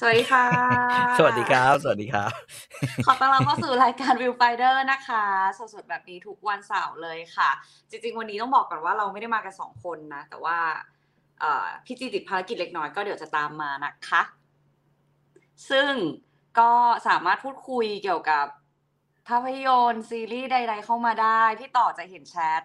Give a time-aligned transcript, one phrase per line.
[0.00, 0.46] สวัสดีค่ะ
[1.18, 2.30] สวัสดีครับ สวัสดีครับ
[3.06, 5.24] ขอต้อนรับเข้าสู่รายการ Viewfinder นะคะ
[5.74, 7.50] สดๆแบบนี้ทุกวันเสาร์เลยค่ะ
[7.90, 10.58] จริงๆ วันนี้ต้องบอกก่อนว่าเราไม่ได้มากันสองคนนะ แต่ว่า
[11.40, 14.22] เอ่อพี่จีติดภารกิจเล็กน้อยก็เดี๋ยวจะตามมานะคะ
[15.70, 15.90] ซึ่ง
[16.58, 16.72] ก็
[17.08, 18.46] สามารถพูดคุยเกี่ยวกับ
[19.28, 22.62] ภาพยนตร์ซีรีส์ใด ๆ เข้ามาได้ พี่ต่อจะเห็นแชท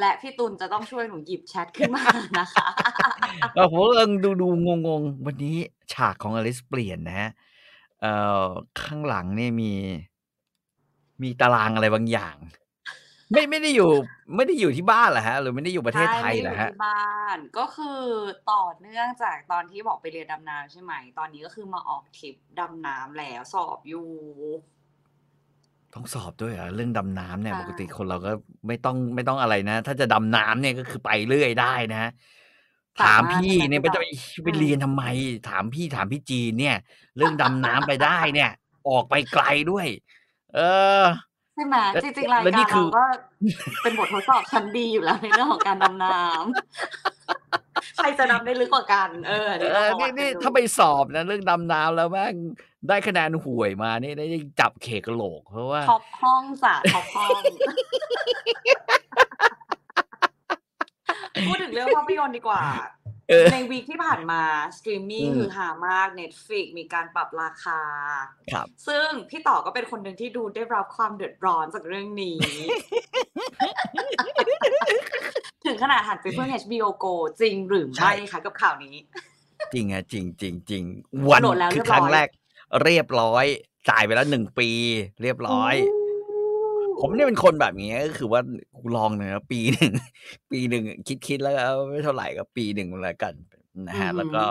[0.00, 2.04] และพี่ตุลจะต้องช่วยหนูหยิบแชทขึ้นมา
[2.40, 2.66] นะคะ
[3.54, 5.56] เออผมกำลังดูดูงงงๆวันนี้
[5.92, 7.30] ฉากของอลิสเปลี่ยนนะฮะ
[8.00, 8.46] เอ่อ
[8.82, 9.72] ข้างหลังเนี่ยมี
[11.22, 12.36] มีตารางอะไรบางอย่าง
[13.30, 13.90] ไม่ไม่ได้อยู่
[14.36, 18.02] ไม่ได้อยู่ที่บ้านเหรอฮะ หรือไม่ได้อยู่ประเทศไทยใช่เหรอไม่ได้ฮะอยู่ที่บ้านก็คือ
[18.52, 24.08] ต่อเนื่องจากตอนที่บอกไปเรียนดำน้ำใช่ไหม ตอนนี้ก็คือมาออกทริปดำน้ำแล้วสอบอยู่
[25.98, 28.30] ต้องสอบด้วยเหรอ เรื่องดำน้ำเนี่ยใช่ปกติคนเราก็
[28.68, 31.98] ไม่ต้อง ไม่ต้องอะไรนะ ถ้าจะดำน้ำเนี่ย ก็คือไปเรื่อยได้นะ
[32.96, 34.04] ถามสามารถพี่ใช่ไหมเนี่ยพี่ไม่ต่ต้ออง
[34.44, 35.02] ไปอืมเรียนทำไม
[35.48, 36.76] ถามพี่ ถามพี่จีนเนี่ย
[37.16, 38.50] เรื่องดำน้ำไปได้เนี่ย
[38.88, 39.86] ออกไปไกลด้วย
[40.54, 40.60] เออ
[41.54, 43.02] ใช่ไหม แล้ว จริง ๆ รายแล้วกานี่รคืเราอ ก็
[43.82, 46.48] เป็นบททดสอบชั้นดีอยู่แล้ว ในเรื่องของการดำน้ำ
[47.96, 52.34] ใครจะดำได้ลึกกว่ากัน เอออันเอนี้ต้องอมาวันี่ดกันี่นดูถ้าไปสอบนะเรื่องดำน้ำแล้วแม่ง
[52.88, 54.26] ได้คะแนนห่วยมานี่ได้
[54.60, 57.40] จับเขกกะโหลกเพราะว่าท็อปห้องจ้ะท็อปห้อง
[61.46, 62.97] พูดถึงเรื่องภาพยนตร์ดีกว่าเออ
[63.52, 64.42] ใน week ที่ผ่านมา
[64.76, 67.80] สตรีมมิ่งอืมคือหามาก Netflix มีการปรับราคา
[68.52, 72.36] ครับ ซึ่งพี่ต่อก็เป็นคนหนึ่งที่ดูได้รับความเดือดร้อนจากเรื่องนี้
[75.64, 78.96] ถึงขนาดหันไปเพื่อน HBO Go จริงหรือใช่ไม่คะกับข่าวนี้
[79.72, 80.82] จริงอะจริงจริงจริง
[81.30, 82.28] วันโหลดแล้วคืเรีอยบคร้รั้งอยแรก
[82.84, 83.44] เรียบร้อย
[83.90, 84.70] จ่ายไปแล้วหนึ่งปี
[85.22, 85.74] เรียบร้อย
[87.00, 88.40] ผมเนี่ยเป็นคนแบบนี้ก็คือว่า
[88.78, 89.92] กูลองเนอะปีหนึ่ง
[90.50, 93.34] ปีหนึ่งคิดคิดแล้วก็ไม่เท่าไหร่ก็ปีหนึ่งแล้วกัน
[93.86, 94.42] นะฮะอือหือแล้วก็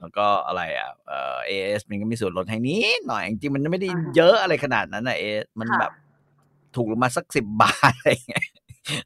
[0.00, 5.92] แล้วก็อะไรอะเอ่อเอสมันก็มีส่วนลดให้นิดหน่อยจริงๆมันไม่ได้อ่าฮะเยอะอะไรขนาดนั้นนะเอสมันค่ะแบบ
[6.76, 8.46] ถูกลงมาสักสิบบาทอะไรอย่างเงี้ย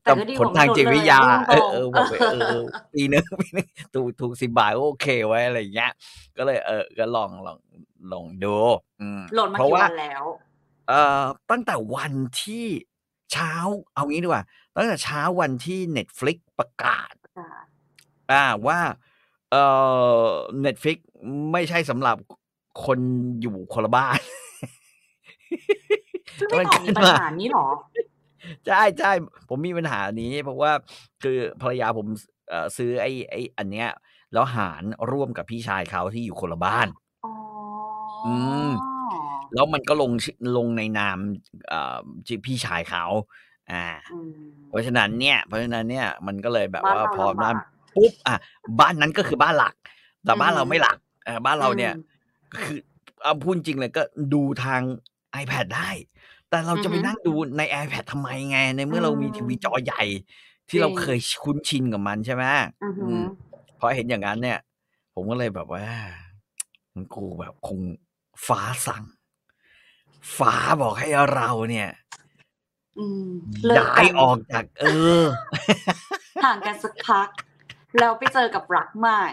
[0.03, 2.65] แต่ก็ดีกผลว่าทางไม่ลดจิตเลวิยทยาพูดเอตอรงเออบอกไปเออเออ
[2.95, 5.93] ปีหนึงปีหนึงถูกถูกสิบบาทก็โอเคไว้อะไรอย่างเงี้ย
[6.37, 7.59] ก็เลยเออก็ลองลอง
[8.13, 8.57] ลองดู
[9.01, 10.25] อืมโหลดมาเพราะกี่ว่าวันแล้ว
[10.89, 12.13] เอ่อตั้งแต่วัน
[12.43, 12.67] ที่
[13.33, 13.53] เช้า
[13.95, 14.45] เอางี้ดีกว่า
[14.77, 17.15] ตั้งแต่เช้าวันที่ Netflix ประกาศ
[18.33, 18.81] อ่าว่า
[19.51, 19.63] เอ่
[20.25, 20.27] อ
[20.65, 20.99] Netflix
[21.53, 22.17] ไม่ใช่สำหรับ
[22.85, 22.99] คน
[23.41, 24.19] อยู่คนละบ้าน
[26.39, 27.69] ซึ่งไม่ต่อมีปัญหานี้หรอ
[28.67, 29.13] ใช่ใช่
[29.49, 30.73] ผมมีปัญหานี้ เพราะว่า
[31.23, 32.07] คือภรรยาผม
[32.49, 33.89] เอ่อซื้อไอ้ไอ้อันเนี้ย
[34.33, 36.89] แล้วหารร่วมกับพี่ชายเขาที่อยู่คนละบ้าน
[37.25, 37.33] อ๋อ
[38.27, 38.35] ออื
[38.69, 38.71] ม
[39.53, 41.19] แล้วมันก็ลงชื่อลงในนาม
[41.69, 43.05] เอ่อชื่อพี่ชายเขา
[43.71, 44.35] อ่าอืม
[44.69, 47.57] เพราะฉะนั้นเนี่ย เพราะฉะนั้นเนี่ยมันก็เลยแบบบ้านว่าเราพอลำบากนั้น
[47.95, 48.37] ปุ๊บอะ
[48.81, 49.75] บ้านนั้นก็คือบ้านหลัก
[50.25, 52.05] แต่บ้านอืมเราไม่หลักเออบ้านเราเนี่ยอืม
[52.53, 52.79] ก็คือ
[53.23, 54.03] เอาพูดจริงเลยก็
[54.35, 54.83] ดูทาง
[55.43, 55.91] iPad ได้
[56.49, 60.03] แต่เราจะไปอือฮึนั่งดูใน iPad ทำไมไง ในเมื่อเรามีอืมทีวีจอใหญ่
[60.69, 62.45] ที่เราจริงเคยคุ้นชินกับมันใช่ไหม
[62.83, 63.25] อือหือือม
[63.79, 64.59] พอเห็นอย่างนั้นเนี่ย
[65.15, 65.85] ผมก็เลยแบบว่า
[66.95, 67.81] มันกูแบบคง
[68.47, 69.05] ฟ้าสั่ง
[70.37, 71.91] ฟ้าบอกให้เราเนี่ย
[72.99, 73.29] อืม
[73.65, 74.85] เลิกย้ากัยนออกจาก เอ
[75.21, 75.23] อ
[76.45, 77.29] ห่างกันสักพัก
[77.99, 79.27] แล้วไปเจอกับรักใหม่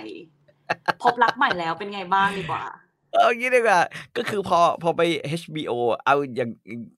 [1.04, 2.64] พบรักใหม่แล้วเป็นไงบ้างดีกว่า
[3.12, 3.80] เอางี้ดีกว่า
[4.18, 5.02] ก็คือพอพอไป
[5.42, 5.72] HBO
[6.06, 6.50] เอาอย่าง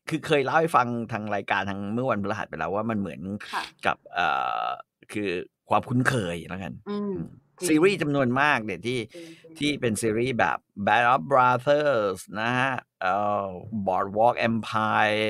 [0.09, 3.21] คือเคยเล่าให้ฟังทางรายการทางเมื่อวันพฤหัสไปแล้วว่ามันเหมือน
[3.51, 4.27] ค่ะกับเอ่
[4.65, 4.67] อ
[5.11, 5.29] คือ
[5.69, 13.13] ความคุ้นเคยแล้วกันอืมอืมจริง ซีรีส์จำนวนมากเนี่ยที่จริงๆที่เป็นซีรีส์แบบ Band of Brothers นะฮะเอ่
[13.45, 13.47] อ
[13.87, 15.21] Boardwalk Empire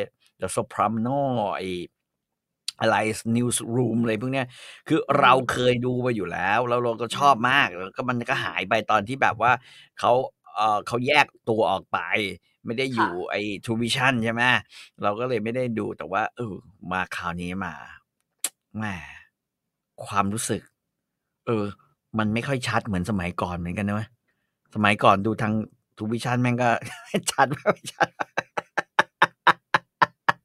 [0.42, 1.20] The Soprano
[1.58, 1.62] ไอ
[2.82, 2.98] อะไร
[3.36, 4.48] Newsroom อะไรพวกเนี้ย
[4.88, 9.52] คือเราเคยดูมาอยู่แล้ว แล้วเราก็ชอบมากแล้วก็มันก็หายไปตอนที่แบบว่า
[10.00, 10.12] เขา
[10.56, 12.00] เอ่อเขาแยกตัวออกไป
[12.66, 14.44] ไม่ได้อยู่ไอ้ True Vision ใช่ไหม
[15.04, 16.54] เราก็เลยไม่ได้ดูแต่ว่าเออ
[16.92, 17.74] มาคราวนี้มา
[18.78, 18.86] แหม
[20.06, 20.62] ความรู้สึก
[21.48, 21.66] เออ
[22.20, 24.10] มันไม่ค่อยชัดเหมือนสมัยก่อนเหมือนกันนะเว้ย
[24.76, 25.54] สมัยก่อนดูทาง
[25.98, 26.70] ทูวิชั่นแม่งก็
[27.32, 28.10] ชัดไม่ชัด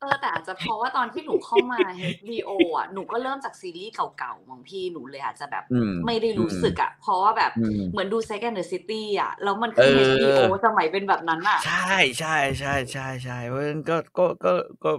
[0.00, 14.52] เออแต่อาจจะเพราะว่าตอนที่หนูเข้ามา HBO อะหนูก็เริ่มจากซีรีส์เก่าๆมั้งพี่หนูเลยอาจจะแบบอืมไม่ได้รู้สึกอะ เพราะว่าแบบอืมเหมือนดู Second the City อะ แล้วมันคือเออ HBO สมัยเป็นแบบนั้นอะ ใช่ใช่ใช่ใช่ใช่เพราะฉะนั้นก็ก็ก็
[14.84, 14.90] ก็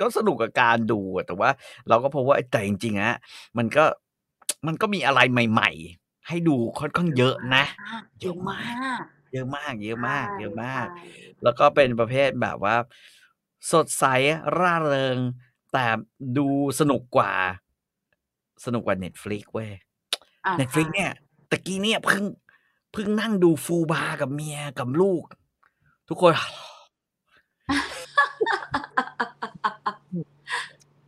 [0.00, 1.50] ก็สนุกกับการดูอะแต่ว่า
[1.88, 3.16] เราก็พบว่าไอ้แต่จริงๆอะ
[3.58, 3.84] มันก็
[4.66, 7.64] มันก็มีอะไรใหม่ ๆ ให้ดูค่อนข้างเยอะนะ
[8.22, 8.60] เยอะมา
[8.98, 9.00] ก
[9.32, 11.06] เยอะมาก เยอะมาก เยอะมากใช่
[11.42, 12.76] แล้วก็เป็นประเภทแบบว่า
[13.72, 14.04] สดใส
[14.58, 15.18] ร่าเริง
[15.72, 15.86] แต่
[16.38, 16.48] ดู
[16.80, 17.32] สนุกกว่า
[18.64, 19.70] สนุกกว่า Netflix เว้ย
[20.46, 21.10] อะ Netflix ใช่เนี่ย
[21.50, 22.24] ตะกี้เนี่ยเพิ่ง
[22.92, 25.22] เพิ่งนั่งดู FUBAR กับเมียกับลูก
[26.08, 26.32] ทุกคน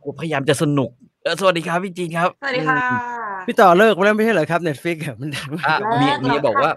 [0.03, 0.89] ผมพยายามจะสนุก
[1.23, 6.71] เออสวัสดีครับพี่จีนครับ สวัสดีค่ะ พี่ต่อเลิกไปแล้วไม่ใช่เหรอครับ Netflixมันดังมากอะเลิกเมียแล้วเมียบอกค่ะว่า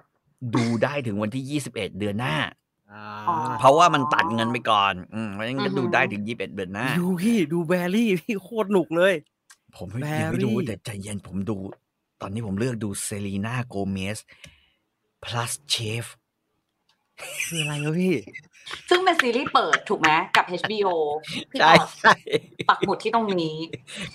[0.54, 2.36] ดูได้ถึงวันที่ยี่สิบเอ็ดเดือนหน้า
[2.92, 9.14] อ่าอ๋อเพราะว่ามันตัดเงินไปก่อน อืมเพราะฉะนั้นอืก็อฮึดูได้ถึงยี่สิบเอ็ดเดือนหน้า ดูพี่ดูแบรี่พี่โคตรหนุกเลย
[9.76, 11.56] ผมไม่แบยังไม่ดูรี่แต่ใจเย็นผมดู
[12.20, 14.18] ตอนนี้ผมเลือกดูเซรีนาโกเมส
[15.24, 16.06] plus chef
[17.46, 18.14] คืออะไรวะพี่
[18.90, 20.88] ซึ่งเป็นซีรีส์เปิดถูกไหมกับ HBO
[21.50, 22.14] พี่ใช่ต่อใช่
[22.68, 23.56] ปักหมุดที่ตรงนี้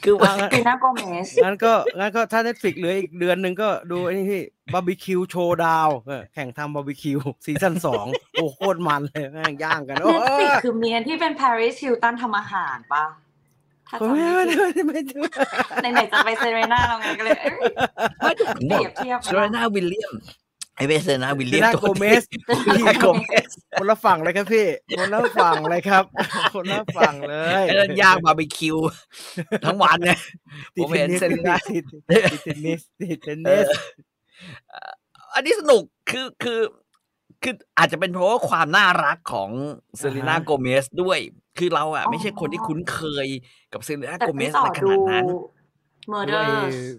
[0.04, 4.44] คือว่าอะซีน่าโกเมสงั้นก็งั้นก็ถ้าเน็ตฟิกเหลืออีกเดือนหนึ่งก็ดูไอ้นี่พี่
[4.74, 5.90] บาร์บีคิวโชว์ดาว
[6.34, 13.04] แข่งทำบาร์บีคิวซีซั่นสองโอ้โคตรมันเลยแม่งย่างกันโอ้เน็ตฟลิกคือเมียที่เป็น Paris Hilton ทำอาหารปะ
[13.88, 14.44] ถ้าจำไม่ไม่
[14.88, 15.20] ไม่ผิด
[15.82, 17.34] ไม่ไม่ไม่ไหนๆจะไปเซเรน่าเราไงก็เลย
[18.22, 20.14] เอ้ยผมบอกเปรียบเทียบเซรีนาวิลเลียม
[20.80, 22.24] ไอเวเซรีนาวิลเลียมน่าตัวโกเมส
[22.64, 23.50] เซรีนาโกเมส
[23.80, 24.68] คนละฝั่งเลยครับพี่
[24.98, 26.04] คนละฝั่งเลยครับ
[26.54, 28.78] คนละฝั่งเลยไอ้นั่นย่างบาร์บีคิว
[29.66, 30.20] ทั้งวันเนี่ย
[30.76, 31.84] ติดผมเห็นเทนนิสเซรีน่าติด
[32.32, 33.68] ติดเทนนิสติดเทนนิส
[34.70, 34.92] เอ่อ
[35.34, 36.60] อันนี้สนุกคือคือ
[37.44, 39.50] คืออาจจะเป็นเพราะว่าความน่ารักของ
[39.98, 41.20] เซรีนาอ่าฮะโกเมสด้วย
[41.58, 43.28] คือเราอะ ไม่ใช่คนที่คุ้นเคย
[43.74, 45.26] กับเซรีนาแต่โกเมพี่สต่ออะไรขดูนาดนั้น
[46.14, 46.44] Murder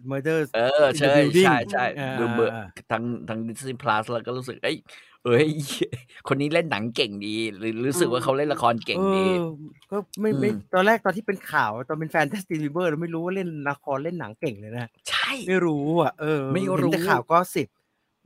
[0.06, 4.76] เมอร์เดอร์เออใช่ The Building ใช่ใช่อ่าดูเบอร์อ่าทั้งทั้งดิสนีย์พลัสแล้วก็รู้สึกเอ้ย
[5.24, 5.48] เอ้ย
[6.28, 9.42] คนนี้เล่นหนังเก่งดี หรือรู้สึกว่าเขาเล่นละครเก่งเอดีอ
[9.90, 17.68] ก็ไม่ไม่อืมตอนแรกตอนที่เป็นข่าวตอนเป็นแฟนเทสติลิเวอร์เราไม่รู้ว่าเล่นละครเล่นหนังเก่งเลยนะใช่ไม่รู้อะเออไม่เห็นรู้แต่ข่าวก็สิบ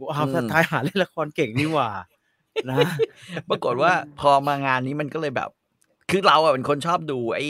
[0.03, 1.91] ว้าวอืมสุดท้ายหาเล่นละครเก่งนี่หว่า
[2.71, 2.79] นะ
[3.49, 5.51] ปรากฏว่าพอมางานนี้มันก็เลยแบบ
[6.11, 7.47] คือเราอะเป็นคนชอบดูไอ้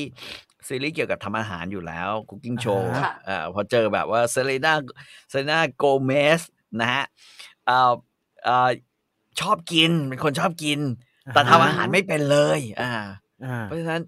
[0.69, 4.75] ซีรีส์เกี่ยวกับทำอาหารอยู่แล้วคุกกิ้งโชว์อ่าฮะอ่าพอเจอแบบว่าเซเลนา
[5.31, 6.41] เซเลนาโกเมส
[6.81, 7.05] นะฮะ
[7.67, 7.93] เอ่อ
[8.45, 8.71] เอ่อ
[9.41, 10.81] ชอบกินเป็นคนชอบกิน
[11.33, 12.91] แต่ทำอาหารไม่เป็นเลยอ่า
[13.45, 14.03] อ่า เพราะฉะนั้น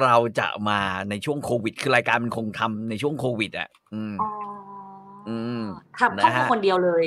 [0.00, 0.80] เราจะมา
[1.10, 4.28] ในช่วงโควิด คือรายการมันคงทำในช่วงโควิด อะ อืมอ๋อ
[5.28, 5.30] อ
[5.60, 5.62] ม
[6.00, 7.04] ทำเข้านะครัฮะวคนเดียวเลย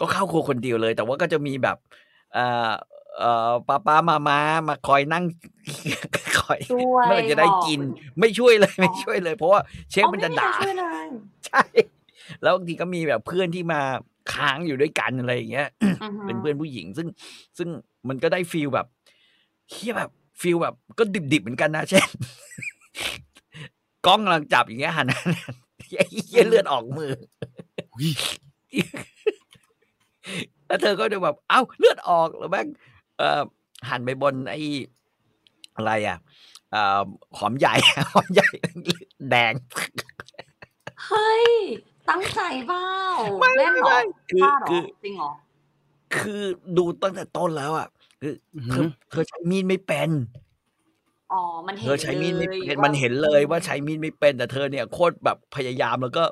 [0.00, 1.76] ก็เข้าครัวคนเดียวเลย แต่ว่าก็จะมีแบบ
[3.18, 4.38] เอ่อเอ่อป้าป้ามามา
[4.68, 5.24] มาคอยนั่ง
[6.38, 7.80] คอยช่วยเมื่อไหร่จะได้บอกกิน
[8.20, 9.60] ไม่ช่วยเลยอ๋อไม่ช่วยเลย เพราะว่า
[9.90, 11.06] เชฟอ๋อมันไม่จะมีใครด่าช่วยเลย
[11.46, 11.62] ใช่
[12.42, 13.80] แล้วบางทีก็มีแบบเพื่อนที่มา
[14.32, 17.08] ค้างอยู่ด้วยกันอะไรอย่างเงี้ยอือฮึเป็นเพื่อนผู้หญิง ซึ่ง
[17.58, 17.68] ซึ่ง
[18.08, 18.86] มันก็ได้ฟีลแบบ
[19.70, 20.10] เฮียแบบ
[20.40, 22.08] ฟีลแบบ ก็ดิบๆเหมือนกันนะเช่น
[24.06, 25.06] กล้องกำลังจับอย่างเงี้ยหัน
[25.96, 27.10] ไอ้เฮียเลือดออกมือ
[27.94, 28.10] อุ๊ย
[30.66, 32.91] แล้วเธอก็จะแบบ เอ้าเลือดออกแล้วแม่งเอ่อ
[33.88, 34.60] หันไปบนไอ้
[35.76, 36.18] อะไรอะ
[36.72, 37.02] เอ่อ
[37.38, 37.74] หอมใหญ่
[38.12, 38.46] หอมใหญ่
[39.30, 39.54] แดง
[41.06, 41.46] เฮ้ย
[42.08, 42.86] ตั้งใจเปล่า
[43.38, 43.98] ไม่เล่นเหรอไม่
[44.30, 45.32] คือพลาดเหรอคือจริงเหรอ
[46.16, 46.42] คือ
[46.76, 47.88] ดูตั้งแต่ต้นแล้วอะ
[48.20, 50.10] คืออือเธหืออเธอใช้มีดไม่เป็น
[51.32, 56.24] อ๋อมันเห็เธนอใช้มีดไม่ลยเป็นมันเห็นเลยว่าใช้มีดไม่เป็น แต่เธอเนี่ยโคตรแบบพยายามแล้วก็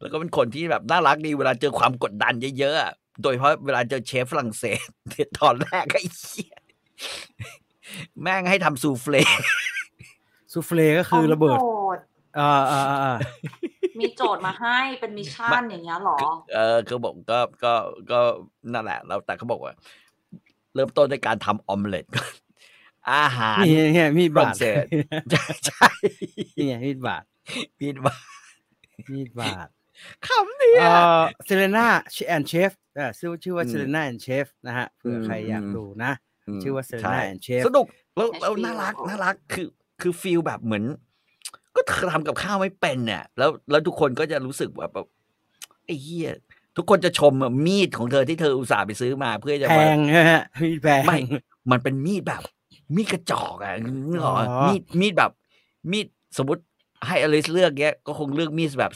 [0.00, 4.86] แล้วก็เป็นคนที่แบบน่ารักดีเวลาเจอความกดดันเยอะๆอะ โดยเฉพาะเวลาเจอเชฟฝรั่งเศส
[5.38, 6.56] ตอนแรกไอ้เหี้ย
[8.22, 9.16] แม่งให้ทำซูเฟล
[10.52, 12.04] ซูเฟลก็คือระเบิดโจทย์
[12.38, 13.16] อ่าอ่าอ่า
[13.98, 16.18] มีโจทย์มาให้เป็น mission อย่างเงี้ยเหรอ
[16.54, 17.72] เออคือบอกก็ก็
[18.10, 18.20] ก็
[18.72, 19.72] นั่นแหละแล้วแต่เขาบอกว่า
[20.74, 22.32] เริ่มต้นด้วยการทำออมเล็ตก่อน
[23.12, 24.84] อาหารนี่ไงมีดบาดฝรั่งเศส
[25.30, 25.88] ใช่ใช่
[26.56, 27.24] นี่ไงมีดบาด
[27.80, 28.16] มีดว่า
[29.12, 29.68] มีดบาด
[30.26, 30.90] คำเนี่ยเอ่
[31.20, 36.12] อ Selena and Chef อ่าชื่อชื่อว่าอืม Selena and Chef นะฮะเผื่ออมใครอยากอืมดูนะ
[36.62, 37.86] ชื่อว่า Serena ใช่ and Chef สนุก
[38.16, 39.68] แล้วแล้ว HBO น่ารักน่ารักคือ
[40.00, 40.84] คือ feel แบบเหมือน
[41.74, 45.06] ก็เธอทำกับข้าวไม่เป็นเนี่ยแล้วแล้วทุกคนก็จะรู้สึกแบบแบบ
[45.84, 46.30] ไอ้เหี้ย
[46.76, 51.18] ทุกคนจะชมอะมีดของเธอที่เธออุตส่าห์ไปซื้อมาเพื่อจะแพมางนะฮะมีดแพงไม่
[51.70, 52.42] มันเป็นมีดแบบ
[52.94, 53.72] มีดกระจอกอะ
[54.10, 55.30] นึกออกปะอ๋อมีดมีดแบบ
[55.90, 56.06] มีด
[56.38, 56.62] สมมติ
[57.06, 58.92] ให้อลิสเลือกเงี้ยก็คงเลือกมีดแบบ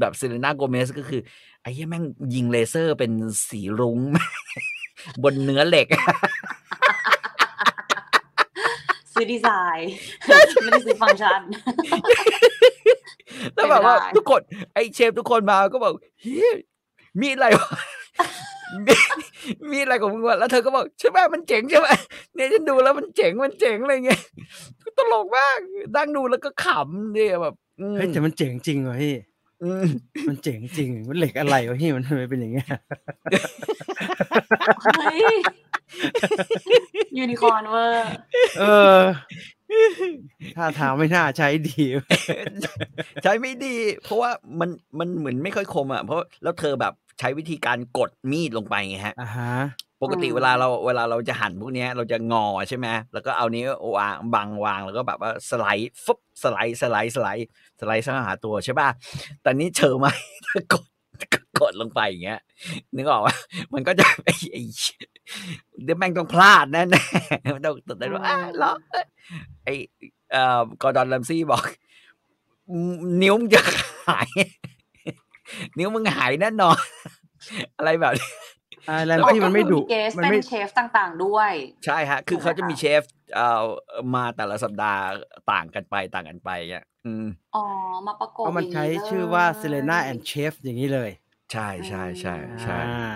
[0.00, 1.20] แบบเซเลนาโกเมซก็คือ
[1.62, 2.04] ไอ้เหี้ยแม่ง
[2.34, 3.12] ยิงเลเซอร์เป็น
[3.48, 3.98] สีรุ้ง
[5.22, 5.86] บนเนื้อเหล็ก
[9.12, 9.90] ซื้อดีไซน์
[10.62, 11.40] ไม่ได้ซื้อฟังก์ชัน
[13.54, 14.40] แล้วแบบว่าไม่ได้ทุกคน
[14.74, 16.54] ไอ้เชฟทุกคนมาก็บอกเฮ้ย
[17.20, 17.70] มีดอะไรวะ
[18.86, 18.94] มี
[19.70, 21.88] มีดอะไรของมึงวะแล้วเธอก็บอกใช่ไหมมันเจ๋งใช่ไหม
[22.34, 24.20] เนี่ยฉันดูแล้วมันเจ๋งมันเจ๋งอะไรเงี้ย
[24.98, 25.58] ตลกมาก
[25.96, 29.33] นั่งดูแล้วก็ขำเนี่ยแบบอืมเฮ้ยแต่มันเจ๋งจริงว่ะพี่อื
[29.82, 29.84] ม
[30.28, 32.68] มันเจ๋งจริง มันเหล็กอะไรวะพี่มันทำไมเป็นอย่างเงี้ย
[34.94, 35.36] เฮ้ย
[37.18, 38.06] ยูนิคอร์นเวอร์
[38.58, 38.64] เอ
[38.98, 39.00] อ
[40.56, 41.84] ท่าทางไม่น่าใช้ดี
[43.22, 44.30] ใช้ไม่ดี เพราะว่า
[44.60, 49.54] มันมันเหมือนไม่ค่อยคมอะเพราะแล้วเธอแบบใช้วิธีการกดมีดลงไปไงฮะอ่าฮะ
[50.04, 53.66] ปกติอืมเวลาเราเวลาเราจะหั่นพวกเนี้ยเราจะงอใช่ไหมแล้วก็เอานิ้ว
[53.98, 57.48] วางบังวางแล้วก็แบบว่าสไลด์ฟึบสไลด์สไลด์สไลด์
[57.80, 58.88] สไลด์เข้าหาตัวใช่ป่ะ
[59.42, 60.06] แต่นี้เชอไหม
[60.72, 60.84] กด
[61.60, 62.40] กดลงไปอย่างเงี้ย
[62.96, 63.34] นึกออกว่า
[63.74, 64.62] มันก็จะไอ้ไอ้
[65.84, 68.72] เดี๋ยวแม่งต้องพลาดแน่แน่ๆมันต้องตัดได้ว่าอ้าวเหรอ
[69.64, 69.74] ไอ้
[70.32, 71.64] เอ่อกอร์ดอนลัมซี่บอก
[73.22, 73.60] นิ้วมึงจะ
[74.08, 74.28] หาย
[75.78, 76.78] นิ้วมึงหายแน่นอน
[77.76, 78.30] อะไรแบบนี้
[78.88, 81.52] อ่าแลมซี่มันไม่ดุเกสมันเป็นไม่เชฟต่างๆด้วย
[81.84, 83.02] ใช่ฮะ คือถูกไหมเขาจะมีคะเชฟ
[83.34, 83.62] เอ่อ
[84.14, 85.02] มาแต่ละสัปดาห์
[85.52, 87.64] ต่างกันไปต่างกันไปเงี้ยอืมอ๋อ
[88.06, 91.10] มาประกบเพราะมันย่งใช้เลยชื่อว่าเซเลนาแอนเชฟอย่างนี้เลย
[91.52, 93.14] ใช่ใช่ใช่ใช่อ่า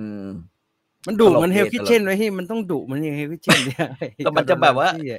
[0.00, 0.26] อืม
[1.06, 3.88] มันดุตลกมันเฮลดีคิตลกเช่นไว้ที่มันต้องดุมันยังเฮลคิเช่นเนี่ย
[4.24, 5.14] แล้วมันจะแบบว่ากอร์ดอนแร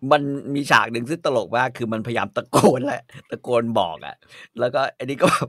[0.00, 0.22] มซี่อะมัน
[0.54, 4.16] มีฉากหนึ่งซึ่งตลกมากคือมันพยายามตะโกนแหละตะโกนบอกอะ
[4.60, 5.48] แล้วก็อันนี้ก็แบบ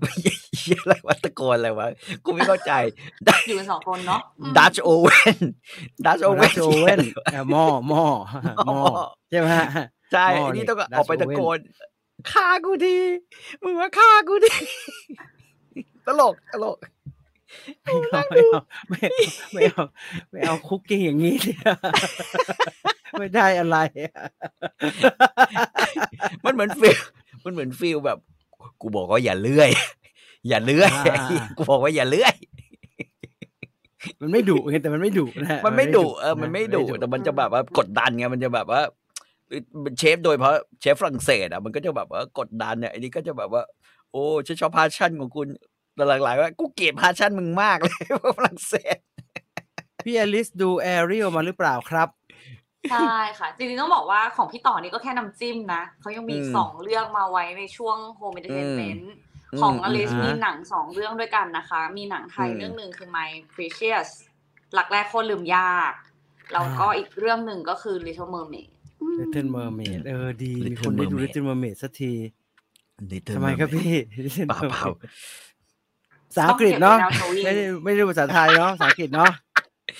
[0.57, 1.85] เหี้ยอะไรวะตะโกนอะไรวะ
[2.25, 2.71] กูไม่เข้าใจ
[3.47, 5.37] อยู่กันสองคนเนาะอืมดัชโอเวน
[6.05, 8.03] ดัชโอเวดันชโอเว่นเอ่อหม้อหม้อ
[8.65, 8.77] หม้อ
[9.29, 9.67] ใช่ไหมฮะ
[10.13, 11.59] ใช่หม้ออันนี้เหล็กต้อง Dutch ออกไปตะ Oven โกน
[12.31, 12.97] ฆ่ากูที
[13.63, 14.53] มึงมาฆ่ากูที
[16.07, 16.77] ตลกตลก
[17.83, 18.21] ไม่เอา
[18.89, 19.15] ไม่เอา
[19.51, 19.85] ไม่เอา
[20.31, 21.57] ไม่เอา cooking อย่างนี้เลย
[23.19, 24.25] ไม่ได้อะไรอะ
[26.45, 26.97] มันเหมือน feel
[27.45, 28.17] มันเหมือน feel แบบ
[28.81, 29.69] กูบอกว่าอย่าเลื่อย
[30.47, 30.91] อย่าเลื่อย
[31.57, 32.35] กูบอกว่าอย่าเลื่อย
[34.21, 38.81] มันไม่ดุไงแต่มันไม่ดุนะฮะมันไม่ดุเออมันไม่ดุดุแต่มันจะแบบว่ากดดันไงมันจะแบบว่า
[39.97, 43.63] เชฟโดยเพราะเชฟฝรั่งเศสอะมันก็จะแบบว่ากดดันเนี่ยอันนี้ก็จะแบบว่า
[44.11, 45.47] โอ้ฉันชอบ passion ของคุณ
[45.95, 48.97] แต่หลังๆว่ากูเกลียด passion มึงมากเลยพวกฝรั่งเศส
[50.03, 52.09] พี่อลิสดู Ariel มาหรือเปล่าครับ
[52.91, 59.13] ใช่ค่ะ จริงๆต้องบอกว่าของพี่ต่อนี่ก็แค่น้ำจิ้มนะ เขายังมีอีกอืมสองเรื่องมาไว้ในช่วงโฮม e อนเตอร์เทนเมนต์
[59.53, 64.09] อืมของอลิสอืมมีหนังสองเรื่องด้วยกันนะคะ มีหนังไทยอืมเรื่องหนึ่งคือ My Precious
[64.73, 65.93] รักแรกโคตรลืมยาก
[66.53, 68.69] แล้วก็อีกเรื่องหนึ่งก็คือ Little Mermaid
[69.01, 72.13] อืม Little Mermaid เออดี มี Little คนได้ดู Mermaid Little Mermaid สักที
[73.11, 73.93] Little ทำไมครับ Mermaid พี่
[74.25, 75.09] Little เปล่าเปล่า Mermaid
[76.29, 79.31] ภาษาอังกฤษเนาะต้องเก็บไว้แนวทวีไม่ได้ไม่ได้ภาษาไทยเนาะภาษาอังกฤษเนาะ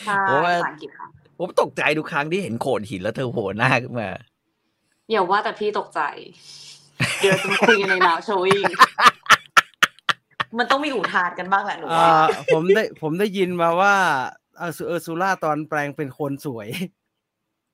[0.05, 1.07] ใช่เพราะว่าภาษาอังกฤษค่ะ
[1.39, 4.09] ผมตกใจทุกครั้งที่เห็นโขดหินแล้วเธอโผล่หน้าขึ้นมา
[5.11, 6.01] อย่าว่าแต่พี่ตกใจ
[7.19, 8.63] เดี๋ยวจะมาคุยกันในนาวโชวิง
[10.57, 13.95] มันต้องมีอุทานกันบ้างแหละหนูอ่าว่าผมได้ผมได้ยินมาว่า
[14.57, 16.67] เออเออซูล่าตอนแปลงเป็นคนสวย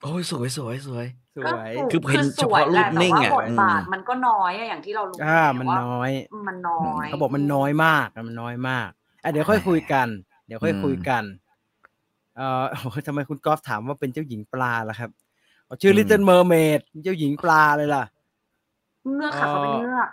[0.02, 1.06] โอ้ยสวยสวยสวย
[1.36, 6.12] สก็วยถูกคือเห็นสวยเฉพาะรูปแหละนิ่งแต่ว่าอะบทบาทอืมมันก็น้อยอะอย่างที่เรารู้อ่าไงมันว่าน้อย
[6.48, 8.90] มันน้อยเขาบอกมันน้อยมากมันน้อยมาก
[9.24, 10.08] อะเดี๋ยวค่อยคุยกัน
[10.48, 11.24] เดี๋ยวค่อยคุยกัน
[12.36, 15.10] เอ่อโอ้ยทำไมคุณกอล์ฟถามว่าเป็นเจ้าหญิงปลาล่ะครับ
[15.68, 18.04] อ๋อชื่ออืม Little Mermaid เจ้าหญิงปลาเลยล่ะ
[19.16, 20.10] เงือกค่ะเขาเป็นเงือก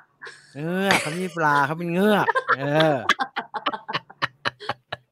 [0.57, 2.27] เงือกเขาไม่ใช่ปลาเขาเป็นเงือก
[2.59, 2.63] เอ
[2.93, 2.95] อ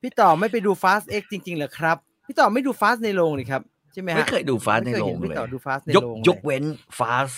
[0.00, 3.62] พี่ต่อไม่ไปดู Fast X จริงๆเหรอครับ พี่ต่อไม่ดู Fast ในโรงนี่ครับ
[3.92, 6.64] ใช่ไหมฮะไม่เคยดูฟาสในไม่เคยโรเห็งนพี่เลยต่อดู Fast ในยกโรงยกเลยเว้น
[6.98, 7.30] ฟาส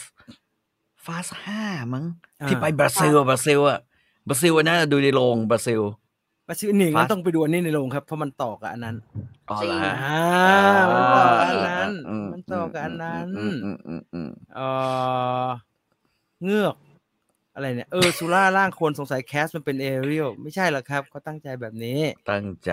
[1.05, 1.63] ฟาสห้า
[1.95, 2.05] มั้ง
[2.43, 3.79] อ่าที่ไปบราซิลอะบราซิลอะ
[4.29, 5.81] บราซิลอะน่าจะดูในโรงบราซิล
[6.49, 8.97] มาชื่อหนึ่งงั้น Fast ต้องไปดูอันนี้ในโรงครับ เพราะมันต่อกับอันนั้น
[9.51, 9.95] อ๋อจริงเหรอฮะ
[10.49, 10.59] อ่า
[10.95, 14.61] มันต่อกับอันนั้นอืมันต่อกับอันนั้นอืมอืมอืมอืมเอ
[15.47, 15.49] อ
[16.45, 16.77] เงือก
[17.55, 22.73] อะไรเนี่ยเออซูล่าร่างคนสงสัยแคสมันเป็นเอเรียลไม่ใช่หรอกครับเขาตั้งใจแบบนี้ ตั้งใจ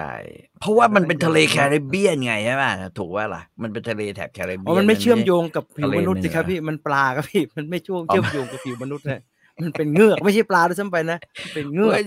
[0.60, 2.64] เพราะว่ามันเป็นทะเลแคริบเบียนไงใช่ไหม
[2.98, 9.22] ถูกว่าล่ะมันเป็นทะเลแถบแคริบเบีอ๋ยอนมันไม่เชื่อมโยงกับผิวทะเลมนุษย์สิครับเหนือพี่มันปลาครับพี่มันไม่ช่วงอ๋อเชื่อมโยงกับผิวมนุษย์เลย
[9.64, 12.04] มันเป็นเงือกไม่ใช่ปลาด้วยซ้ำไปนะมันเป็นเงือกเว้ย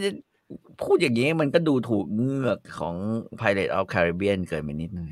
[0.83, 2.95] พูดอย่างนี้มันก็ดูถูกเงือกของ
[3.41, 5.07] Pirate of Caribbean เกินไปนิดนึง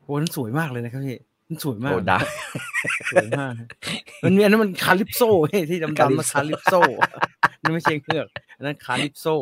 [0.00, 1.18] โอ้มันสวยมากเลยนะครับพี่
[1.48, 2.18] มันสวยมากโอ้ได้
[3.12, 3.52] สวยมาก
[4.24, 6.80] มันมีอันนั้นมันคาลิปโซ่เฮ้ยที่ดำๆมันคาลิปโซ่
[7.62, 9.36] นั่นไม่ใช่เงือกอันนั้น Calypso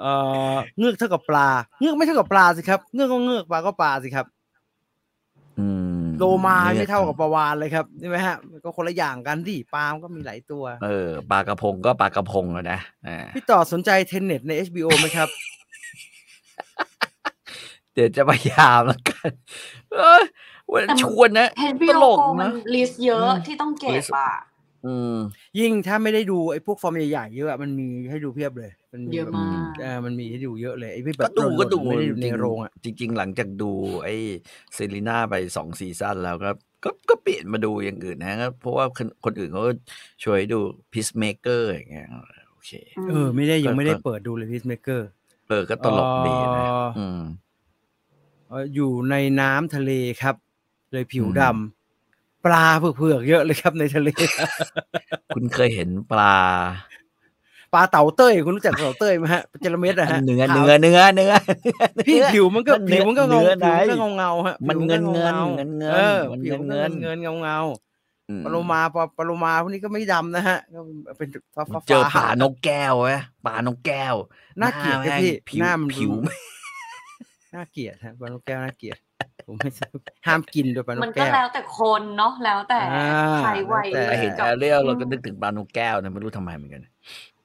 [0.00, 0.12] เอ่
[0.54, 1.48] อเงือกเท่ากับปลา
[1.80, 4.26] เงือกไม่เท่ากับปลาสิครับ เงือกก็เงือกปลาก็ปลาสิครับ
[5.58, 5.68] อื
[6.02, 15.28] ม โลมาไม่เท่ากับปลาวาฬเลยครับใช่ไหมฮะมันก็คนละอย่างกันดิปลามันก็มีหลายตัว เออปลากระพงก็ปลากระพงอะนะอ่าพี่ต่อสนใจ Tenet ใน HBO ไหมครับ
[17.92, 19.30] เดี๋ยวจะพยายามแล้วกัน
[19.94, 20.24] เอย
[20.72, 24.30] วันชวนนะเห็นพี่ตโลลกโก้มันนะ list เยอะอืมที่ต้องเก็บ list อะ
[24.84, 25.16] อืม
[25.58, 33.70] ยิ่งถ้าไม่ได้ดูไอ้พวกฟอร์มใหญ่ๆเยอะอะมันมีให้ดูเพียบเลย มันมีเยอะแบบมาก เออมันมีให้ดูเยอะเลยไอ้พี่แบก็บดูหล่นๆก็ดูไม่ได้ดูในโรงอะจริง ๆ หลังจากดู
[34.04, 34.14] ไอ้
[34.74, 36.50] เซรีน่าไปสอง season แล้วก็
[36.84, 39.72] ก็ก็เปลี่ยนมาดูอย่างอื่นนะครับเพราะว่าคนคนอื่นเขาก็
[40.24, 40.58] ช่วยดู
[40.92, 42.08] Peacemaker อย่างเงี้ย
[42.50, 42.70] โอเค
[43.08, 45.08] เออ ไม่ได้ยังไม่ได้ก็เปิดดูเลย Peacemaker
[45.48, 47.22] เออก็ตลกดีนะเอ่ออือืม
[48.74, 49.90] อยู่ในน้ำทะเล
[50.22, 50.36] ครับ
[50.92, 51.83] เลยผิวอืมดำ
[52.44, 54.08] ปลาเผือกๆเยอะเลยครับในทะเล
[55.34, 56.36] คุณเคยเห็นปลา
[57.72, 61.32] ปลาเต่าเต้ยคุณรู้จักเต่าเต้ยไหมฮะปลาจระเม็ดอะฮะเนื้อขาวเนื้อเนื้อเนื้อ
[62.06, 67.58] พี่ผิวมันก็มันเนื้ผิอวมันก็เงาเนื้อไหนผิวมันก็เงาเงาๆฮะมันผิวเงินก็เงินงาๆเงินเงินเออมันผิวมันก็เงินเงินเงาเงา
[68.28, 70.80] อืมๆปลาโลมาปลาปลาโลมาพวกนี้ก็ไม่ดำนะฮะก็
[71.18, 73.12] เป็นฟ้าฟ้าเจอป่านกแก้วไหม
[73.46, 74.14] ป่านกแก้ว
[74.60, 76.12] น่าเกลียดแม่นะงพี่ผิวหน้ามันผิวดู
[77.54, 78.98] น่าเกลียดฮะปลานกแก้วน่าเกลียด
[79.46, 79.70] ผมไม่
[80.26, 83.08] ห้ามกินด้วยปลานมันกก็แก้วแล้วแต่คนเนาะแล้วแต่อ่า
[83.38, 86.82] ใครวัยแล้วแต่เห็นกับแอเรียลเราก็นึกถึงปลานกแก้วนะไม่รู้ทำไมเหมือนกัน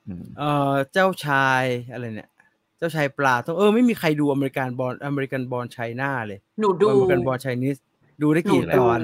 [0.07, 2.29] อืมเออเจ้าชายอะไรเนี่ย
[2.77, 7.77] เจ้าชายปลาต้องเออไม่มีใครดูอเมริกันบอลอเมริกันบอลไชน่าเลยหนูดูอเมริกันบอลไชนีส
[8.21, 8.99] ดูได้หนูกี่ตดูอน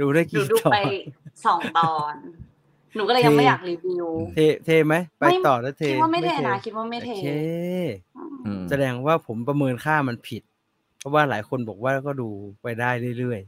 [0.00, 0.86] ดูได้หนูกี่ดูตอไปน
[1.46, 2.14] สองตอน
[2.96, 7.26] หนูก็เลยยังไม่เทอยากรีวิว เทเทไหมไปไม่ต่อแล้วเทคิดว่าไม่เทนะคิดว่าไม่โอเทเค
[8.46, 10.42] อืมแสดงว่าผมประเมินค่ามันผิด
[11.00, 12.28] เพราะว่าหลายคนบอกว่าก็ดู
[12.62, 13.40] ไปได้เรื่อย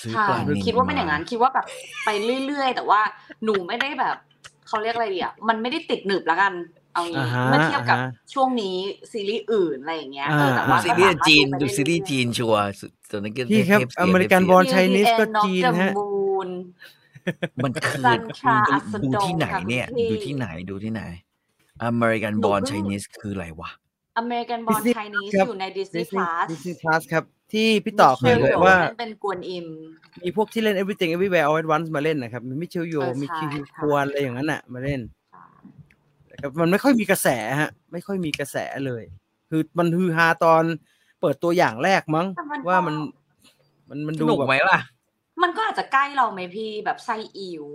[0.00, 1.66] ซื้อค่ะปลาหนูนิลคิดว่าเป็นอย่างนั้นคิดว่าแบบ
[2.04, 2.08] ไป
[2.46, 3.00] เรื่อยๆ แต่ว่า
[3.44, 4.16] หนูไม่ได้แบบ
[4.66, 6.52] เขาเรียกอะไรดีอะมันไม่ได้ติดหนึบแล้วกัน
[6.92, 8.76] เอางี้อ่าฮะเมื่อเทียบกับอ่าฮะช่วงนี้
[9.12, 12.62] ซีรีส์อื่นอะไรอย่างเงี้ยอ่าเออแต่ว่าอ่าซีรีส์จีนก็ดูสามารถซีรีส์จีนชัวร์
[13.10, 16.48] ส่วนนั้นก็พี่ครับเทปสียอเมริกันทปบอลเสีย Chinese ก็ BTS จีน of the ฮะ Moon
[17.64, 21.02] มันคือซันทราดูอัสดูดงที่ไหนค่ะเนี่ยคุณพี่ดูที่ไหนดูที่ไหน
[21.84, 23.70] อเมริกันหนูบอลเพิ่ง Chinese คืออะไรวะ
[24.18, 29.66] อเมริกันบอล Disney ไชนีสครับอยู่ใน Disney Disney Plus Disney Plus ครับที่พี่ต่อเคยมิบเชอลกว่าโยเป็นกวนอิม
[30.22, 35.00] มีพวกที่เล่น Everything Everywhere All at Once มาเล่นนะครับ มีมิเชลโยเออมีใช่คิวค่ะควรอะไรอย่างนั้นอะ มาเล่น
[36.28, 37.28] แต่มันไม่ค่อยมีกระแส
[37.60, 38.56] ฮะ ไม่ค่อยมีกระแส
[38.86, 39.02] เลย
[39.50, 40.64] คือมันฮือฮาตอน
[41.20, 42.94] เปิดตัวอย่างแรกมั้งแต่มันก็ว่ามัน
[43.88, 44.80] มันมันสดูนุกแบบไหมล่ะ
[45.42, 47.66] มันก็อาจจะใกล้เราไหมพี่แบบไซอิ๋ว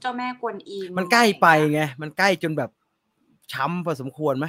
[0.00, 2.70] เจ้าแม่กวนอิมมันใกล้ไปไงมันใกล้จนแบบ
[3.52, 4.46] ช้ำพอสมควรไหม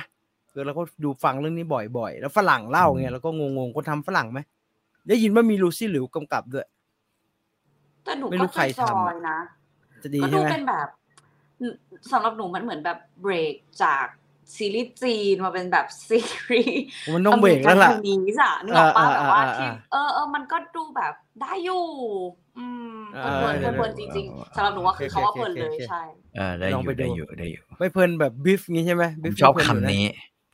[0.57, 1.65] คือเราก็ดูฟังเรื่องนี้
[1.97, 4.39] บ่อยๆ แล้วฝรั่งเล่าไงเราก็งงๆคนทำฝรั่งไหม
[5.07, 6.67] ได้ยินว่ามีลูซี่หลิวกำกับด้วย
[8.03, 9.39] แต่หนูไม่รู้ก็ใครซอทำยอะๆนะ
[10.03, 10.87] จะดีก็ใช่ดูไหมเป็นแบบ
[12.11, 14.05] สำหรับหนูมันเหมือนแบบเบรกจาก
[14.55, 16.83] ซีรีส์จีนมาเป็นแบบซีรีส์
[17.15, 21.85] มันต้องเบรกแล้วล่ะนี้จ้ะนึกออกปะอ่าแบบว่าอ่าที่อ่าเออเออมันก็ดูแบบได้อยู่
[22.57, 22.65] อื
[22.97, 26.01] มอ่าเพลินเดี๋ยวเพลินจริงๆสำหรับหนูว่าคือเขาว่าเพลินเลยโอเคโอเคใช่
[26.39, 30.03] อ่าได้อลองไปยู่ดูได้อยู่ได้อยู่ไม่เพลินแบบบิฟงี้ใช่ไหมผบิมฟชอบเพลิคำยู่ะนี้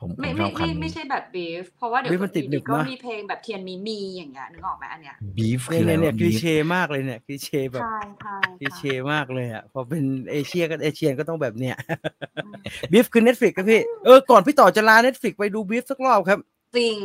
[0.04, 6.44] ผมผไม่มชไม่อบไม่คำไม่นี้ใช่แบบบีฟเพราะว่าเดี๋ยว beef มันติดหนึบก็นะมีเพลงแบบเทียนมีมีอย่างเงี้ยนึกออกไหมอันเนี้ยบีฟเนี่คืยออะไรเนี่ยเนี่ยวะคลีบีฟเช
[6.76, 11.76] มากเลยเนี่ยคลีเชแบบใช่ใช่คลีเชค่ะมากเลยอะพอเป็นเอเชียก็เอเชียนก็ต้องแบบเนี้ย
[12.44, 12.56] อืม
[12.92, 16.40] บิฟคือ Netflix ครับพี่เออก่อนพี่ต่อจะลา Netflix ไปดูบิฟสักรอบครับ
[16.78, 16.98] จริง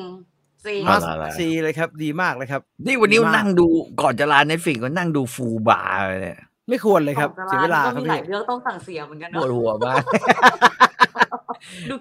[0.66, 3.66] จริงมาอะไรอะไรซีเลยครับ ดีมากเลยครับ นี่วันนี้ดีมากนั่งดู
[4.02, 6.38] ก่อนจะลาเน็ตฟิกก็นั่งดูฟูบาร์เลยเนี่ย
[6.70, 10.02] ไม่ควรเลยครับของเสียเวลาก็ครับมีหลาพี่ยเรื่องต้องสั่งเสียเหมือนกันปเนาะวดหัวมาก
[11.27, 11.27] ดู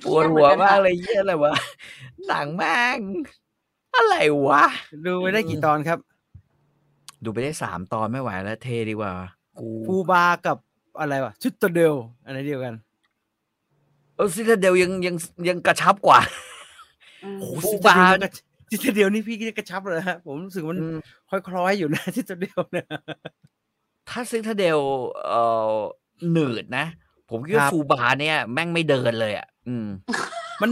[0.04, 1.54] ปเครีวยดดเหมืหัอวนกันมากนะเลยเยี่ยอะไรวะ
[2.28, 3.00] หนังแม่ง
[3.96, 4.16] อะไร
[4.48, 4.64] วะ
[5.06, 6.00] ดูไปได้กี่ตอนครับ
[7.24, 9.12] ดูไปได้สามตอนไม่ไหวแล้วเทดีกว่า
[9.60, 10.58] กูฟูบาร์กับ
[11.00, 11.94] อะไรวะชุดตเดล
[12.26, 12.76] อันไหนเดียวกัน
[14.16, 15.16] เออ Citadel ยังยัง
[15.50, 16.20] ยังกระชับกว่า
[17.24, 18.14] อืมโอ้ฟู FUBAR
[18.70, 20.98] Citadel นี่พี่ก็กระชับเลยฮะผมรู้สึกมันอืม
[21.30, 22.88] คล้อยๆอยู่นะ Citadel เนี่ย
[24.10, 24.80] ถ้า Citadel
[25.28, 25.42] เอ่
[25.74, 25.78] อ
[26.32, 26.86] หนืดนะ
[27.30, 29.88] ผมคิดคว่ารับ FUBAR เนี่ย แม่งไม่เดินเลยอะ อืม
[30.62, 30.70] มัน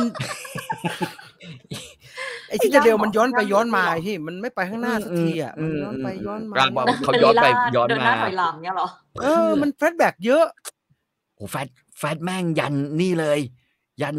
[2.47, 8.87] ไอ้ Citadel มันย้อนไปย้อนมาไอ้ที่มันไม่ไปข้างหน้าสักทีอะมันย้อนไปย้อนมาอืมอืมเขาย้อนไปย้อนมาเดินหน้าถอยหลังเนี่ยเหรอ
[9.21, 10.45] เออมันแฟลชแบ็กเยอะ
[11.35, 13.39] โอ้แฟตแฟตแม่งยันนี่เลย
[14.01, 14.15] ยัน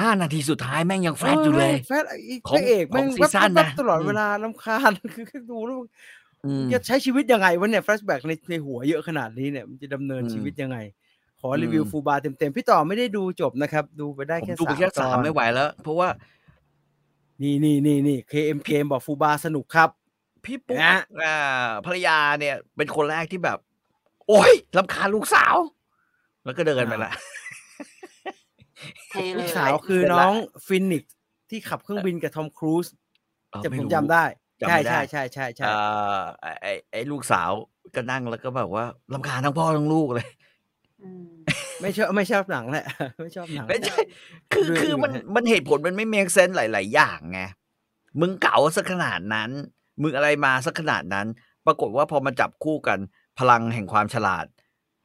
[0.00, 4.92] ห้านาทีสุดท้ายแม่งยังแฟตอยู่เลยแฟลชไอ้ของพระเอกแม่งของซีซั่นแว๊บนะๆตลอดอืมเวลาลำคาญ
[5.30, 5.78] คือดูแล้ว
[6.44, 10.78] อืมจะใช้ชีวิตยังไงวะเนี่ยแฟลชแบ็กในในหัวเยอะขนาดนี้เนี่ยมันจะดำเนินอืมชีวิตยังไง
[11.40, 16.08] ขออืมรีวิวฟูบาร์เต็มๆ พี่ต่อไม่ได้ดูจบนะครับ ดูไปได้ผมแค่ดูไปสามแค่ตสาอมนไม่ไหวแล้ว เพราะว่า
[17.42, 19.90] นี่นี่นี่นี่เคเอ็มเกมบอกฟูบาร์สนุกครับ
[20.44, 21.36] พี่ปุ๊กนะอ่า
[21.86, 23.58] ภรรยาเนี่ย เป็นคนแรกที่แบบ
[24.28, 25.56] โอ้ยรำคาญลูกสาว
[26.44, 27.12] แล้วก็เดินไปละ
[29.10, 30.34] เทเลลูยกสาวคือเสร็จละน้อง
[30.66, 31.16] ฟินิกซ์
[31.50, 32.86] ที่ขับเครื่องบินกับทอมครูซ
[33.50, 34.24] เออจะไม่ผมรู้จำได้
[34.60, 37.50] จำใช่ไม่ได้ ใช่ใช่ใช่ใช่อ่าไอ้ไอ้ไอ้ลูกสาว
[37.94, 40.37] ก็นั่งแล้วก็แบบว่ารำคาญทั้งพ่อทั้งลูกเลยอืม
[41.80, 42.86] ไม่ชอบไม่ชอบหนังแหละ
[43.20, 43.98] ไม่ชอบหนังไม่ใช่
[44.52, 47.40] คือด้วยคือมันอื่นฮะมันเหตุผลมันไม่เมคเซนส์หลาย ๆ อย่างไง
[48.20, 49.50] มึงเก่าสักขนาดนั้น
[50.02, 51.26] มึงอะไรมาสักขนาดนั้น
[51.66, 52.98] ปรากฏว่าพอมาจับคู่กัน
[53.38, 54.46] พลังแห่งความฉลาด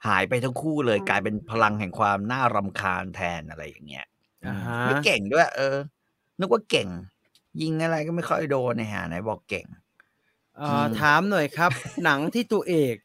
[0.08, 4.06] หายไปทั้งคู่เลยอืมกลายเป็นพลังแห่งความน่ารำคาญแทนอะไรอย่างเงี้ย
[4.46, 5.78] อ่าฮะไม่เก่งด้วย เออ
[6.40, 6.90] นึกว่าเก่ง
[7.62, 9.66] ยิงอะไรก็ไม่ค่อยโดนในหาไหนบอกเก่ง
[10.58, 11.72] เอ่ออืมถามหน่อยครับ
[12.04, 12.96] หนังที่ตัวเอก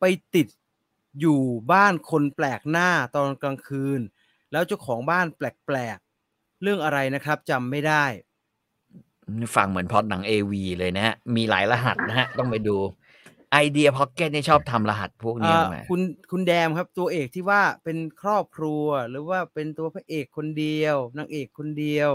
[0.00, 0.04] ไป
[0.34, 0.46] ติด
[1.20, 1.40] อยู่
[1.72, 4.00] บ้านคนแปลกหน้าตอนกลางคืน
[4.52, 8.04] แล้วเจ้าของบ้านแปลกๆ เรื่องอะไรนะครับจำไม่ได้
[9.38, 12.76] นี่ฟังเหมือนพล็อดหนังเอวีเลยนะฮะ มีหลายรหัสนะฮะ ต้องไปดู
[13.52, 16.00] ไอเดียพ็อกเก็ตนี่ชอบทำรหัสพวกนี้อ่าทำไมคุณ
[16.30, 22.10] คุณแดมครับ ตัวเอกที่ว่าเป็นครอบครัว หรือว่าเป็นตัวพระเอกคนเดียวนางเอกคนเดียว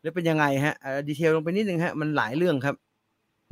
[0.00, 2.76] หรือเป็นยังไงฮะอ่าดีเทลลงไปนิดนึงฮะ มันหลายเรื่องครับ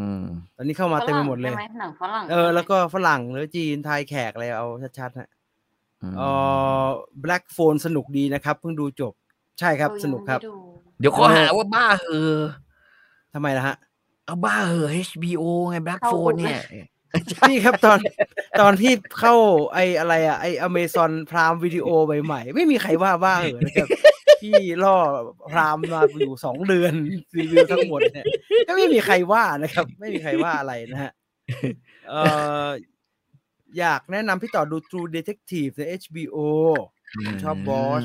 [0.00, 0.24] อืม
[0.57, 4.66] ตอนนี้เข้ามาเต็มไปหมดเลยฝรั่งใช่ไหหนังฝรั่งเออ แล้วก็ฝรั่งหรือจีนไทยแขกอะไรเอา
[4.98, 5.28] ชัดๆฮะ
[6.02, 6.22] อืมเอ
[6.85, 6.87] อ
[7.24, 9.12] Black Phone สนุกดีนะครับ เพิ่งดูจบ
[9.59, 10.57] ใช่ครับเออสนุกครับยังไม่ดู
[11.00, 12.42] เดี๋ยวขอหาว่าบ้าเหอะ
[13.35, 13.76] ทำไมล่ะฮะ
[14.26, 16.62] เอาบ้าเหอะ HBO ไงแบล็กเข้าโฟคุนกเนี่ย
[17.48, 17.98] นี่ครับตอน
[18.61, 19.35] ตอนที่เข้า
[19.72, 21.87] ไออะไรอะไออเมซอนพรามวิดีโอ
[22.24, 23.88] ใหม่ๆไม่มีใครว่าบ้าเหอะนะครับ
[24.44, 24.96] ที่ล่อ
[25.52, 26.92] พรามมาอยู่สองเดือน
[27.37, 28.26] รีวิวทั้งหมดเนี่ย
[28.68, 31.12] ก็ไม่มีใครว่านะครับ ไม่มีใครว่าอะไรนะฮะ
[32.09, 32.22] เอ่
[32.64, 32.68] อ
[33.78, 36.38] อยากแนะนำพี่ต่อดู True Detective ใน HBO
[37.42, 38.04] ชอบบอส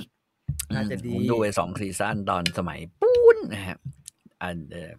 [0.73, 3.79] น่าจะดีผมดูไปสอง season ตอนสมัยปูนนะครับ
[4.41, 4.93] อันเอ่อ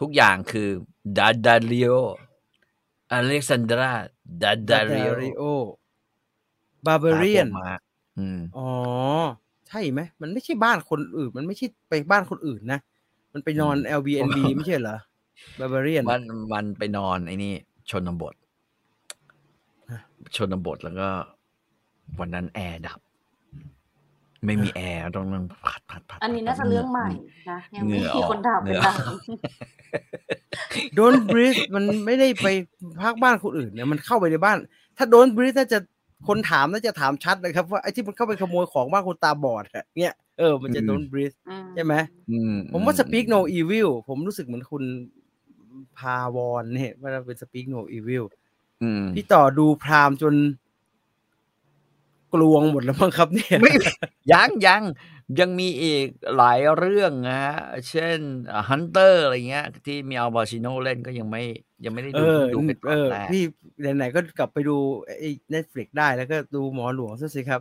[0.00, 0.68] ทุกอย่างคือ
[1.18, 1.92] ดาดาริโอ
[3.10, 3.92] อเล็กซานดรา
[4.42, 4.80] ดาดา
[5.20, 5.42] ริโอ
[6.86, 7.70] บาเบเรียนมา
[8.18, 8.70] อืมอ๋อ
[9.68, 12.80] ใช่ไหมมันไม่ใช่บ้านคนอื่น มันไม่ใช่ไปบ้านคนอื่นนะ
[13.32, 14.96] มันไปนอน LBNB ไม่ใช่เหรอ
[15.58, 17.52] บาเบเรียนมันมันไปนอนไอ้นี่
[17.90, 18.34] ชนบท
[19.90, 20.00] ฮะ
[20.36, 21.08] ชนบทแล้วก็
[22.18, 22.98] วันนั้นแอร์ดับ
[24.44, 27.08] ไม่มีแอร์ต้องนั่งพัดพัดพัดอันนี้น่าจะเรื่องใหม่
[27.50, 28.96] นะยังเหไม่งื่อมีออกคนถามเหเป็งื่นอดัง
[30.94, 32.46] โดนบริสมันไม่ได้ไป
[33.02, 34.56] พักบ้านคนอื่นเนี่ยมันเข้าไปในบ้าน
[34.96, 35.78] ถ้าโดนบริสน่าจะ
[36.26, 41.94] คนถามน่าจะถามชัดเลยครับ ว่าไอ้ที่มันเข้าไปขโมยของบ้านคนตาบอดอะเนี่ยเออมันจะโดนบริสอืใช่ไหม
[42.30, 42.38] อื
[42.72, 44.84] ผมว่า speak no evil ผมรู้สึกเหมือนคุณ
[45.98, 48.24] พาวอนเนี่ยว่าเป็น speak no evil
[48.82, 50.34] อืมพี่ต่อดูพรามจน
[52.34, 53.72] กลวงหมดแล้วมั้งครับเนี่ยไม่
[54.32, 54.82] ยังยัง
[55.40, 57.56] ยังมีอีกหลายเรื่องนะฮะ
[57.88, 58.18] เช่น
[58.68, 61.42] ฮันเตอร์อะไรเงี้ย ที่มีอัลบาชิโนเล่นก็ยังไม่
[61.84, 63.42] ยังไม่ได้เอดูอดูไปตเออนอแรกพี่
[63.96, 64.76] ไหนๆก็กลับไปดู
[65.18, 67.60] ไอ้ Netflix ได้แล้วก็ดูหมอหลวงซะสิครับ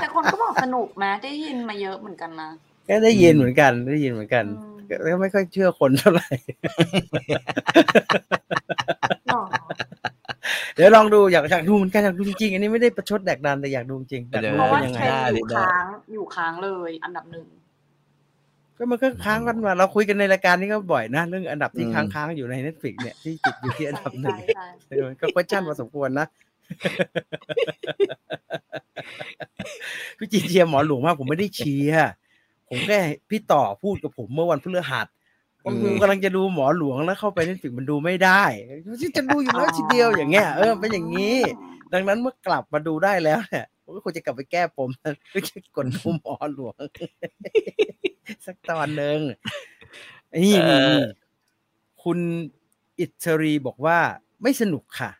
[0.00, 2.50] แต่คนก็บอกสนุกนะได้ยินมาเยอะเหมือนกันนะ
[2.88, 6.28] ก็ได้ยินเหมือนกัน ได้ยินเหมือนกันอืมก็ก็ไม่ค่อยเชื่อคนเท่าไหร่
[9.28, 9.42] หรอ
[10.74, 17.46] เดี๋ยวลองดูอยากอยากดูเหมือนกันอยากดูจริงๆอันนี้ไม่ได้ประชดแดกดันแต่อยากดูจริงอยากดูเพราะว่าเป็นยังเทไงรนด์อยู่ค้างอยู่ค้างเลย อันดับหนึ่ง
[18.82, 26.26] ก็มันก็ค้างกันมาเราคุยกันในรายการนี้ก็บ่อยนะ เรื่องอันดับที่ค้างค้างๆอยู่ใน Netflix เนี่ยที่ติดอยู่ที่อันดับหนึ่งใช่ใช่เออก็ question พอสมควรนะ
[30.18, 32.08] พี่จีเชียร์หมอหลวงมากผมไม่ได้เชียร์
[32.68, 32.98] ผมแค่
[33.30, 35.06] พี่ต่อพูดกับผมเมื่อวันพฤหัส
[35.64, 38.42] ว่ากูกำลังจะดูหมอหลวงแล้วเข้าไปเน็ตฟิกมันดูไม่ได้
[39.16, 41.36] จะดูอยู่แล้วทีเดียวอย่างเงี้ยเออเป็นอย่างนี้
[41.92, 46.74] ดังนั้นเมื่อกลับมาดูได้แล้วเนี่ยผมก็ควรจะกลับไปแก้ปมนะไม่ใช่กดดูหมอหลวง
[48.46, 49.18] สักตอนหนึ่ง
[50.42, 51.02] นี่เอ่นี่อนี่
[52.02, 52.18] คุณ
[53.00, 53.98] อิสรีบอกว่า
[54.42, 55.10] ไม่สนุกค่ะ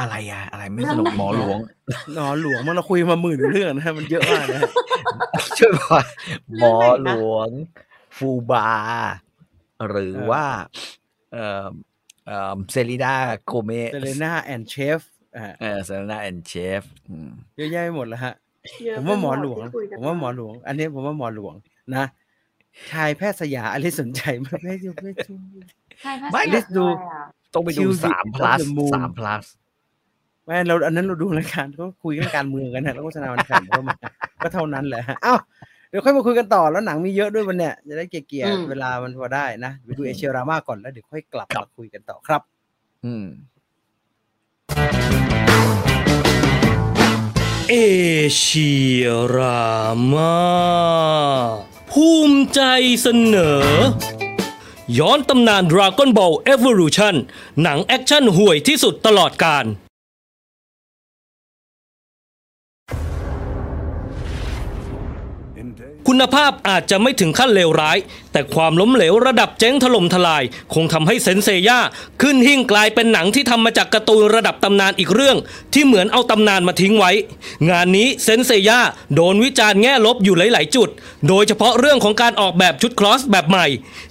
[0.00, 1.58] อะไรอะอะไรไม่สนุกหมอหลวง
[2.14, 4.70] หนอหลวงมันเราคุยมาหมื่นเรื่องนะฮะมันเยอะมากนะฮะ
[5.58, 6.04] ช่วยบอก
[6.58, 7.50] หมอเรื่องไหนนะหลวง
[8.16, 8.70] ฟูบา
[9.88, 10.44] หรือว่า
[11.32, 11.68] เอ่อ
[12.26, 13.14] เอ่อเซรีดา
[13.46, 15.00] โกเมเซเลน่าแอนเชฟ
[15.36, 16.82] อ่าเออเซรีนาแอนเชฟ
[17.56, 18.34] เยอะแยะไปหมดแล้วฮะ
[18.84, 21.54] เยะผมว่าหมอหลวงไปดที่คุยกันผมว่าหมอหลวง อันนี้ผมว่าหมอหลวง
[21.94, 22.04] นะ
[22.92, 25.12] ชายแพทย์สยามอะไรสนใจไหมไม่ไม่ไม่
[26.00, 26.86] ใช่ไม่ไม่ลิสต์ดู
[27.54, 29.44] ต้องไปดู Kill the สาม plus of the moon สาม plus
[30.44, 33.96] ไม่เราอันนั้นเราดูรายการก็คุยเรื่องการเมืองกันนะแล้วโฆษณาวันแข่งเข้ามา
[34.42, 35.38] ก็เท่านั้นแหละฮะอ้าว
[35.90, 42.42] เดี๋ยวค่อยมาคุยกันต่อแล้วหนังมีเยอะด้วยวันเนี้ยจะได้เกลี่ยๆเวลามันพอได้นะไปดูเอเชียรามาก่อนแล้วเดี๋ยวค่อยกลับมาคุยกันต่อครับ
[43.04, 43.26] อืม
[47.70, 47.74] เอ
[48.38, 49.66] เชียรา
[50.12, 50.34] มา
[52.00, 52.62] ภูมิใจ
[53.02, 53.60] เสนอ
[54.98, 57.14] ย้อนตำนาน Dragon Ball Evolution
[57.62, 59.64] หนังแอคชั่นห่วยที่สุดตลอดกาล
[66.06, 67.98] คุณภาพอาจจะไม่ถึงขั้นเลวร้าย
[68.32, 70.42] แต่ความล้มเหลวระดับเจ๊งถล่มทลาย
[70.74, 71.78] คงทำให้เซนต์เซย่า
[72.22, 75.36] ขึ้นหิ้งกลายเป็นหนังที่ทำมาจากการ์ตูนระดับตำนานอีกเรื่อง
[75.74, 77.12] ที่เหมือนเอาตำนานมาทิ้งไว้
[77.70, 78.80] งานนี้เซนเซย่า
[79.14, 80.88] โดนวิจารณ์แง่ลบอยู่หลาย ๆ จุด
[81.28, 83.66] โดยเฉพาะเรื่องของการออกแบบชุดคลอสแบบใหม่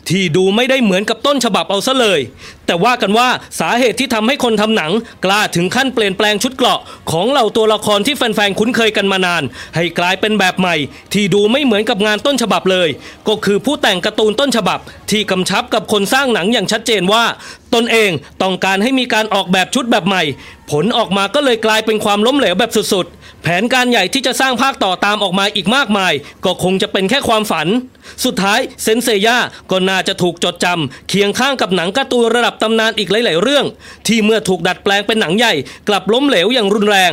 [0.10, 2.20] ที่ดูไม่ได้เหมือนกับต้นฉบับเอาซะเลย
[2.68, 3.28] แต่ว่ากันว่า
[3.60, 4.92] สาเหตุที่ทำให้คนทำหนัง
[5.26, 6.80] กล้าถึงขั้นเปลี่ยนแปลงชุดเกราะ
[7.12, 9.44] ของเหล่าตัวละครที่แฟนๆคุ้นเคยกันมานาน
[9.76, 10.76] ให้กลายเป็นแบบใหม่
[11.14, 12.90] ที่ดูไม่เหมือนกับงานต้นฉบับเลย
[13.28, 14.80] ก็คือผู้แต่งการ์ตูนต้นฉบับ
[15.12, 17.24] ที่กำชับกับคนสร้างหนังอย่างชัดเจนว่า
[17.76, 20.24] ตนเองต้องการให้มีการออกแบบชุดแบบใหม่
[20.72, 23.16] ผลออกมาก็เลยกลายเป็นความล้มเหลวแบบสุดๆ
[23.48, 26.14] แผนการใหญ่ที่จะสร้างภาคต่อตามออกมาอีกมากมาย
[26.46, 27.68] ก็คงจะเป็นแค่ความฝัน
[28.26, 29.38] สุดท้ายเซนเซย่า
[29.72, 33.66] ก็น่าจะถูกจดจำเคียงข้างกับหนังการ์ตูนระดับตำนานอีกหลาย ๆ เรื่อง
[34.08, 35.54] ที่เมื่อถูกดัดแปลงเป็นหนังใหญ่
[35.88, 37.12] กลับล้มเหลวอย่างรุนแรง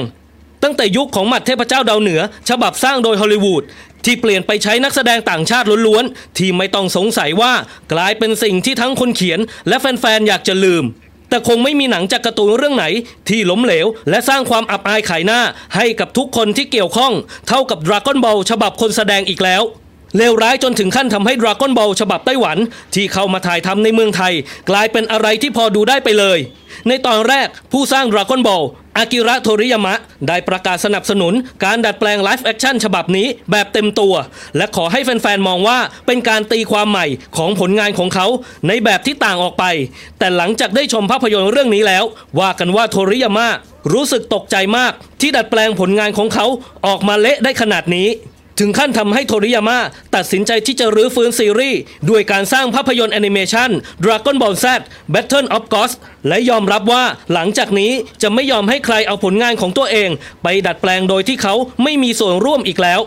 [0.63, 3.63] ตั้งแต่ยุคของหมัดเทพเจ้าดาวเหนือ ฉบับสร้างโดยฮอลลีวูด
[4.05, 7.53] ที่เปลี่ยนไปใช้นักแสดงต่างชาติล้วนๆที่ไม่ต้องสงสัยว่า
[7.93, 10.85] กลายเป็นสิ่งที่ทั้งคนเขียนและแฟน ๆ อยากจะลืม
[11.33, 12.87] แต่คงไม่มีหนังจากการ์ตูนเรื่องไหน
[13.29, 15.41] ที่ล้มเหลว และสร้างความอับอายขายหน้า
[15.77, 17.13] ให้กับทุกคนที่เกี่ยวข้อง
[17.49, 19.63] เท่ากับ Dragon Ball ฉบับคนแสดงอีกแล้ว
[20.17, 22.59] เลวร้ายจนถึงขั้นทำให้ Dragon Ball ฉบับไต้หวัน
[22.95, 24.33] ที่เข้ามาถ่ายทำในเมืองไทย
[24.71, 26.39] กลายเป็นอะไรที่พอดูได้ไปเลย
[26.89, 28.65] ในตอนแรกผู้สร้าง Dragon Ball
[28.97, 29.95] อากิระโทริยามะ
[30.29, 34.15] ได้ประกาศสนับสนุนการดัดแปลง live action ฉบับนี้แบบเต็มตัว
[34.57, 38.27] และขอให้แฟนๆ มองว่าเป็นการตีความใหม่ของผลงานของเขา
[38.69, 39.65] ในแบบที่ต่างออกไป
[40.19, 42.05] แต่หลังจากได้ชมภาพยนตร์เรื่องนี้แล้ว
[42.41, 43.49] ว่ากันว่าโทริยามะ
[43.93, 46.47] รู้สึกตกใจมากที่ดัดแปลงผลงานของเขา
[46.87, 48.09] ออกมาเละได้ขนาดนี้
[48.65, 49.79] ถึงขั้นทำให้โทริยาม่า
[50.15, 53.71] ตัดสินใจที่จะรื้อฟื้นซีรีส์ด้วยการสร้างภาพยนตร์แอนิเมชัน
[54.05, 54.67] Dragon Ball Z
[55.15, 55.95] Battle of Gods
[56.29, 60.11] และยอมรับว่าหลังจากนี้จะไม่ยอมให้ใครเอาผลงานของตัวเอง
[60.43, 63.01] ไปดัดแปลงโดยที่เขาไม่มีส่วนร่วมอีกแล้ว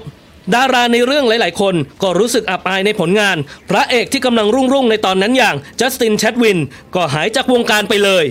[0.54, 3.38] ดาราในเรื่องหลาย ๆ คนก็รู้สึกอับอายในผลงาน
[3.70, 6.60] พระเอกที่กำลังรุ่ง ๆ ในตอนนั้นอย่างจัสตินแชดวิน
[6.96, 8.26] ก็หายจากวงการไปเลย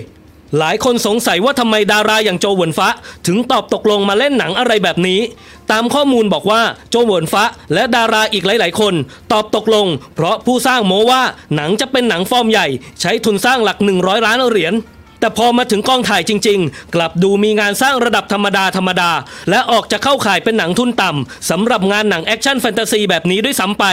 [0.59, 2.89] หลายคนสงสัยว่าทำไมดาราอย่างโจเหวินฟ้า
[3.27, 5.21] ถึงตอบตกลงมาเล่นหนังอะไรแบบนี้
[5.73, 8.95] ตามข้อมูลบอกว่าโจเหวินฟ้าและดาราอีกหลาย ๆ คน
[9.33, 11.23] ตอบตกลง เพราะผู้สร้างโมว่า
[11.57, 12.67] หนังจะเป็นหนังฟอร์มใหญ่
[13.01, 14.75] ใช้ทุนสร้างหลัก 100 ล้านเหรียญ
[15.21, 19.11] แต่พอมาถึงกองถ่ายจริง ๆ กลับดูมีงานสร้างระดับธรรมดาธรรมดา
[19.51, 23.85] และออกจะเข้าข่ายเป็นหนังทุนต่ำสำหรับงานหนังแอคชั่นแฟนตาซีแบบนี้ด้วยซ้ำไป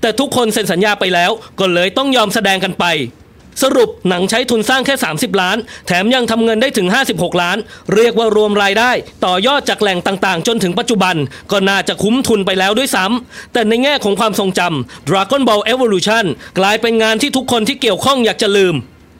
[0.00, 2.86] แต่ทุกคนเซ็นสัญญาไปแล้วก็เลยต้องยอมแสดงกันไป
[3.62, 7.58] สรุปหนังใช้ทุนสร้างแค่ 30 ล้าน แถมยังทำเงินได้ถึง 56 ล้าน
[7.94, 8.90] เรียกว่ารวมรายได้
[9.24, 11.16] ต่อยอดจากแหล่งต่างๆ จนถึงปัจจุบัน
[11.50, 16.24] ก็น่าจะคุ้มทุนไปแล้วด้วยซ้ำแต่ในแง่ของความทรงจำ Dragon Ball Evolution
[16.58, 18.74] กลายเป็นงานที่ทุกคนที่เกี่ยวข้องอยากจะลืม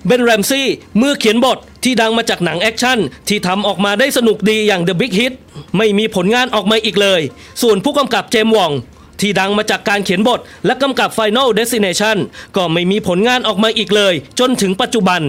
[0.07, 0.69] เบนแรมซี่
[1.01, 5.33] มือเขียนบทที่ดังมาจากหนังแอคชั่น ที่ทำออกมาได้สนุกดีอย่าง The Big Hit
[5.77, 7.21] ไม่มีผลงานออกมาอีกเลย
[7.63, 8.73] ส่วนผู้กำกับเจมวอง
[9.21, 12.17] ที่ดังมาจากการเขียนบท และกำกับ Final Destination
[12.57, 15.21] ก็ไม่มีผลงานออกมาอีกเลย จนถึงปัจจุบัน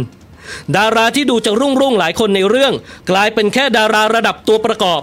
[0.75, 2.73] ดาราที่ดูจะรุ่งรุ่งหลายคนในเรื่อง
[3.09, 5.01] กลายเป็นแค่ดาราระดับตัวประกอบ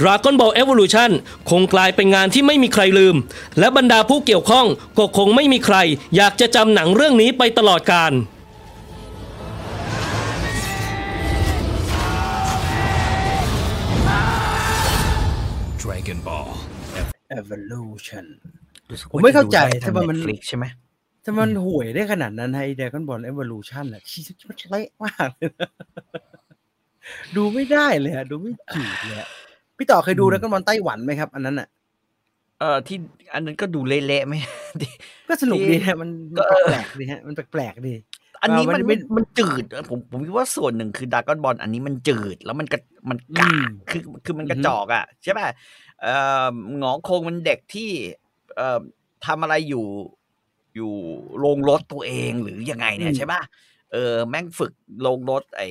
[0.00, 1.10] Dragon Ball Evolution
[1.50, 3.16] คงกลายเป็นงานที่ไม่มีใครลืม
[3.58, 4.66] และบรรดาผู้เกี่ยวข้อง
[4.98, 5.76] ก็คงไม่มีใคร
[6.16, 8.12] อยากจะจำหนังเรื่องนี้ไปตลอดกาล
[15.82, 16.49] Dragon Ball.
[17.38, 18.26] Evolution
[18.90, 20.66] รู้สึกผมไม่เข้าใจว่จะทำไมมันดูได้ทาง Netflix ใช่ไหม
[21.24, 25.70] ถ้ามันห่วยได้ขนาดนั้นให้ Dragon Ball Evolution อะชี้มันเละมากเลยนะ
[27.36, 29.28] ดูไม่ได้เลยอะดูไม่จีดเลยอะ
[29.76, 31.68] พี่ต่อเคยดู Dragon Ball ไต้หวันไหมครับ อันนั้นอะ
[32.60, 32.98] เออที่
[33.34, 34.34] อันนั้นก็ดูเละๆไหม
[34.80, 34.90] ที่
[35.28, 37.94] ก็สนุกดีฮะมันก็มันเออแปลกๆดีฮะมันแปลกๆดี
[38.42, 45.54] อันนี้ว่ามัมันนไม่มันมันจืดผมผมคิดว่าส่วนหนึ่งคือดากอนบอลอันนี้มันจืดแล้วมันกระมันกาอืมคือคือมันอือฮึกระจอกอะใช่ป่ะเอ่อ
[46.78, 47.90] หงอคงมันเด็กที่
[48.56, 48.80] เอ่อ
[49.26, 49.86] ทำอะไรอยู่
[50.76, 50.92] อยู่
[51.38, 53.40] โรงรถตัวเองหรือยังไงเนี่ยใช่ป่ะ
[53.92, 55.68] เออแม่งฝึกโรงรถไอ้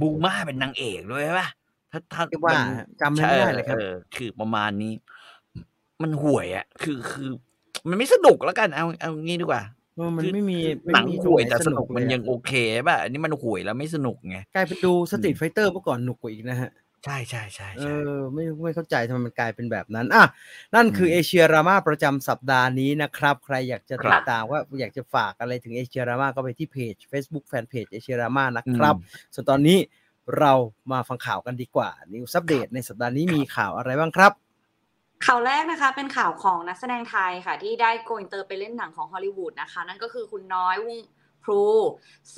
[0.00, 1.48] บูมาเป็นนางเอกด้วยใช่ป่ะ
[1.92, 2.62] ถ้าถ้าเรียกว่ามัน
[3.00, 4.92] จำไม่ได้เลยครับออคือประมาณนี้
[6.02, 7.30] มันห่วยอะ คือคือ
[7.88, 9.62] มันไม่สนุกแล้วกัน เอาเอางี้ดีกว่า
[9.98, 10.58] ว่ามันคือไม่มี
[10.94, 12.52] หนังไม่มีห่วยรงไหแต่สนุกมันเลอะยังโอเค
[12.86, 16.70] ป่ะอันนี้มันห่วยแล้วไม่สนุกไงกลายเป็นดูสตรีทไฟเตอร์เมื่อก่อนหนุกกว่าอีกนะฮะ
[17.04, 20.24] ใช่ใช่ใช่เอใช่อไม่ไม่เข้าใจทำไมมันกลายเป็นแบบนั้นอะ
[20.74, 28.94] นั่นคือเอเชียรามาประจำสัปดาห์นี้นะครับ ใครอยากจะติดตามว่าอยากจะฝากอะไรถึงเอเชียรามาก็ไปที่เพจ Facebook แฟนเพจเอเชียรามานะครับ
[29.34, 29.78] ส่วนตอนนี้
[30.38, 30.52] เรา
[30.92, 34.32] มาฟังข่าวกันดีกว่านิวซั d เดตในสัปดาห์นี้มีข่าวอะไรบ้างครับ
[35.26, 40.98] ข่าวแรกนะคะเป็นข่าวของนักแสดงไทยค่ะ ที่ได้โกอินเตอร์ไปเล่นหนังของฮอลลีวูดนะคะ นั่นก็คือคุณน้อยวง
[41.48, 41.66] พรู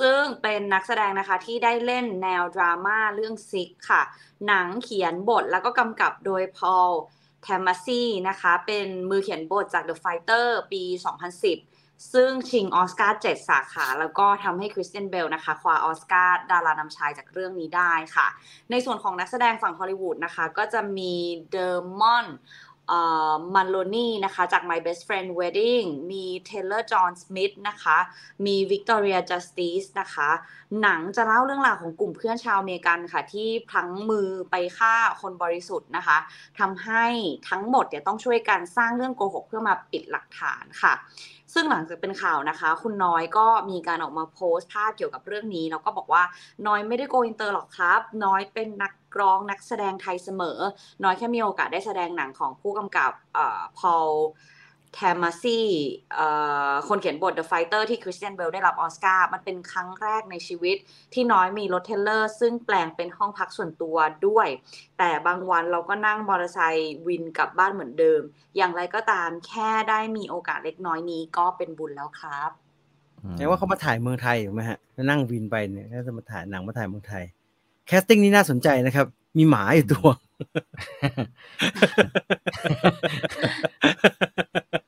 [0.01, 4.03] ซึ่งเป็นนักแสดงนะคะที่ได้เล่นแนวดราม่าเรื่อง Sick ค่ะ
[4.47, 6.91] หนังเขียนบทแล้วก็กำกับโดยพอล
[7.43, 18.27] แทมมาซี่นะคะ เป็นมือเขียนบทจาก The Fighter ปี 2010 ซึ่งชิงออสการ์7สาขา แล้วก็ทำให้คริสเตียนเบลนะคะคว้าออสการ์ดารานำชายจากเรื่องนี้ได้ค่ะ
[18.71, 21.15] ในส่วนของนักแสดงฝั่งฮอลลีวูดนะคะ ก็จะมี
[21.51, 22.27] เดอร์มอน
[23.55, 27.99] มันโลนี่นะคะ จาก My Best Friend Wedding มี Taylor John Smith นะคะ
[28.47, 30.29] มี Victoria Justice นะคะ
[30.83, 36.19] หนังจะเล่าเรื่องราวของกลุ่มเพื่อนชาวอเมริกันค่ะ ที่พลั้งมือไปฆ่าคนบริสุทธิ์นะคะ
[36.59, 37.05] ทำให้
[37.49, 40.93] ทั้งหมดเนี่ยต้องช่วยกันสร้างเรื่องโกหกเพื่อมาปิดหลักฐานค่ะ
[41.53, 46.23] ซึ่งหลังจากเป็นข่าวนะคะ คุณน้อยก็มีการออกมาโพสต์ภาพเกี่ยวกับเรื่องนี้แล้วก็บอกว่า
[46.67, 50.59] น้อยไม่ได้โกอินเตอร์หรอกครับ น้อยเป็นนักร้องนักแสดงไทยเสมอ
[51.05, 54.09] น้อยแค่มีโอกาสได้แสดงหนังของผู้กำกับเอ่อพอล
[54.95, 55.67] แทมมาซี่
[56.89, 60.77] คนเขียนบท The Fighter ที่คริสเตียนเบลได้รับออสการ์มันเป็นครั้งแรกในชีวิต
[61.15, 64.49] ที่น้อยมีรถเทรลเลอร์ ซึ่งแปลงเป็นห้องพักส่วนตัวด้วย
[64.99, 68.21] แต่บางวันเราก็นั่งมอเตอร์ไซค์วินกลับบ้านเหมือนเดิม
[68.57, 72.51] อย่างไรก็ตามแค่ได้มีโอกาสเล็กน้อยนี้ก็เป็นบุญแล้วครับ
[73.37, 77.25] แปลว่าเขามาถ่ายเมืองไทยถูกไหมฮะแล้วนั่งวินไปเนี่ยก็จะมาถ่ายหนังมาถ่ายเมืองไทย
[77.87, 79.07] แคสติ้งนี่น่าสนใจนะครับ
[79.39, 80.09] มีหมาอยู่ตัว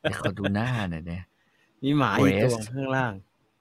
[0.00, 1.24] เดี๋ยวขอดูหน้าหน่อยเนี่ย
[1.82, 3.12] มีหมาอยู่ตัว Grace ข้างล่าง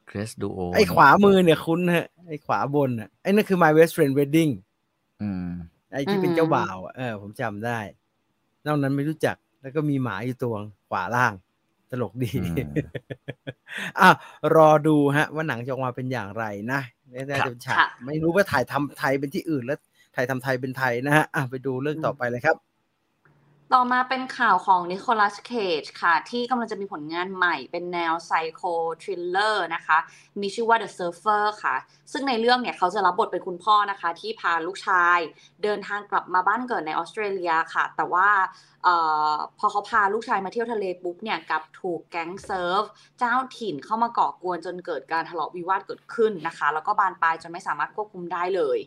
[0.07, 4.51] เกรสดูโอไอ้ขวามือเนี่ยคุ้นฮะ ไอ้ขวาบนอะไอ้นั่นคือ My Best Friend Wedding
[5.21, 5.47] อืม
[5.91, 7.79] ไอ้ที่เป็นอืมเจ้าบ่าวอะเออ ผมจำได้
[8.65, 10.55] นอกนั้นไม่รู้จักแล้วก็มีหมาอยู่ตัว
[10.89, 11.33] ขวาล่าง
[11.89, 12.71] ตลกดีอืม
[13.99, 14.09] อะ
[14.55, 19.79] รอดูฮะ ว่าหนังจะออกมาเป็นอย่างไรนะไม่ได้ครับจะฉากค่ะไม่รู้ว่าถ่ายทำไทยเป็นที่อื่นแล้ว
[20.13, 22.70] ไทยทำไทยเป็นไทยนะฮะอะไปดูเรื่องต่อไปเลยครับ
[23.75, 29.97] ต่อมาเป็นข่าวของนิโคลัสเคจค่ะ ที่กำลังจะมีผลงานใหม่เป็นแนว psycho thriller นะคะ
[30.41, 31.75] มีชื่อว่า The Surfer ค่ะ
[32.11, 35.19] ซึ่งในเรื่องเนี่ยเขาจะรับบทเป็นคุณพ่อนะคะ ที่พาลูกชาย
[35.63, 38.29] เดินทางกลับมาบ้านเกิดในออสเตรเลียค่ะ แต่ว่า
[38.87, 38.89] อ
[39.33, 42.81] อพอเขาพาลูกชายมาเที่ยวทะเลปุ๊บเนี่ยกับถูกแก๊งเซิร์ฟ
[43.19, 48.77] เจ้าถิ่นเข้ามาก่อกวนจนเกิดการทะเลาะวิวาทเกิดขึ้นนะคะ แล้วก็บานปลายจนไม่สามารถควบคุมได้เลย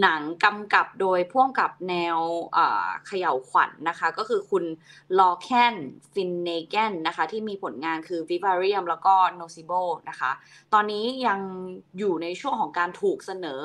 [0.00, 2.18] หนังกำกับโดยพ่วงกับแนว
[2.54, 4.64] เอ่อเขย่าวขวัญนนะคะก็คือคุณ
[5.18, 5.74] ลอแคน
[6.12, 10.30] ฟินเนแกนนะคะ ที่มีผลงานคือ Vivarium แล้วก็ Nocebo นะคะ
[10.72, 11.40] ตอนนี้ยัง
[11.98, 13.62] อยู่ในช่วงของการถูกเสนอ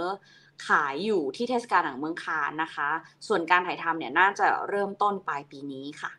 [0.67, 2.89] ขายอยู่ที่เทศกาลหนังเมืองคานนะคะ
[3.27, 6.11] ส่วนการถ่ายทำเนี่ยน่าจะเริ่มต้นปลายปีนี้ค่ะ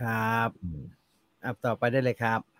[0.00, 0.50] ครับ
[1.44, 2.57] อะต่อไปได้เลยครับ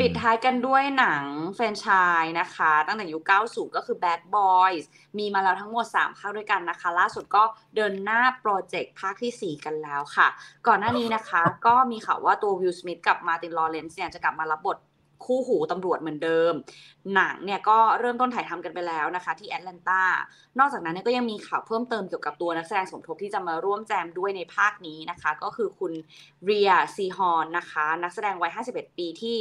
[0.00, 1.86] ปิดท้ายกันด้วยหนังแฟรนไช
[2.20, 4.84] ส์นะคะ ตั้งแต่ยุค 90 ก็คือ Bad Boys
[5.18, 7.42] มีมาแล้วทั้งหมด 3 ภาคด้วยกันนะคะ ล่าสุดก็
[7.76, 10.28] เดินหน้าโปรเจกต์ภาคที่ 4 กันแล้วค่ะ
[10.66, 14.78] ก่อนหน้านี้นะคะ ก็มีข่าวว่าตัววิลสมิธกับมาตินลอเรนซ์เนี่ยจะกลับมารับบท
[15.24, 16.52] คู่หูตำรวจเหมือนเดิม
[17.14, 20.02] หนังเนี่ยก็เริ่มต้นถ่ายทำกันไปแล้วนะคะ ที่แอตแลนตา
[20.58, 25.92] นอกจากนั้นเนี่ยก็ยังมีข่าวเพิ่มเติมเกี่ยวกับตัวนักแสดงสมทบที่จะมาร่วมแจมด้วยในภาคนี้นะคะ ก็คือคุณ
[26.44, 29.36] เรียซีฮอนนะคะ นักแสดงวัย 51 ปีที่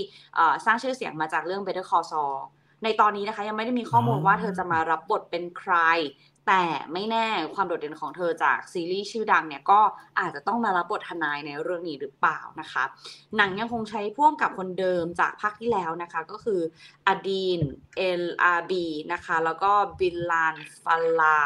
[0.66, 2.36] สร้างชื่อเสียงมาจากเรื่อง Better Call Saul
[2.84, 5.74] ในตอนนี้นะคะยังไม่ได้มีข้อมูลว่าเธอจะมารับบทเป็นใคร
[6.48, 9.80] แต่ไม่แน่ความโดดเด่นของเธอจากซีรีส์ชื่อดังเนี่ยก็
[10.20, 12.84] อาจจะต้องมารับบททนายในเรื่องนี้หรือเปล่านะคะ
[13.38, 16.62] หนังยังคงใช้พ่วงกับคนเดิมจากภาคที่แล้วนะคะ ก็คือ
[17.08, 17.60] อดีน
[17.98, 21.40] เอลอาบีนะคะ แล้วก็บิลลานฟัลลา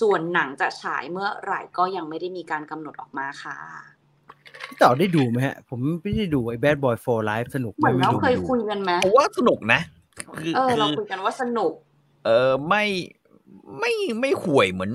[0.00, 3.56] ส่วนหนังจะฉายเมื่อไหร่ก็ยังไม่ได้มีการกำหนดออกมาค่ะ
[4.68, 9.80] พี่ต่อได้ดูไหมฮะ ผมไม่ได้ดูไอ้ Bad Boy for Life สนุกเหมือนไเราดูเคยคุยกันไหมผมว่าสนุกนะ
[10.38, 11.72] คือเออเราคือคุยกันว่าสนุก
[12.24, 12.84] เออไม่
[13.78, 14.90] ไม่ไม่ห่วยเหมือน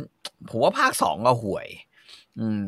[0.50, 1.68] ผมว่าภาคสองก็ห่วย
[2.40, 2.64] อืม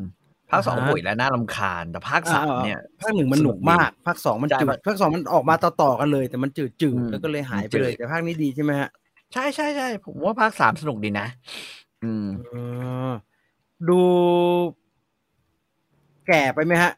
[0.52, 8.90] ภาคสองอ่าฮะห่วยและน่ารำคาญแต่ภาคสามเนี่ย ภาคหนึ่งมันหนุกมาก ภาคสองมันใช่จืดมันภาคสองมันออกมาต่อๆกันเลย แต่มันจืดจืดอืมแล้วก็เลยหายไปเลยจืดแต่ภาคนี้ดีใช่ไหมฮะ
[9.34, 11.28] ใช่ใช่ใช่ผมว่าภาคสามสนุกดีนะ
[12.04, 12.54] อืมเอ
[13.10, 13.12] อ
[13.90, 14.02] ดู
[16.28, 16.92] แก่ไปไหมฮะ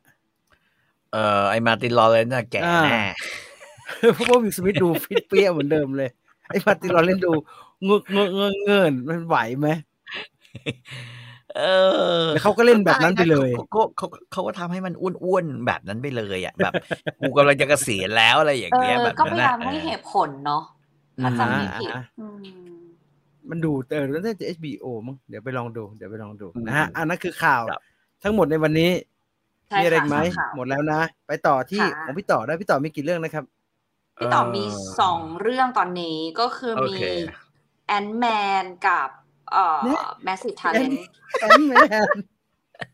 [1.14, 3.04] เออไอมาร์ตินลอเรนซ์น่ะแก่อ่าแน่
[4.14, 6.10] เพราะว่าวิลสมิธดูฟิตเปรี๊ยะเหมือนเดิมเลย
[6.48, 7.34] ไอ้มาร์ตินลอเรนซ์ดู
[7.73, 9.68] เงือกเงือกเงือกเงินมันไหวไหม
[11.58, 11.64] เอ
[12.22, 16.74] อแล้วเขาก็เล่นแบบนั้นไปเลยเขาเขาเขาเขาก็ทำให้มันอ้วนๆแบบนั้นไปเลยอะแบบ
[17.20, 20.64] กูกำลังจะเกษียณแล้วอะไรอย่างเอเงี้ยอแบบก็พนั้นยาอะยามให้เหตุผลเนาะ
[21.20, 22.38] อืมถ้าจำไม่ผิดอ่าอืม
[23.50, 27.82] มันดูเออแล้วน่าจะ HBO มั้งเดี๋ยวไปลองดู เดี๋ยวไปลองดูอืมนะฮะอันนั้นคือข่าวครับ
[28.24, 28.92] ทั้งหมดในวันนี้
[29.68, 33.46] ใช่มีอะไรอีกไหมค่ะหมดแล้วนะ ไปต่อที่ค่ะของพี่ต่อได้พี่ต่อมีกี่เรื่องนะครับ
[34.20, 34.64] พี่ต่อมี
[35.00, 37.02] สองเรื่องตอนนี้ก็คือโอมีเค
[37.88, 38.26] แอนแม
[38.64, 39.10] นกับ
[39.52, 40.92] เอ่อเนี่ยแมสซิ v ทาเลน
[41.40, 41.74] แอนแม
[42.06, 42.18] น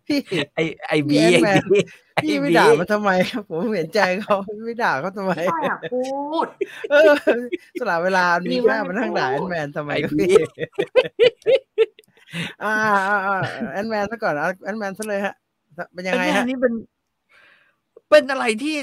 [0.08, 0.20] พี่
[0.54, 1.80] ไอไอบีพี่ไอแอนแมนบี
[2.14, 4.36] ไอพี่ไม่บีด่ามันทำไมครับผมเห็นใจเขา
[4.66, 6.04] ไม่ด่าเขาทำไมไม่อยากพู
[6.46, 6.48] ด
[6.92, 7.12] เออ
[7.80, 10.28] สละเวลามีมีแค่ว่ามานั่งด่าไม่แอพูดนแมนทำไมไอ้ครับพี่
[11.46, 11.58] พี่
[12.64, 12.74] อ่า
[13.08, 13.40] อ่าอ่า
[13.72, 15.36] แอนแมนซะก่อนเอาแอนแมนซะเลยฮะ
[15.94, 16.74] เป็นยังไงไอ้ฮะเนี่ยนี่เป็น
[18.10, 18.76] เป็นอะไรที่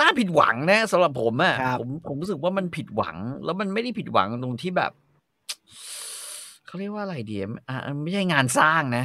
[0.00, 4.92] น่าผิดหวังนะสำหรับผมอะครับผมผมรู้สึกว่ามันผิดหวัง แล้วมันไม่ได้ผิดหวังตรงที่แบบ
[6.76, 9.04] เขาเรียกว่าอะไรดีอะอะไม่ใช่งานสร้างนะ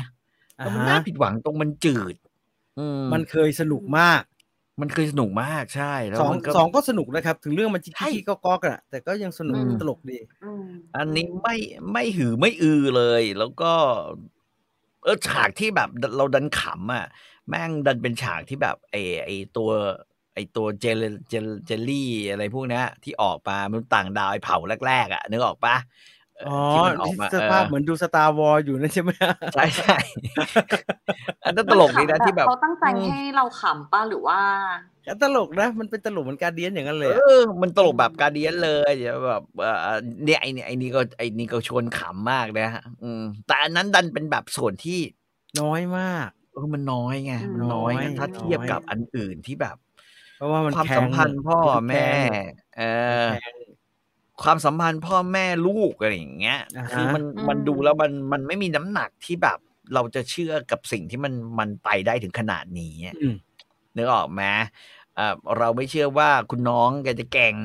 [0.59, 2.15] อ่าแล้วมันฮะน่าผิดหวังตรงมันจืด
[2.77, 4.21] อืมมันเคยสนุกมาก
[4.81, 10.63] มันเคยสนุกมากใช่แล้วสองมันก็สองก็สนุกนะครับ ถึงเรื่องมันจิกใช่กี้ก็ก๊อกอะแต่ก็ยังสนุกอืมตลกดีอืม
[10.97, 11.55] อันนี้ไม่
[11.91, 13.73] ไม่หือไม่อือเลย แล้วก็
[15.03, 17.05] เออฉากที่แบบเราดันขำอะ
[17.49, 18.95] แม่งดันเป็นฉากที่แบบไอ
[19.25, 19.69] ไอตัว
[20.33, 20.97] ไอตัวเจล
[21.29, 24.57] เจลเจลลี่อะไรพวกเนี้ยที่ออกมามันต่างดาวไอ้เผ่า
[24.87, 25.75] แรกๆอะนึกออกปะ
[26.20, 29.11] เอ๋อที่มันออกที่มาสภาพเออเหมือนดู Star Wars อยู่นั่นใช่ไหม
[29.53, 29.97] ใช่ใช่
[31.45, 34.39] อันนั้นตลกดีนะที่แบบเขาตั้งใจให้เราขำป่ะหรือว่า
[35.23, 39.65] ตลกนะ มันเป็นตลกเหมือน Guardian อย่างนั้นเลยเออะอมันตลกแบบ Guardian เลยเดี๋ยวแบบเอ
[39.95, 44.99] อเนี่ยไอเนี่ยไอนี่ก็ไอนี่ก็ชวนขำมากนะฮะอืมแต่อันนั้นดันเป็นแบบส่วนที่
[45.61, 49.75] น้อยมากเออมันน้อยไงอืมมันน้อยไงน้อยถ้าเทียบน้อยกับอันอื่นที่แบบ
[50.37, 52.43] เพราะว่ามันความแพงสัมพันธ์พ่อมันแม่พง
[52.77, 52.83] เอ
[53.25, 53.27] อ
[54.43, 59.59] ความสัมพันธ์พ่อแม่ลูกอะไรอย่างเงี้ยอ่าฮะคือมันอืมมันดูแล้วมันมันไม่มีน้ำหนักที่แบบ
[59.93, 63.35] เราจะเชื่อกับสิ่งที่มันมันไปได้ถึงขนาดนี้อะอืม
[63.95, 64.43] นึกออกไหม
[65.17, 67.55] อ่าเราไม่เชื่อว่าคุณน้องแกจะเก่ง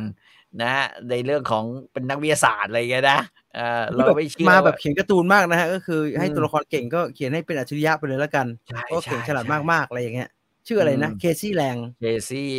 [0.62, 0.72] นะ
[1.11, 3.20] ในเรื่องของเป็นนักวิทยาศาสตร์อะไรอย่างเงี้ยนะ
[3.55, 10.29] เออเราไม่เชื่อมาแบบว่เขียนการ์ตูนมากนะฮะก็คือให้อืมตัวละครเก่งก็เขียนให้เป็นอัจฉริยะไปเลยแล้วกันใช่เพราะเก่งใช่ฉลาดใช่มากๆอะไรอย่างเงี้ย
[10.66, 12.53] ชื่ออะไรนะอืมเคซี่แรงเคซี่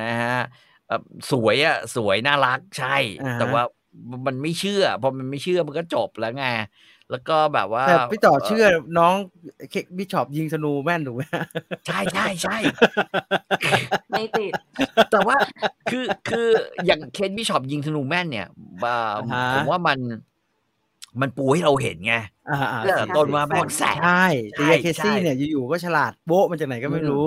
[0.00, 0.73] นะฮะเอ่อ
[1.30, 3.62] สวยอะสวยน่ารักใช่อ่าฮะแต่ว่า
[4.26, 6.46] มันไม่เชื่อพอมันไม่เชื่อมันก็จบแล้วไง
[7.10, 8.64] แล้วก็แบบว่าแต่พี่ต่อเชื่อ
[8.98, 9.14] น้อง
[9.70, 11.22] เคบิชอปยิงสนูแม่นถูกไหม
[11.86, 12.56] ใช่ใช่ใช่
[14.10, 14.52] ไม่ติด
[15.12, 15.36] แต่ว่า
[15.90, 16.48] คือคือ
[16.86, 18.48] อย่างเคนบิชอปยิงธนูแม่นเนี่ย
[18.84, 19.98] อ่าอ่าฮะผมว่ามัน
[21.20, 22.14] มันปูให้เราเห็นไง
[22.50, 27.26] อ่าอ่าเรื่องต้นว่าแม่งแสบใช่แต่ยายเคใช่ซี่เนี่ยอยู่ๆก็ฉลาดโบ๊ะมาจากไหนก็ไม่รู้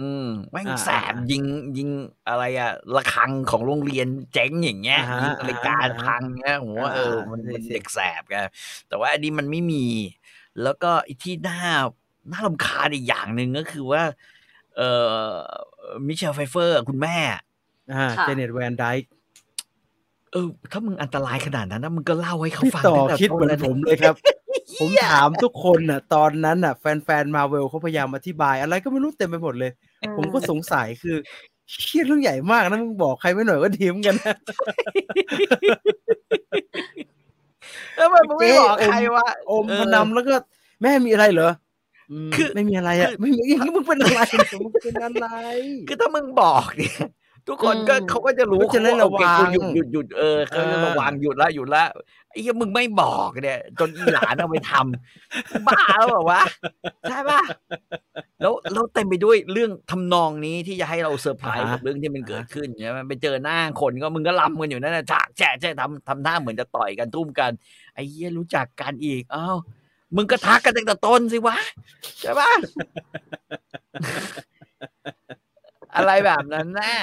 [0.00, 1.44] อืมแม่งอ่าแสบยิง
[1.76, 1.88] ยิง
[2.28, 8.36] อะไรอะระฆังของโรงเรียนเจ๊งอย่างเงี้ย อ่าฮะยิงนาฬิกาอ่าฮะพังเงี้ยผมว่าเออ อ่ามันใช่มันใช่เด็กแสบไง
[8.88, 9.84] แต่ว่าอันนี้มันไม่มี
[10.62, 11.60] แล้วก็ไอ้ที่น่า
[12.32, 14.02] น่ารำคาญอีกอย่างหนึ่งก็คือว่า
[14.76, 14.82] เอ
[15.12, 15.14] อ
[16.06, 17.16] มิเชลไฟเฟอร์คุณแม่
[17.92, 19.08] อ่าค่ะ เจเน็ตแวนไดค์
[20.32, 24.16] เออ ถ้ามึงอันตรายขนาดนั้นนะมึงก็เล่าให้เขาพี่ฟังต่อตั้งแต่คิดเหมือนต้ผมเลยครับ
[24.80, 29.72] ผมถามทุกคนน่ะ ตอนนั้นน่ะ แฟนๆมาเวลเขาพยายามอธิบาย อะไรก็ไม่รู้เต็มไปหมดเลย
[30.16, 31.16] ผมก็สงสัยคือ
[31.70, 34.36] เชี่ยเรื่องใหญ่มากนะมึงบอกใครไม่หน่อยก็ดีเหมอนกันนะ
[37.96, 40.34] แล้วมันไม่บอกใครว่าอมพนำแล้วก็
[40.82, 41.50] แม่มีอะไรเหรอ
[42.28, 45.26] มคือไม่มีอะไรอะคือไม่มีอย่างนี้มึงเป็นอะไรเนี่ยมึงเป็นอะไร
[45.88, 46.94] คือถ้ามึงบอกเนี่ย
[47.48, 51.84] ทุกคนก็อืมเขาก็จะรู้ก็จะได้เขาว่าโอเคระวังกูหยุดหยุดหยุดเออเขาจะอ่าระวังหยุดละหยุดละ
[52.30, 56.40] ไอ้เหี้ยมึงไม่บอกเนี่ย จนอีหลานเอาไปทำบ้าแล้วแบบว่า
[57.08, 57.40] ใช่ป่ะ
[58.40, 67.50] แล้วเราเต็มไปด้วยเรื่องทำนองนี้ที่จะให้เราเซอร์ไพรส์กับเรื่องที่มันเกิดขึ้นใช่ไหมไปเจอหน้าคนก็มึงก็รำกันอยู่นั่นนะฉากแฉะแฉะทำทำท่าเหมือนจะต่อยกันทุ่มกัน
[67.94, 69.56] ไอ้เหี้ยรู้จักกันอีกอ้าว
[70.16, 71.56] มึงก็ทักกันตั้งแต่ต้นสิวะ
[72.20, 72.50] ใช่ป่ะ
[75.96, 76.94] อะไรแบบนั้นน่ะ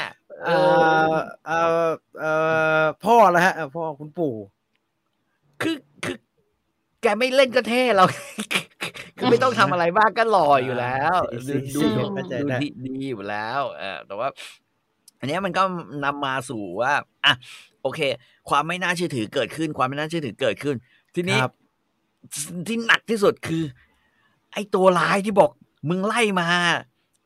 [0.46, 0.58] เอ่
[1.12, 1.16] อ
[1.48, 1.90] เอ่อ
[2.20, 2.32] เอ่
[2.82, 4.34] อพ่อละฮะเอ่อพ่อคุณปู่
[5.62, 6.18] คือคือ
[7.02, 8.06] แกไม่เล่นก็เท่เรา
[9.18, 14.28] คือไม่ต้องทำอะไรมากก็หล่ออยู่แล้วอ่าดูสีดูสีดูเข้าใจดูได้ดีดีอยู่แล้วเออแต่ว่า
[15.20, 15.64] อันเนี้ยมันก็
[16.06, 16.94] นำมาสู่ว่า
[17.26, 17.34] อะ
[17.82, 18.00] โอเค
[18.50, 20.76] ความไม่น่าเชื่อถือเกิดขึ้น ความไม่น่าเชื่อถือเกิดขึ้น
[21.16, 21.54] ทีนี้ครับ
[22.68, 23.64] ที่หนักที่สุดคือ
[24.54, 25.50] ไอ้ตัวร้ายที่บอก
[25.90, 26.48] มึงไล่มา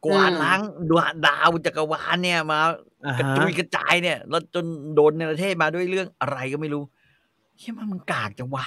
[0.06, 0.60] กวาดอืมล้าง
[0.90, 2.70] ดวงดาวจักรวาลเนี่ยมาอ่า
[3.18, 6.84] กระฮะจุยกระจายเนี่ย แล้วจนโดนในประเทศมาด้วยเรื่องอะไรก็ไม่รู้
[7.58, 8.66] เฮ้ยมันมึงกากจังวะ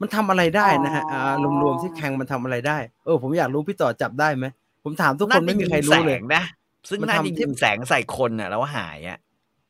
[0.00, 4.46] มันทำอะไรได้นะฮะอ๋ออ่ารวมๆที่แข่งมันทำอะไรได้ เออ ผมอยากรู้พี่ต่อจับได้ไหม
[4.84, 6.42] ผมถามทุกคน่านจะไม่มีใครยิงรู้เลยแสงนะ
[6.88, 9.18] ซึ่งมันน่าทำจะที่ยิงแสงใส่คนน่ะ แล้วหายอะ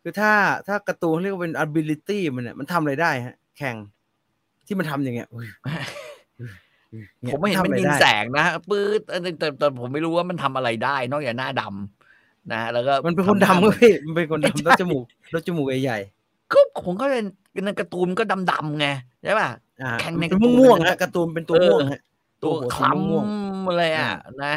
[0.03, 0.33] คือถ้า
[0.67, 3.77] ถ้าการ์ตูนเรียกว่าเป็น ability มันเนี่ยมันทำอะไรได้ฮะ แข่ง
[4.67, 5.47] ที่มันทำอย่างเงี้ยอุ้ย
[6.95, 11.94] ยผมไม่เห็นมันทำอะรยิงได้แสงนะปื๊ดแต่แต่แต่ผมไม่รู้ว่ามันทำอะไรได้ นอกจากหน้าดำ
[12.53, 15.99] นะแล้วก็มันเป็นคนทำหาดำก็พี่มันเป็นคนดำแล้วจมูกแล้วจมูกใหญ่
[16.53, 17.05] ก็ผมก็
[17.53, 18.87] เป็นในการ์ตูนก็ดำๆไง
[19.23, 22.01] ใช่ป่ะๆอ่าแข่งในเป็นการ์ตูนม่วงๆฮะการ์ตูนเป็นตัวม่วงฮะ
[22.43, 24.13] ตัวหัคสีล้ม่วงำเลยอะ
[24.45, 24.55] นะ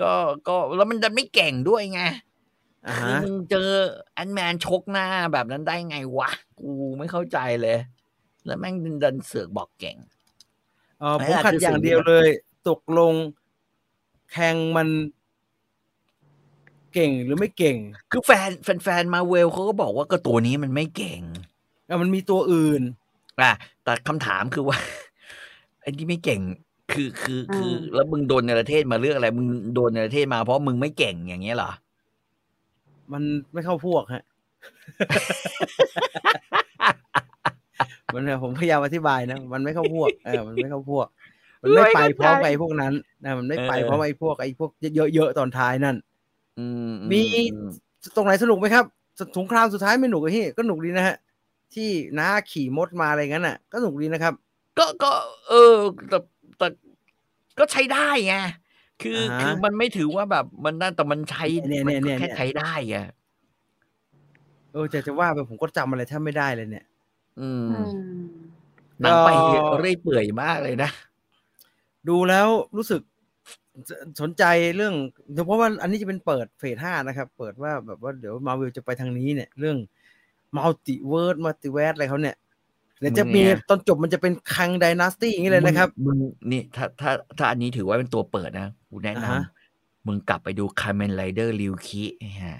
[0.00, 0.12] ก็
[0.48, 3.68] ก็แล้วมันดันไม่เก่งด้วยไงๆอ่าคือฮะมึงเจอ
[4.14, 6.30] แอนแมนชกหน้าแบบนั้นได้ไงวะ
[6.60, 7.78] กูไม่เข้าใจเลย
[8.46, 8.74] แล้วแม่ง
[9.04, 9.96] ดันเสือกบอกเก่ง
[11.00, 12.28] เออไม่ผมอาจขัดจะอย่างสิ่งเดียวเลย
[12.68, 13.14] ตกลง
[14.32, 14.88] แข่งมัน
[16.96, 17.76] เก่งหรือไม่เก่ง
[18.10, 21.22] คือแฟนแฟนแฟนมาเวลเขาก็บอกว่าก็ตัวนี้มันไม่เก่ง
[21.88, 22.82] อะมันมีตัวอื่น
[23.40, 23.52] อะ
[23.84, 24.76] แต่คำถามคือว่า
[25.82, 26.40] ไอ้ที่ไม่เก่ง
[26.92, 31.70] คือคือคือ แล้วมึงโดนในประเทศมาเรื่องอะไร มึงโดนในประเทศมาเพราะมึงไม่เก่งอย่างเงี้ยเหรอ
[33.12, 33.22] มัน
[33.52, 34.24] ไม่เข้าพวกฮะ
[38.12, 41.06] มันเนี่ยผมพยายามอธิบายนะ มันไม่เข้าพวกเออมันไม่เข้าพวก
[41.62, 42.92] มันไม่ไปพร้อมกับไอ้พวกนั้น
[43.24, 44.70] นะมันไม่ไปเออพร้อมไอ้พวกไอ้พวก
[45.14, 46.05] เยอะๆตอนท้ายนั่นอื
[46.90, 47.68] มมีอืม
[48.16, 48.84] ตรงไหนสนุกไหมครับ
[49.18, 51.16] สสงครามสุดท้ายไม่หนุกอะพี่ก็หนุกดีนะฮะ
[51.74, 54.34] ที่น้าขี่มดมาอะไรงั้นอะ ก็หนุกดีนะครับ
[54.78, 55.10] ก็ก็
[55.48, 55.74] เออ
[56.08, 56.18] แต่
[56.58, 56.66] แต่
[57.58, 58.34] ก็ใช้ได้ไง
[59.02, 62.96] คืออ่าฮะคือมันไม่ถือว่าแบบมันนั่นแต่มันใช้เนี่ยมัเนี่ยก็เนี่ยแค่ใช้ได้ไง
[64.72, 66.86] เออจะจะว่าไปผมก็จำอะไรแทบไม่ได้เลยเนี่ย
[67.40, 67.88] อืมอืม
[69.00, 69.28] หนังไป
[69.70, 70.90] ก็เรื่อยเปื่อยมากเลยนะ
[72.08, 73.00] ดูแล้วรู้สึก
[73.88, 74.44] สสนใจ
[74.76, 74.94] เรื่อง
[75.46, 79.76] เพราะว่าอันนี้จะเป็นเปิด phase ห้านะครับ เปิดว่าแบบว่าเดี๋ยวมาวิลจะไปทางนี้เนี่ย เรื่อง
[80.56, 82.36] multiverse multiverse อะไรเขาเนี่ย
[83.00, 92.04] เดี๋ยวจะมีเนี่ยตอนจบมันจะเป็น Kang Dynasty อย่างนี้เลยนะครับมึงมึงนี่ถ้าถ้าถ้าอันนี้ถือว่าเป็นตัวเปิดนะกูแนะนำอ่าฮะมึงกลับไปดูคา m เมนไรเดอร์ริวคิ
[92.44, 92.56] ฮะ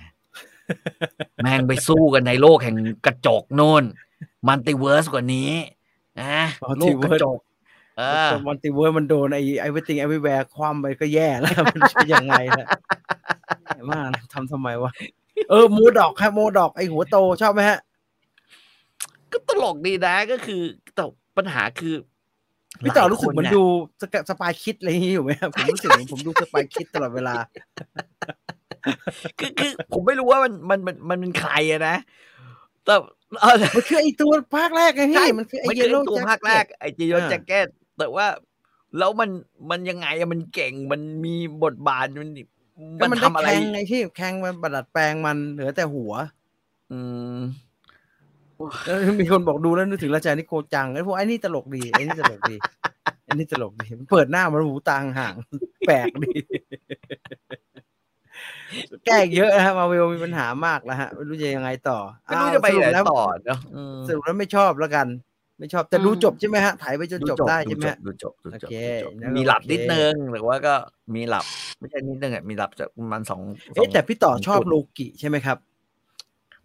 [1.43, 3.85] แม่งไปสู้กันในโลกแห่งกระจกโน่น
[4.47, 5.51] multiverse กว่านี้
[6.21, 6.37] นะ
[6.79, 7.39] โลกกระจก
[7.99, 12.67] เออ multiverse มันโดนไอ้ไอ้ everything everywhere คว้าไปก็แย่แล้ว มันจะยังไงนะ
[13.67, 14.93] แย่มากนะทำทำไมวะ
[15.51, 17.79] เออ MODOK ครับ MODOK ไอ้หัวโตชอบไหมฮะ
[19.33, 20.61] ก็ตลกดีนะก็คือ
[20.95, 21.05] แต่
[21.37, 21.95] ปัญหาคือ
[22.85, 23.65] พี่ต่อหลายรู้สึกเหมือนคยดู
[24.01, 27.35] ส Spy Kids อะไรอย่างนี้อยู่ไหมครับผมรู้สึกเหมือนผมดู Spy Kids ตลอดเวลา
[29.39, 31.97] คือคือผมไม่รู้ว่ามันมันมันมันเป็นใครอะนะ
[32.85, 32.95] แต่
[33.41, 37.69] เออมันคือไอ้ตัวภาคแรกไงใช่พี่มันคือไอ้มันเยคือลโล่ตัวภาคแรกไอ้จีโยอ่าแจ็คเก็ต
[37.99, 38.27] แต่ว่า
[38.99, 39.31] แล้วมัน
[39.71, 41.35] มันยังไงอะมันเก่งมันมี
[41.65, 42.31] บทบาทมัน
[43.01, 46.13] ก็มันมันได้ทำอะไรแข่งไงที่แข่งมันประดัดแปลงมันเหลือแต่หัว
[46.93, 47.01] อื
[47.37, 47.39] ม
[48.85, 52.57] แล้วมีคนบอกดูแล้วนึกถึงราชานิโกจังไอ้พวกไอ้นี่ตลกดีไอ้นี่ตลกดี
[53.25, 55.35] ไอ้นี่ตลกดีเปิดหน้ามันหูตางห่าง
[55.87, 56.33] แปลกดี
[59.05, 65.07] แก้อีกเยอะนะฮะมาเวลมีปัญหามากแล้วฮะไม่รู้จะยังไงต่อไม่รู้จะไปไหนสรุแล้วต่อเนาะอืมสรุปแล้วไม่ชอบแล้วกัน
[65.59, 70.75] ไม่ชอบแต่ดูจบใช่ไหมฮะถ่ายไปจนจบได้ใช่ไหมฮะดูจบดูจบโอเคดูจบงั้นก็มีหลับโอเคนิดนึงหรือว่าก็
[71.15, 71.45] มีหลับ
[71.81, 75.59] ไม่ใช่นิดนึงอะมีหลับจากประมาณสองสอเอ๊ะงแต่พี่ต่อชอบจุดโลกิใช่ไหไหมครับ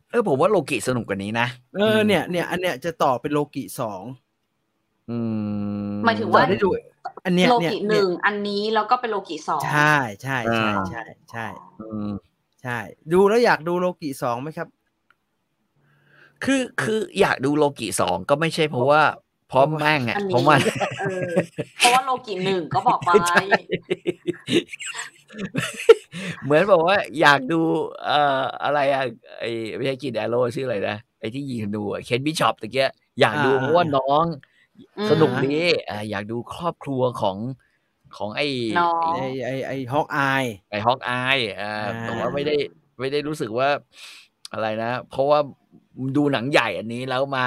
[0.09, 4.01] เออผมว่าโลกิสนุกกว่านี้นะเออเนี่ยเนี่ยอันเนี้ยจะต่อเป็นโลกิสอง
[5.09, 5.17] อื
[5.91, 6.69] มหมายถึงต่ว่าอได้ดู
[7.25, 11.45] อันเนี้ยโลเนี่ยกิหเนี่ยนึ่งอันนี้แล้วก็เป็นโลกิสองใช่ใช่ใช่อ่าใช่ใช่
[11.79, 12.11] อืม
[12.61, 12.77] ใช่
[13.13, 14.67] ดูแล้วอยากดูโลกิสองไหมครับ
[16.43, 19.01] คือคืออยากดูโลกิสองก็ไม่ใช่เพราะว่า
[19.47, 20.59] เพราะแม่งอะอันเพนี้ราะมัน
[20.99, 21.29] เออ
[21.77, 23.41] เพราะว่าโลกิหนึ่งก็บอกไปใช่
[26.43, 27.61] เหมือนบอกว่า อยากดู
[28.05, 29.03] เอ่ออะไรอะ
[29.39, 32.89] ไอ้ไม่ใช่กินแอโร่ชื่ออะไรนะไอ้ที่ยิงธนูอะเคนบิชอปตะเกีย
[33.19, 34.25] อยากดูอ่าเพราะว่าน้อง
[34.97, 35.57] อืมสนุกดี
[35.89, 37.37] อ่าอยากดูครอบครัวของ
[38.17, 42.55] ของไอ้น้องไอไอไอฮอกอายไอ้ฮอกอายอ่าอ่าแต่ว่าไม่ได้
[42.99, 43.69] ไม่ได้รู้สึกว่า
[44.53, 45.39] อะไรนะ เพราะว่า
[46.17, 47.45] ดูหนังใหญ่อันนี้แล้วมา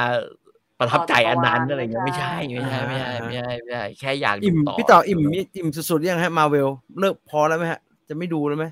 [0.78, 5.20] ประทับใจอันนั้นอะไรเงี้ยไม่ใช่ไม่ใช่ไม่ใช่ไม่ใช่ไม่ใช่แค่อยากดูอิ่มต่อพี่ต่ออิ่ม
[5.57, 6.68] อิ่มสุดๆยังฮะมาเวล
[7.01, 8.66] เลิกพอแล้วไหมฮะ จะไม่ดูแล้วไหม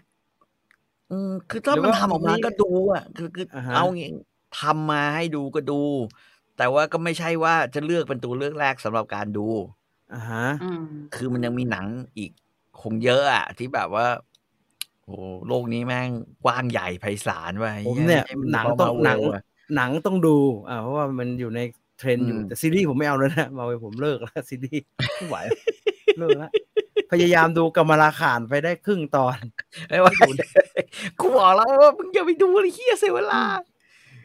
[1.11, 4.09] อืมคือถ้าหรือมันว่าทำออกมานี่ก็ดูอะ คือคืออาฮะเอางี้
[4.61, 5.83] ทำมาให้ดูก็ดู
[6.59, 9.49] แต่ว่าก็ไม่ใช่ว่าจะเลือกเป็นตัวเลือกแรกสำหรับการดู
[10.15, 11.87] อ่าฮะอืมคือมันยังมีหนัง
[12.19, 12.31] อีก
[12.81, 14.07] คงเยอะอะที่แบบว่า
[15.05, 15.15] โอ้
[15.47, 16.11] โลกนี้แม่ง
[16.45, 19.43] กว้างใหญ่ไพศาลว่ะผมเนี่ยไใช่หนังมัต้องมาหนังเวลอะ
[19.77, 20.37] หนังต้องดู
[20.69, 21.61] อ่าเพราะว่ามันอยู่ใน
[21.99, 25.37] เทรนด์อยู่อืมแต่ซีรีส์ผมไม่เอาแล้วนะมาเวลผมเลิกแล้วซีรีส์ไม่ไหว
[26.19, 26.51] เลิกแล้ว
[27.13, 29.37] พยายามดู Kamala Khan ไปได้ครึ่งตอน
[29.89, 30.13] ไม่ว่า
[31.21, 33.43] กูบอกแล้วว่ามึงอย่าไปดูเลยเฮียเสียเวลา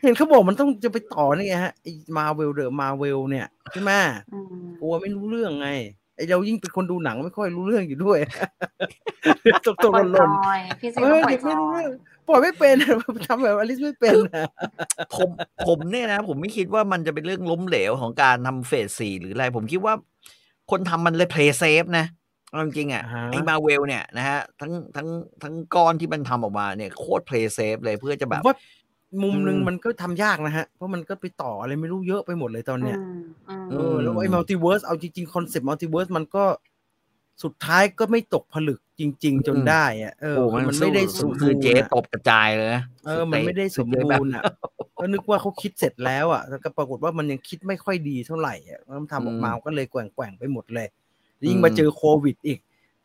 [0.01, 3.91] เห็นเขาบอกมันต้องจะไปต่อนี่ไงฮะไอ้มาเวลเดอะมาเวลเนี่ยใช่ไหม
[4.31, 5.69] อืมกลัวไม่รู้เรื่องไง
[6.17, 8.19] ไอ้เรายิ่งเป็นคนดูหนังไม่ค่อยรู้เรื่องอยู่ด้วย
[9.65, 11.91] ตกตกปล่อยหล่นจอยพี่ซีๆเอต้องอปล่อเด็ยกจไม่รู้อเรื่ยอง
[12.27, 12.75] ปล่อยไม่เป็น
[13.27, 14.45] ทำแบบอลิสไม่เป็นนะ
[15.15, 15.29] ผม
[15.67, 19.93] ผมเนี่ยนะ ผมไม่คิดว่ามันจะเป็นเรื่องล้มเหลวของการทำเฟสสี่หรืออะไร ผมคิดว่า
[20.71, 22.05] คนทำมันเลยเพลย์เซฟนะ
[22.49, 25.07] เอาจริงๆอะอ่าฮะไอ้มาเวลเนี่ยนะฮะทั้งทั้ง
[25.43, 28.53] ทั้งก้อนที่มันทำออกมาเนี่ยโคตรเพลย์เซฟเลยเพื่อจะผแบมบว่า
[29.23, 36.45] มุมหนึ่งอืมมันก็ทำยากนะฮะ เพราะมันก็ไปต่ออะไรไม่รู้เยอะไปหมดเลยตอนเนี้ยอืมอืมเออแล้วไอ้มัลติเวิร์สเอาจริงๆคอนเซ็ปต์มัลติเวิร์สมันก็
[37.43, 44.45] สุดท้ายก็ไม่ตกผลึกจริง ๆ จนได้อะเออโอ้คือมัมันนไม่ได้สสู้มคืบูอรณ์เจ๊อะตบกระจายเลยนะเออมันไม่ได้สมคือเจ๊บูแบบรณ์อะ
[44.99, 50.87] ก็นึกว่าเขาคิดเสร็จแล้วอะแล้วก็ปรากฏว่ามันยังคิดไม่ค่อยดีเท่าไหร่อะแล้วมันทำออกมาก็เลยแกว่งๆไปหมดเลย
[51.49, 52.59] ยิ่งมาเจอโควิดอีก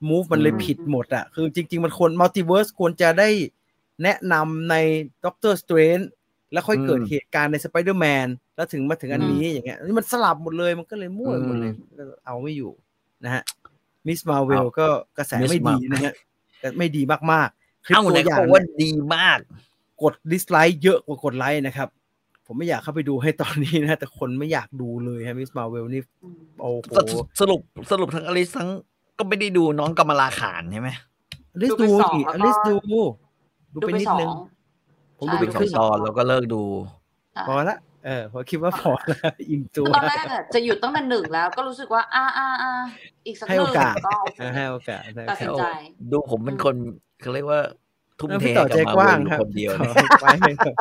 [0.09, 3.29] move มันเลยผิดหมดอะคือจริง ๆ มันควร multiverse ควรจะได้
[4.03, 4.75] แนะนำใน
[5.25, 5.99] Doctor Strange
[6.53, 8.27] แล้วค่อยเกิดเหตุการณ์ในสไปเดอร์แมน
[8.57, 12.73] แล้วถึงมาถึงอันนี้อย่างเงี้ยนี่มันสลับหมดเลยมันก็เลยมั่วหมดเลยก็เอาไม่อยู่
[13.25, 13.43] นะฮะ
[14.07, 14.21] Ms.
[14.29, 14.87] Marvel ก็
[15.19, 16.13] กระแสไม่ดีนะฮะ
[16.61, 19.39] แต่ไม่ดีมากๆคลิปเอ้าตัวอย่างไหนเขางบอกว่าเนี่ยดีมาก
[20.03, 21.89] กด dislike เยอะกว่ากดไลค์นะครับ
[22.47, 25.51] ผมไม่อยากเข้าไปดูให้ตอนนี้นะ แต่คนไม่อยากดูเลยฮะ Ms.
[25.57, 28.69] Marvel นี่อืมโอ้โหสรุปสรุปสรุปทั้งอลิสทั้ง
[29.19, 30.91] ก็ไม่ได้ดูน้องกำมลาขานใช่ไหม
[31.55, 32.77] อลิสดูดูไปสองสิแล้วก็อลิสดู
[33.75, 34.31] ดูดูไปไปนิดสอนึงง
[35.19, 36.63] ผมใช่ดูดูไปไปคสอรึ่งงตอนแล้วก็เลิกดู
[37.33, 42.73] ใช่พอละเออพอคิดว่าพอแล้วอิ่มตัวตอนแรกอะจะหยุดตั้งแต่หนึ่งแล้ว ก็รู้สึกว่าอ่าอ่าอ่า
[43.27, 45.65] อีกสักหให้นึ่โองกาสก็โอเคเออให้โอกาสให้ตัดสินใจ
[46.11, 46.75] ดูผมเป็นคน
[47.23, 47.61] เขาเรียกว่า
[48.19, 50.75] ทุ่มแล้วเทพี่ต่อกับใจมากว้างเวลครับคนเดียวพี่เนี่ยต่อไปเลยครับ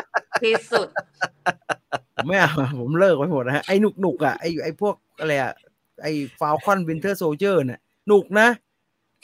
[0.43, 0.87] ที่สุด
[2.15, 5.53] ผมไม่เอาผมเลิกไปหมดนะฮะไอ้หนุกหนุกๆอะไอ้ไอ้พวกอะไรอะ
[6.03, 8.47] ไอ้ Falcon Winter Soldier เนี่ยหนุกนะ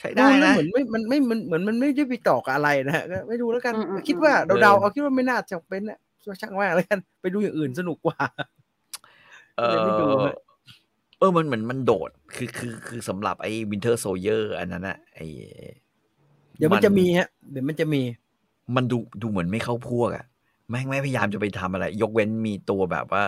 [0.00, 5.98] ใช้ได้ดูแล้วนะเหมือนไม่มันไม่มันเหมือนมันไม่ได้ไปต่อกับอะไรนะฮะก็ไม่ดูแล้วกันอืมอืมคิดว่าอืมเดาๆเอาคิดว่าไม่น่าจะเป็นนะ
[6.40, 8.18] ช่างว่าแล้วกัน ไปดูอย่างอื่นสนุกกว่า
[9.56, 10.36] เอเลยไม่ดูอฮะ
[11.18, 15.26] เออมันเหมือนมันโดด คือคือคือสำหรับไอ้ Winter Soldier อันนั้นอะไอ้
[16.56, 18.02] เดี๋ยวมันจะมีฮะ เดี๋ยวมันจะมี
[18.76, 20.24] มันดูดูเหมือนไม่เข้าพวกอะ
[20.70, 23.24] แม่งไม่พยายามจะไปทำอะไร ยกเว้นมีตัวแบบว่า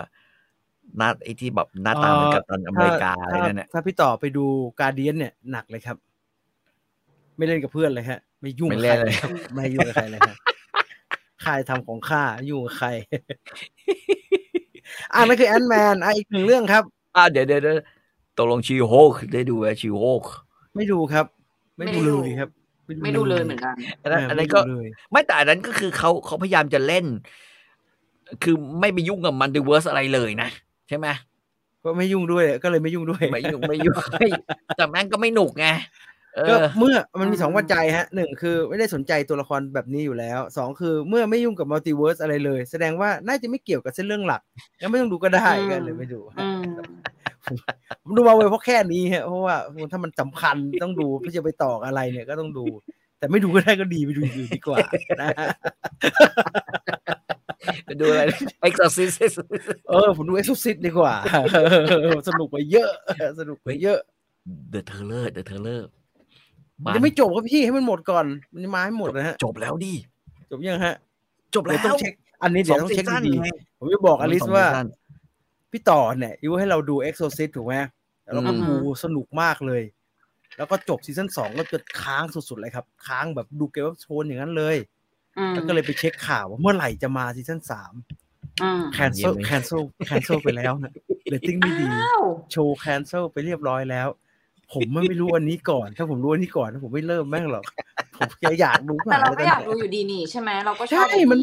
[0.97, 4.45] หน้าไอ้ที่แบบหน้าตาเหมือนกับตันอเมริกาอะไรถ้านั่นเนี่ยถ้าพี่ต่อไปดู
[4.79, 5.97] การเดียนเนี่ยหนักเลยครับ
[7.41, 10.37] ไม่เล่นกับเพื่อนเลยฮะ ไม่ยุ่งไม่กับเล่ใครนเลยครับไม่ยุ่งกับใครเลยครับ
[11.43, 12.87] ใครทำของข้ายุ่งกับใคร
[15.13, 16.83] อ่านั่นคือแอนแมนอะอีกหนึ่งเรื่องครับ
[17.15, 17.75] อะเดี๋ยวเดี๋ยวเดี๋ยว
[18.37, 20.23] ตกลงชิโฮกได้ดูไหมชิโฮก
[20.75, 21.25] ไม่ดูครับ
[21.77, 22.49] ไม่ดูไม่ดูเลยครับ
[23.03, 27.05] ไม่ดูเลยเหมือนกันอันนั้นเอันนั้นก็ไม่ดูเลยไม่แต่อันนั้นก็คือเขาเขาพยายามจะเล่น
[28.43, 30.49] คือไม่ไปยุ่งกับ multiverse อะไรเลยนะ
[30.89, 31.07] ใช่ไหม
[31.83, 34.27] ก็ไม่ยุ่งด้วยก็เลยไม่ยุ่งด้วย ไม่ยุ่งไม่ยุ่งไม่
[34.77, 36.10] แต่แม่งก็ไม่หนุกไงเอ
[36.49, 44.41] ก็อเมื่อมันมีอืมสองปัจจัยฮะหนึ่งคือไม่ได้สนใจตัวละครแบบนี้อยู่แล้วสองคือเมื่อไม่ยุ่งกับ multiverse อะไรเลย แสดงว่าน่าจะไม่เกี่ยวกับเส้นเรื่องหลัก
[44.79, 46.63] งั้นไม่ต้องดูก็ได้ก็เลยไม่ดูฮะอืม
[48.03, 49.55] ผมดูมาเว้ยเพราะแค่นี้ฮะเพราะว่า
[49.91, 52.65] ถ้ามันสำคัญต้องดูเพื่อจะไปต่ออะไรเนี่ยก็ต้องดู
[53.19, 54.77] แต่ไม่ดูก็ได้ก็ดีไปดูอย่างอื่นดีกว่า
[55.21, 55.47] นะฮะ
[57.85, 58.21] ไปดูอะไร
[58.67, 59.35] Exorcist
[59.89, 61.13] เออผมดูเอ็กซ์ซิดีกว่า
[62.27, 62.89] สนุกไปเยอะ
[63.39, 63.99] สนุกไปเยอะ
[64.73, 65.81] The Terror The Terror
[66.83, 69.93] มันยังไม่จบครับพี่ให้มันหมดก่อน มันจะมาให้หมดนะฮะ จบแล้วดิ
[70.51, 70.95] จบยังฮะ
[71.55, 72.13] จบแล้เดี๋ยววต้องเช็ค
[72.43, 74.87] อันนี้เดี๋ยวต้องเช็ค season ดีไงๆผมจะบอกอลิสว่า season
[75.71, 77.75] พี่ต่อเนี่ย you ให้เราดู Exorcist ถูกไหม
[78.33, 79.83] แล้วก็อืมดูสนุกมากเลย
[80.57, 84.77] แล้วก็จบ season สองก็จะค้างสุดๆเลยครับ ค้างแบบดู Game of Thrones อย่างนั้นเลย
[85.37, 87.93] อืมแล้วก็เลยไปเช็คข่าวว่าเมื่อไหร่จะมา season สาม
[88.63, 90.93] อืม cancel cancel cancel ไปแล้วนะ
[91.29, 94.07] เรตติ้งไม่ดีอ้าวโชว์ cancel ไปเรียบร้อยแล้ว
[94.73, 97.63] ผมมันไม่รู้อันนี้ก่อน ถ้าผมรู้อันนี้ก่อนนะผมไม่เริ่มแม่งหรอก
[98.17, 101.39] ผมแค่อยากดูแต่เราก็แล้วอยากดูอยู่ดีนี่ใช่ไหมเราก็ชอบใช่แบบมัน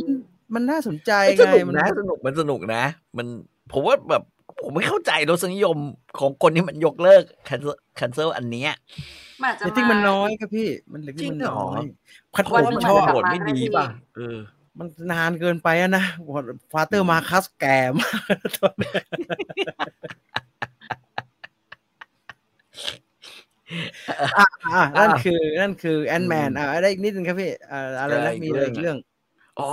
[0.55, 1.11] มันน่าสนใจ
[1.41, 2.85] สไงนุกมันนะสนุกมันสนุกนะ
[3.17, 3.27] มัน
[3.73, 4.23] ผมว่าแบบ
[4.63, 5.77] ผมไม่เข้าใจรสนิยม
[6.19, 8.73] ของคนที่มันยกเลิก cancel cancel อันเนี้ย
[9.41, 11.85] มันอาจจะเรตติ้งมันมาน้อยครับพี่ มันเรตติ้งมันจริงเหรน้ออย
[12.35, 14.39] พัดเพผราะมว่ามันชอบโหดไม่ดีป่ะเออ
[14.79, 16.05] มันนานเกินไปอะนะ
[16.73, 17.65] ฟาเตอร์มาคัสแก
[17.99, 19.05] มากอะอะ
[24.99, 29.07] นั่นคือนั่นคือแอนแมนอะได้อีกนิดนึงครับพี่อ่าอะไรได้นะอีกมีอะไรอีกเรื่เรื่อองง
[29.61, 29.71] อ๋อ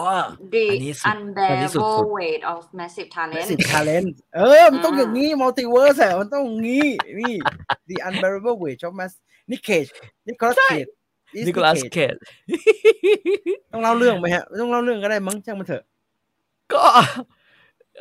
[0.54, 1.18] The อันนี้สุด
[1.50, 6.88] อันนี้สุด Unbearable ๆ Weight of Massive Talent สิบทาเลนเออ มันต้องอย่างนี้มัลติเวิร์สอะมันต้องงี้
[7.20, 7.36] นี่
[7.90, 9.14] The Unbearable Weight of Mass
[9.52, 9.86] นิเคช
[10.28, 10.88] นิโคลัสใช่เคด
[11.48, 12.16] นิโคลัสเคด
[13.72, 15.84] ต้องเล่าเรื่องไหมฮะไม่ต้องเล่าเรื่องก็ได้มั้งช่างมันเถอะ
[16.74, 16.84] ก็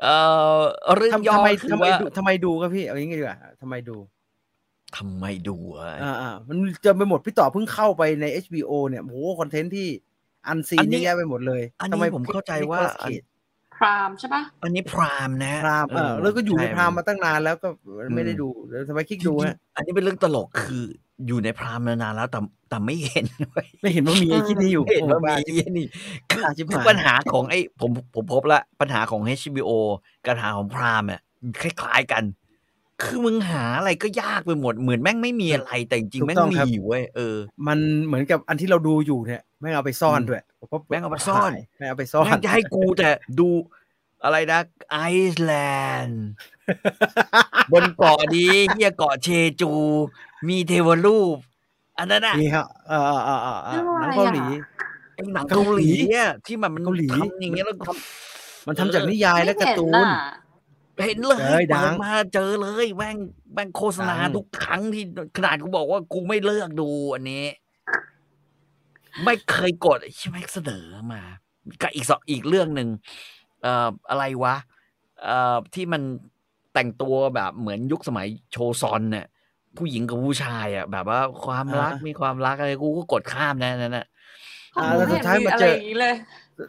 [0.03, 0.15] เอ่
[0.59, 0.63] อ
[0.97, 3.97] เรื่องทำย่อทำไมคือทำไมว่าดูทำไมดูครับพี่ เอาอย่างงี้ดีกว่าทำไมดู
[4.97, 9.89] ทำไมดูอะอ่าอ่ามันเจอไปหมดพี่ต่อเพิ่งเข้าไปใน HBO เนี่ยโหคอนเทนต์ที่
[10.49, 13.27] อันซีอันนนี้เยอะแยะไปหมดเลยอันทำไมนี้ผมเข้าใจว่า Nicolas Cage
[13.77, 17.69] พรามใช่ปะอันนี้พรามนะพรามเออแล้วก็อยู่ในช่พรามมาตั้งนานแล้วก็
[18.15, 20.85] ไม่ได้อืมดูเดี๋ยวทำไมคลิกดูฮะอันนี้เป็นเรื่องตลกคือ
[21.27, 25.87] อยู่ในพรามมานานแล้วแต่แต่ไม่เห็นเว้ยไม่เห็นว่ามีไอ้ที่นี่อยู่ไม่เห็นว่าโอ้บ้มีไอ้นี่
[26.31, 29.71] คือบ้าชิบคือหายปัญหาของไอ้ผมผมพบละปัญหาของ HBO
[30.25, 31.21] กับปัญหาของพรามอะ
[31.63, 32.25] คล้ายๆกัน
[33.03, 37.37] คือมึงหาอะไรก็ยากไปหมด เหมือนแม่งไม่มีอะไรแต่จริงๆแม่งมีอยู่เว้ยเออ
[37.67, 43.09] มันเหมือนกับอันที่เราดูอยู่เนี่ยแม่งเอาไปซ่อนด้วยผมก็แม่งเอาไปซ่อนแม่งเอาไปซ่อนแม่งจะให้กูแต่
[43.41, 43.49] ดู
[44.25, 44.99] อะไรนะไอ
[45.33, 45.53] ซ์แล
[46.03, 46.27] นด์
[47.73, 49.29] บนเกาะดีเฮียเกาะเช
[49.61, 49.71] จู
[50.49, 51.37] มีเทวรูป
[51.99, 54.73] อันนั้นอะนี่ครับเออเออเออเออเออเรื่องหอะไรนังเกาหลีอะ
[55.15, 57.89] ไอ้หนังเกาหลีอะที่มันมันเกาหลีทำอย่างเงี้ยแล้วท
[58.67, 60.05] มันทำจากนิยายและการ์ตูนไม่
[61.03, 63.17] เห็น่ะำเห็นเลยเอ้ยดัเปิงดมาเจอเลยแม่ง
[63.55, 65.05] แม่งโฆษณาดัง ทุกครั้งที่
[65.37, 67.45] ขนาดกูบอกว่ากูไม่เลือกดูอันนี้
[69.25, 71.23] ไม่เคยกดใช่ไหมเสนอมา
[71.83, 72.89] กับอีกสองอีกเรื่องหนึ่ง
[73.63, 74.57] เอ่ออะไรวะ
[75.25, 76.03] เอ่อที่มัน
[76.75, 79.27] แต่งตัวแบบเหมือนยุคสมัยโชซอนเนี่ย
[79.77, 84.07] ผู้หญิงกับผู้ชายอะ แบบว่าความรักอ่ามี มีความรักอะไรกูก็กดข้ามนะนั่นน่ะ
[84.75, 86.15] ของอ่าหนูแล้วสุไม่ดท้ายเห็นมีมาอะเจไรออย่างนี้เลย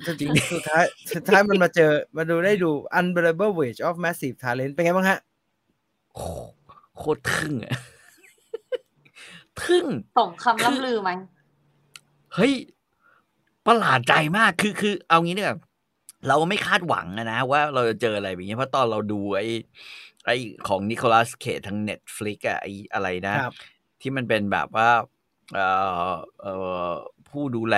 [0.06, 5.20] จริงสุดท้ายสุดท้ายมันมาเจอมาดูได้ดู Unbearable Weight of Massive Talent เป็นไงบ้างฮะ
[6.14, 6.28] โอ้โห
[6.98, 7.76] โคตรทึ่งอะ
[9.62, 9.86] ทึ่ง
[10.18, 11.10] ส่งคำล่ำลือไหม
[12.36, 12.54] เฮ้ย
[13.68, 15.54] ประหลาดใจมากคือคือ เอางี้เนี่ย
[16.28, 19.48] เราไม่คาดหวังอะนะ ว่าเราจะเจออะไรแบบนี้เพราะตอนเราดูไอ้
[20.26, 20.36] ไอ้
[20.68, 23.54] ของนิโคลัสเคททางเน็ตฟลิกอะไอ้อะไรนะครับ
[24.02, 24.90] ที่มันเป็นแบบว่า
[25.54, 25.68] เอ่
[26.10, 26.54] อเอ่
[26.88, 26.92] อ
[27.30, 27.78] ผู้ดูแล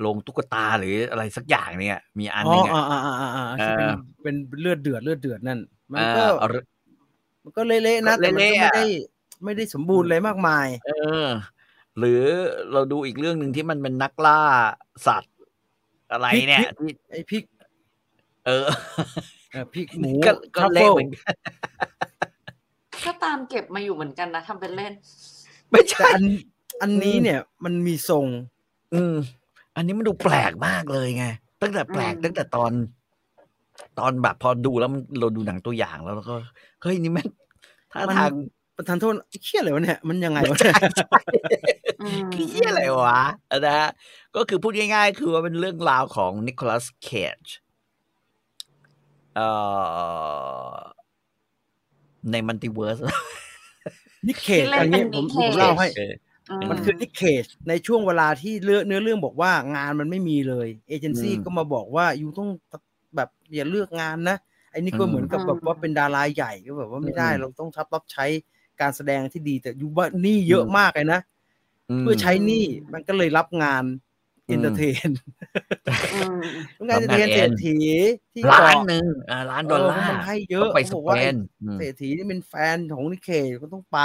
[0.00, 5.60] โรงตุ๊กตาหรืออะไรสักอย่างเนี่ย มีอันหอ๋นึองอะอ่าอ่าอ่าอ่าที่เป็นเออเป็นเลือดเดือดเลือดเดือดนั่น
[5.92, 6.48] มันเอ่ก็อเอา
[7.44, 8.86] มันก็เละๆนะแต่มันก็เละๆไม่อะได้
[9.44, 10.90] ไม่ได้สมบูรณ์เลยมากมาย เอ
[11.24, 11.26] อ
[11.98, 12.22] หรือ
[12.72, 14.40] เราดูอีกเรื่องหนึ่งที่มันเป็นนักล่า
[15.06, 15.34] สัตว์
[16.12, 17.44] อะไรเนี่ยพริกที่ไอ้พริก
[18.46, 18.66] เออ
[19.52, 21.34] เอ่อพริกหมูก็ก็ทรัฟเละฟิลเหมือนกัน
[23.06, 24.92] ก็ตามเก็บมาอยู่เหมือนกันนะทำเป็นเล่น
[25.70, 26.22] ไม่แต่ใช่อัน
[26.82, 28.26] อันนี้เนี่ย มันมีทรง
[28.94, 29.14] อืม
[29.76, 31.26] อันนี้มันดูแปลกมากเลยไง
[31.62, 32.72] ตั้งแต่แปลกอืมตั้งแต่ตอน
[33.98, 36.34] ตอนแบบพอดูแล้วมันเราดูหนังตัวอย่างแล้วเราก็
[36.82, 37.28] เฮ้ยนี่แม่ง
[37.92, 38.32] ท่ามันทาง
[38.76, 39.14] ประธานโทษ
[39.44, 40.76] เชี่ยอะไรวะเนี่ยมันยังไงวะเนี่ย
[42.02, 43.20] อืมคือเหี้ยอะไรวะ
[43.58, 43.90] นะฮะ
[44.36, 47.40] ก็คือพูดง่ายๆ คือว่าเป็นเรื่องราวของนิโคลัสเคจ
[49.36, 49.48] เอ่
[50.72, 50.74] อ
[52.30, 52.98] ใน multiverse
[54.28, 56.06] นิค เคจที่เล่นอันนี้เป็นผม Nick ผม Cage เล่าให้อื
[56.70, 62.48] มันคือนิค เคจในช่วงเวลาที่เรื่องเนื้อเรื่องบอกว่างานมันไม่มีเลยเอเจนซี่อืมก็มาบอกว่าอยู่ต้อง
[63.16, 64.36] แบบอย่าเลือกงานนะ
[64.70, 68.26] ไอ้นี่ก็อืมเหมือนกับอืมแบบว่าเป็นดาราใหญ่ก็แบบว่าไม่ได้อืมเราต้องทับรับใช้
[68.80, 71.20] การแสดงที่ดีแต่อยู่ว่าหนี้เยอะมากเลยนะ
[72.00, 73.84] เพื่อใช้หนี้มันก็เลยรับงาน
[74.48, 75.10] อืมเอนเตอร์เทน
[76.14, 76.40] อืม
[76.88, 77.76] งานเอนเตอร์เทนรับงานเศรษฐี
[78.34, 83.30] ที่ล้านเกาะหนึ่งอ่าล้านดอลลาเออเพราะร์มันให้เยอะต้องไปสเขาบอกเปว่าไอ้นอืมเศรษฐีนี่เป็นแฟนของนิเค
[83.62, 83.98] ก็ต้องไป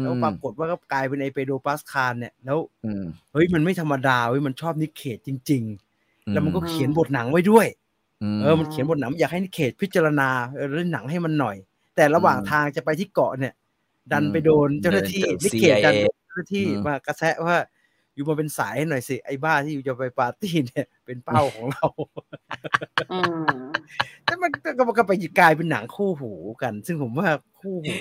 [0.00, 5.62] แล้วอืมปรากฏว่าก็กลายเป็นไอเปโดปัสคารเนี่ย แล้วอืมเฮ้ยมันไม่ธรรมดาเว้ยมันชอบนิเคจริง
[6.26, 7.66] อืๆแล้วมันก็เขียนบทหนังไว้ด้วย
[8.36, 11.56] มเออมันเขียนบทหนังอยากให้นิเคจพิจารณาเออเล่นหนังให้มันหน่อย
[11.96, 13.54] แต่ระหว่างอืมทางจะไปที่เกาะเนี่ย
[14.12, 17.56] ดันอืมไปโดนเจ้าหน้าที่เดินเจอนิเคจดัน CIA เจ้าหน้าที่อืมมากระแซะว่า
[18.14, 21.86] อยู่มาเป็นสายให้หน่อยสิไอ้บ้าที่อยู่จะไปปาร์ตี้เนี่ย เป็นเป้าของเรา
[23.12, 23.20] อื
[23.50, 23.71] ม
[24.24, 27.28] แต่มันก็ก็ก็ไปกลายเป็นหนังคู่หูกัน ซึ่งผมว่า
[27.60, 27.96] คู่หู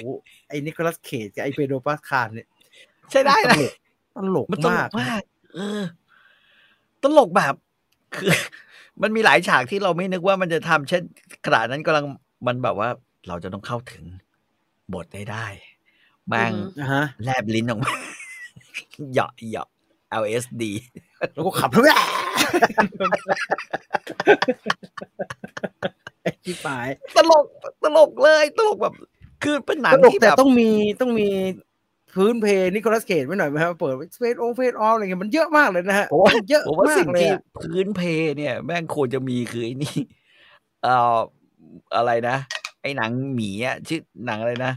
[0.48, 2.48] ไอ้นิโคลัสเคจกับไอ้เปโดปัสคารเนี่ย
[3.12, 3.74] ใช่ได้ตนะลก
[4.18, 5.22] ตลกมันตลมากกมาก
[5.56, 5.82] เออ
[7.04, 7.54] ตลกแบบ
[8.16, 8.32] คือ
[9.02, 11.04] มันมีหลายฉากที่เราไม่นึกว่ามันจะทำเช่น
[11.46, 12.06] ขณะนั้นกำลัง
[12.48, 12.90] มันแบบว่า
[13.28, 14.04] เราจะต้องเข้าถึง
[14.94, 15.46] บทได้ได้
[16.28, 17.92] แม่งอือฮึนะฮะแลบลิ้นออกมา
[19.12, 19.68] เหยาะเหยาะ
[20.24, 20.64] LSD
[21.34, 21.86] แล้วก็ขับรถ
[26.22, 26.88] ไอ้ที่ปาย
[27.18, 27.46] ตลก
[27.84, 28.94] ตลกเลยตลกแบบ
[29.44, 30.70] คือเป็นหนัตงลกที่แต่แบบต้องมี
[31.02, 31.30] ต้องมี
[32.14, 38.02] พื้นเพลนิโคลัสเคจไว้หน่อยไหมครับเปิดเฟสองเฟสออฟอะไรเงี้ยมันเยอะมากเลยนะฮะผมว่านเยอะผมว่ามาสิ่กงเลยที่อะพื้นเพ
[38.38, 39.98] เนี่ย แม่งควรจะมีคือไอ้นี่
[40.84, 41.18] เอ่อ
[41.96, 42.38] อะไรนะ
[42.82, 44.74] ไอ้หนังหมีอะชื่อหนังอะไรนะ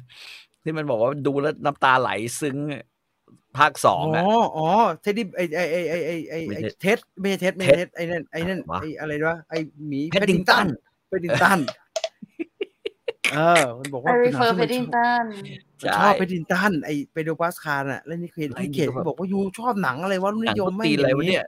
[0.62, 2.10] ที่มันบอกว่าดูแล้วน้ำตาไหล
[2.40, 2.82] ซึ้งอะ
[3.58, 4.24] ภาคสออ๋งออะ
[4.56, 4.66] อ๋อ
[5.02, 9.54] เท็ดดี้ไอไอไอไอไอไอไม่ไอใช่เท็ดไม่ใช่เท็ดไม่ใช่เท็ดไอนั่นไอนั่นวะไออะไรวะไอ
[9.88, 10.66] หมี Paddington
[11.08, 11.58] เพดดิงตัน
[13.32, 15.24] เออ มันบอกไอว่ารีเป็นหนัเฟองร์ที่เพมันดิงตัน
[15.80, 21.44] มันชอบเพดดิงตันไอเปโดปัสคารอะแล้วนี่เคจไอ้นี่นี่เคจก็แบบก็บอกว่ายูชอบหนังอะไรวะรุ่นหนันิงยมตุ๊ไม่ตีนอะไรวะเนี่ย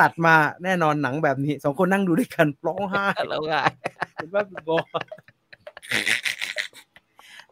[0.00, 0.34] ตัดมา
[0.64, 3.54] แน่นอนหนังแบบนี้สองคนนั่งดูด้วยกันร้องไห้แล้วไง
[4.14, 4.78] เห็นว่าบอ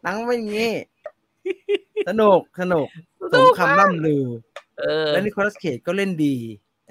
[0.03, 0.71] หนังไม่อย่างงี้
[2.09, 2.87] สนุกสนุก
[3.33, 4.25] สมคำล่ำลือ
[4.79, 6.35] เออแล้วนิโคลัสเคจก็เล่นดี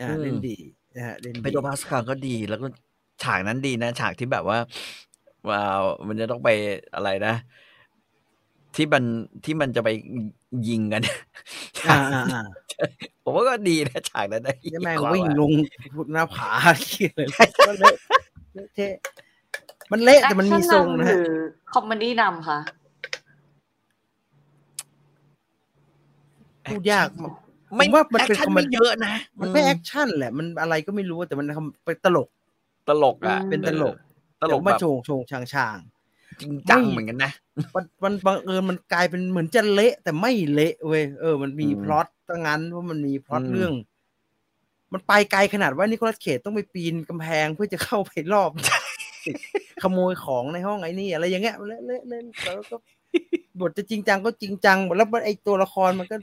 [0.01, 0.57] อ่าอืมเล่นดี
[0.97, 2.67] นะฮะเล่นดีเปโดพาสคาลก็ดีแล้วก็
[3.23, 4.59] ฉากนั้นดีนะ ฉากที่แบบว่า
[5.51, 6.49] ว้าวมันจะต้องไป
[6.95, 7.35] อะไรนะ
[8.77, 9.05] ที่มัน
[9.45, 9.89] ที่มันจะไป
[10.69, 11.03] ยิงกัน
[11.91, 12.43] อ่าอ่าอ่า
[13.25, 15.53] ผมว่าก็ดีนะฉากนั้นนะแล้วแม่งความวิ่งว่าลง
[16.13, 16.51] หน้าผา
[16.87, 17.29] ขี้เลย
[17.67, 17.95] ก็เละ
[18.55, 18.95] เละเทะ
[19.93, 21.29] มันเละแต่มันมีทรงนะหฮะรือ
[21.73, 22.59] คอมเมดี้นำค่ะ
[26.71, 27.07] พูดยาก
[27.77, 32.29] ไม่ผมว่ามันแอคเป็นชั่นคอมเมไม่ดี้เยอะนะ มันไม่แอคชั่นแหละ มันอะไรก็ไม่รู้แต่มันทำเป็นตลก
[32.89, 33.97] ตลกอะอืมเป็นตลก
[34.43, 35.77] ตลกแต่แบว่าบโชงโชงช่างช่าง
[36.41, 37.33] จริงจังไม่เหมือนกันนะ
[37.75, 43.73] มันมันบังเอิญมันกลายเป็นเหมือนจะเละ แต่ไม่เละเว้ยเออ มันมีอืมพล็อตตั้งงั้นว่ามันมีพล็อตอืมเรื่อง
[44.93, 48.51] มันไปไกลขนาดว่านิโคลัสเคจต้องไปปีนกำแพงเพื่อจะเข้าไปรอบ
[49.83, 52.77] ขโมยของในห้องไอ้นี่อะไรอย่างเงี้ยเละเละเละแล้วก็
[53.61, 56.17] บทจะจริงจังก็จริงจังแล้วไอ้ตัวละครมันก็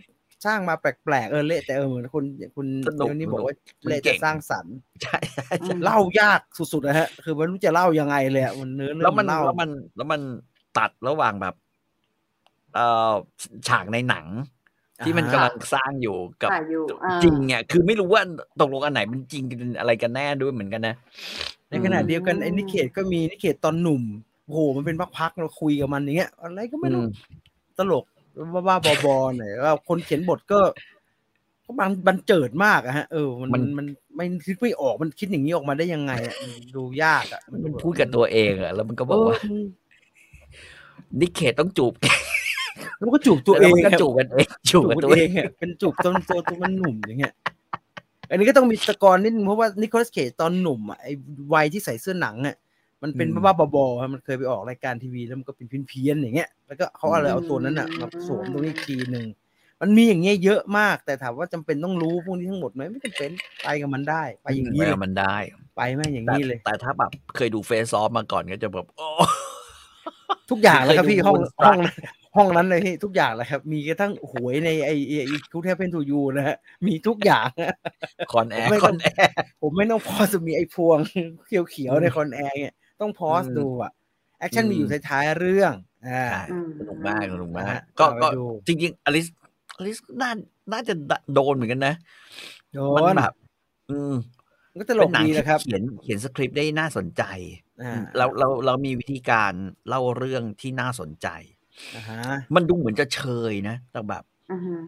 [0.46, 2.24] สร้างมาแปลกๆเออเละแต่เออเหมือนคุณ
[2.56, 10.22] คุณสนุกเดี๋ยวนี้บอกว่ามันเละเก่จะงสร้างสรรค์ใช่ใช่ใช่เล่ายากสุดๆนะฮะ คือมันไม่รู้จะเล่ายังไงเลยอะมันเนื้อเรื่แล้อวงมันเล่าแล้วมันแล้วมัน
[10.78, 11.56] ตัดระหว่างแบบ
[12.74, 13.14] เอ่อ
[13.68, 14.26] ฉากในหนัง
[15.06, 18.22] ที่มันกำลังสร้างอยู่กับถ่ายอยู่อ่าจริงเนี่ยคือไม่รู้ว่า
[18.62, 20.96] ตกลงอันไหนเป็นจริงกันอะไรกันแน่ด้วยเหมือนกันนะ
[21.70, 24.04] ในขณะเดียวกันอืมไอ้นิเคตก็มีนิเคตตอนหนุ่ม
[24.46, 27.10] โอ้โหมันเป็นพักๆเราคุยกับมันอย่างเงี้ยอะไรก็ไม่รู้อืม
[27.78, 28.06] ตลก
[28.54, 30.60] ว่าว่าๆบอๆหน่อยว่าคนเขียนบทก็
[31.62, 39.66] เพราะมันบันเจิดมากอะฮะเออมันมัมันนมันไม่คิดไม่ออกมันคิดอย่างนี้ออกมาได้ยังไงอะมันดูยากอะมันพูดกับตัวเองอะแล้วมันก็บอกว่าเออ
[41.20, 41.94] นิเคต้องจูบ
[42.98, 47.34] แล้วมันก็จูบตัวเอแล้วงมันก็ครับจูบกันเองจูบจูบกับตัตัววเอเองงอะเป็นจูบตอนตัวตัวมันหนุ่มอย่างเงี้ย
[48.30, 51.14] อันนี้ก็ต้องมีตะกอนนิดนึงเพราะว่านิโคลัสเคจตอนหนุ่มอะไอ้
[51.54, 52.56] วัยที่ใส่เสื้อหนังอะ
[53.06, 59.26] มันเป็นบ้าๆบอๆอะมันเคยไปออกรายการทีวีแล้วมันก็เป็นเพี้ยนๆอย่างเงี้ย แล้วก็เขาอะไรเอาตัวนั้นอะมาสวมตรงนี้อีกทีหนึ่ง
[59.82, 63.32] มันมีอย่างเงี้ยเยอะมาก แต่ถามว่าจำเป็นต้องรู้พวกนี้ทั้งหมดไหมไม่จำเป็น
[63.64, 65.36] ไปกับมันได้ ไปอย่างนี้ไปเลกับยมันได้
[65.78, 69.08] ไปแม่งอย่างแต่นี้เลย แต่ถ้าแบบเคยดูเฟซออฟมาก่อนก็จะแบบโอ้
[70.52, 71.80] ทุกอย่างเลยครับพี่เคยดูห้อง Moonstruck ห้อง
[72.36, 74.96] ห้องนั้นเลยพี่ทุกอย่างเลยครับ มีกระทั่งหวยในไอ้
[75.28, 77.50] ไอ้คูเทปเป็นทูยูนะฮะมีทุกอย่าง
[78.32, 80.98] คอนแอร์ไม่คต้อองนแอร์ผมไม่ต้องพอจะมีไอ้พวง
[81.48, 83.92] เขียวๆในคอนแอร์เนี่ย ต้องพอสอืมดูอะ
[84.40, 85.74] แอคชั่นอืมมีอยู่ท้ายๆเรื่อง
[86.08, 89.28] อ่าใช่อืมสนุกมากสนุกมากนะฮะก็เอาไปก็ดูจริงๆอลิส
[89.78, 90.32] อลิสน่า
[90.72, 90.94] น่าจะ
[91.34, 91.94] โดนเหมือนกันนะ
[92.74, 93.32] โดมันนแบบ
[93.90, 94.14] อืม
[94.72, 97.24] มันก็ตลเป็นกหนังดีที่นะครับเขียนเขียนสคริปต์ได้น่าสนใจ
[97.84, 99.54] อ่าเราเราเรามีวิธีการ
[99.88, 101.28] เล่าเรื่องที่น่าสนใจ
[101.96, 102.22] อ่าฮะ
[102.56, 103.22] มันดูเหมือนจะเช
[103.52, 104.82] ยนะแต่แบบอือหือ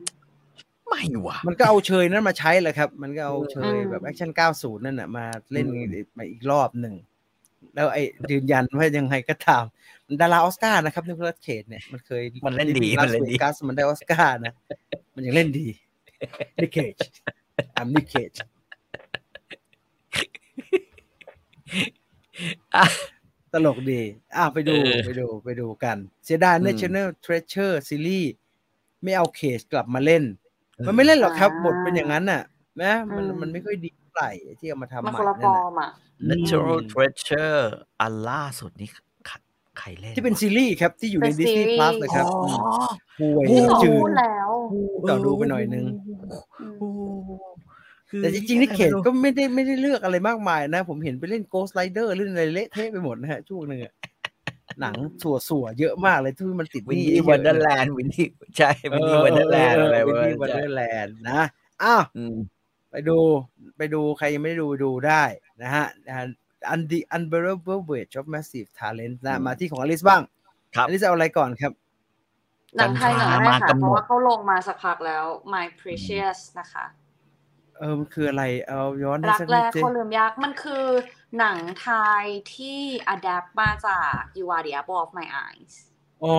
[0.88, 6.94] ไม่ว่ะมันก็เอาเชยนั้นมาใช้แหละครับ มันก็เอาเชยอืมแบบ action 90นั่นน่ะมาเล่นอืมมาอีกรอบหนึ่ง
[7.78, 9.64] แล้วไอ้ยืนยันว่ายังไงก็ตาม
[10.08, 14.54] มันดาราออสการ์นะครับนิโคลัสเคจเนี่ยมันเคยมันเล่นดีลามันสเล่นเวดีกัสมันได้ออสการ์นะ
[15.16, 15.68] มันยังเล่นดี
[16.62, 16.96] นิเคจ
[17.78, 18.32] อัมนิเคจ
[22.76, 22.86] อะ
[23.54, 24.02] ตลกดี
[24.36, 28.34] อะไปดูเออไปดูไปดูกัน เสียดายอืม National Treasure ซีรีส์
[29.04, 30.24] ไม่เอาเคจกลับมาเล่น
[30.88, 32.42] มันไม่เล่นหรอกครับอ่าบทเป็นอย่างนั้นน่ะ
[32.82, 35.90] นะมันอืมมันไม่ค่อยดีเท่า ไหร่ที่เอามาทำมันใหม่คนละฟนั่อนน่ะร์มอะ
[36.30, 37.62] Natural Treasure
[38.02, 38.90] อันล่าสุดนี่
[39.28, 39.36] ใคร
[39.80, 42.42] ใครเล่นที่เป็นวะซีรีส์ครับที่อยู่ในเป็น Disney ซีรีส์ Plus เลยครับอ๋อ
[43.20, 44.50] ห่วยโอ้โหจืพูดดแล้ว
[45.10, 45.86] ต่อดูไปหน่อยนึง
[46.80, 46.90] โอ้
[48.10, 53.94] คือแต่จริงๆนี่เขตก็ไม่ได้ไม่ได้เลือกอะไรมากมายนะ ผมเห็นไปเล่น Ghost Rider เล่นอะไรเละเทะไปหมดนะฮะช่วงหนึ่งอะ
[54.82, 61.42] หนังสัวสัวๆเยอะมากเลยที่มันติดหวินนี้นี่วันเดอร์แลนด์วินนี่ใช่วินนี่วันเดอร์แลนด์อะไรวินวะนี่วันเดอร์แลนด์นะ
[61.84, 62.36] อ้าวอืม
[62.92, 63.18] ไปดู
[63.78, 65.24] ไปดูใครยังไม่ได้ดูดูได้
[65.62, 65.86] นะฮะ
[66.70, 70.22] อัน The Unbearable Weight of Massive Talent นะอืมมาที่ของอลิสบ้าง
[70.76, 71.72] ครับอลิสเอาอะไรก่อนครับ
[72.78, 75.24] หนังไทยหนังแรกมาค่ะกำหนดเพราะว่าเขาลงมาสักพักแล้ว
[75.54, 76.86] My Precious นะคะ
[77.78, 80.86] เออมันคืออะไรเอาย้อนให้รักสักแรนิดกสิคนลืมยากมันคือ
[81.38, 81.90] หนังไท
[82.22, 82.24] ย
[82.56, 82.82] ที่
[83.16, 85.74] adapt มาจาก You Are the Apple of My Eyes
[86.24, 86.38] อ๋อ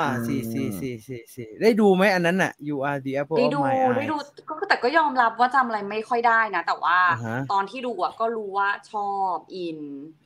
[0.00, 4.16] อ่าอืมสี่สี่สี่สี่สี่ได้ดูไหมอันนั้นน่ะ You are the apple ได้ of ดู my eye ได้ดู
[4.48, 9.78] ก็แต่ก็ยอมรับว่าจำอะไรไม่ค่อยได้นะ แต่ว่าอ่าฮะตอนที่ดูอะก็รู้ว่าชอบอิน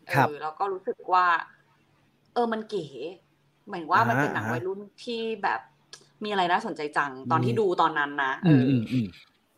[0.07, 1.27] เอครับอแล้วก็รู้สึกว่า
[2.35, 2.87] เออมันเก๋
[3.67, 5.61] เหมือนว่าอ่าฮะมันเป็นหนังอ่าฮะวัยรุ่นที่แบบ
[6.25, 9.07] มีอะไรน่าสนใจจังตอนที่อืมดูตอนนั้นนะเออืมอออืมอืม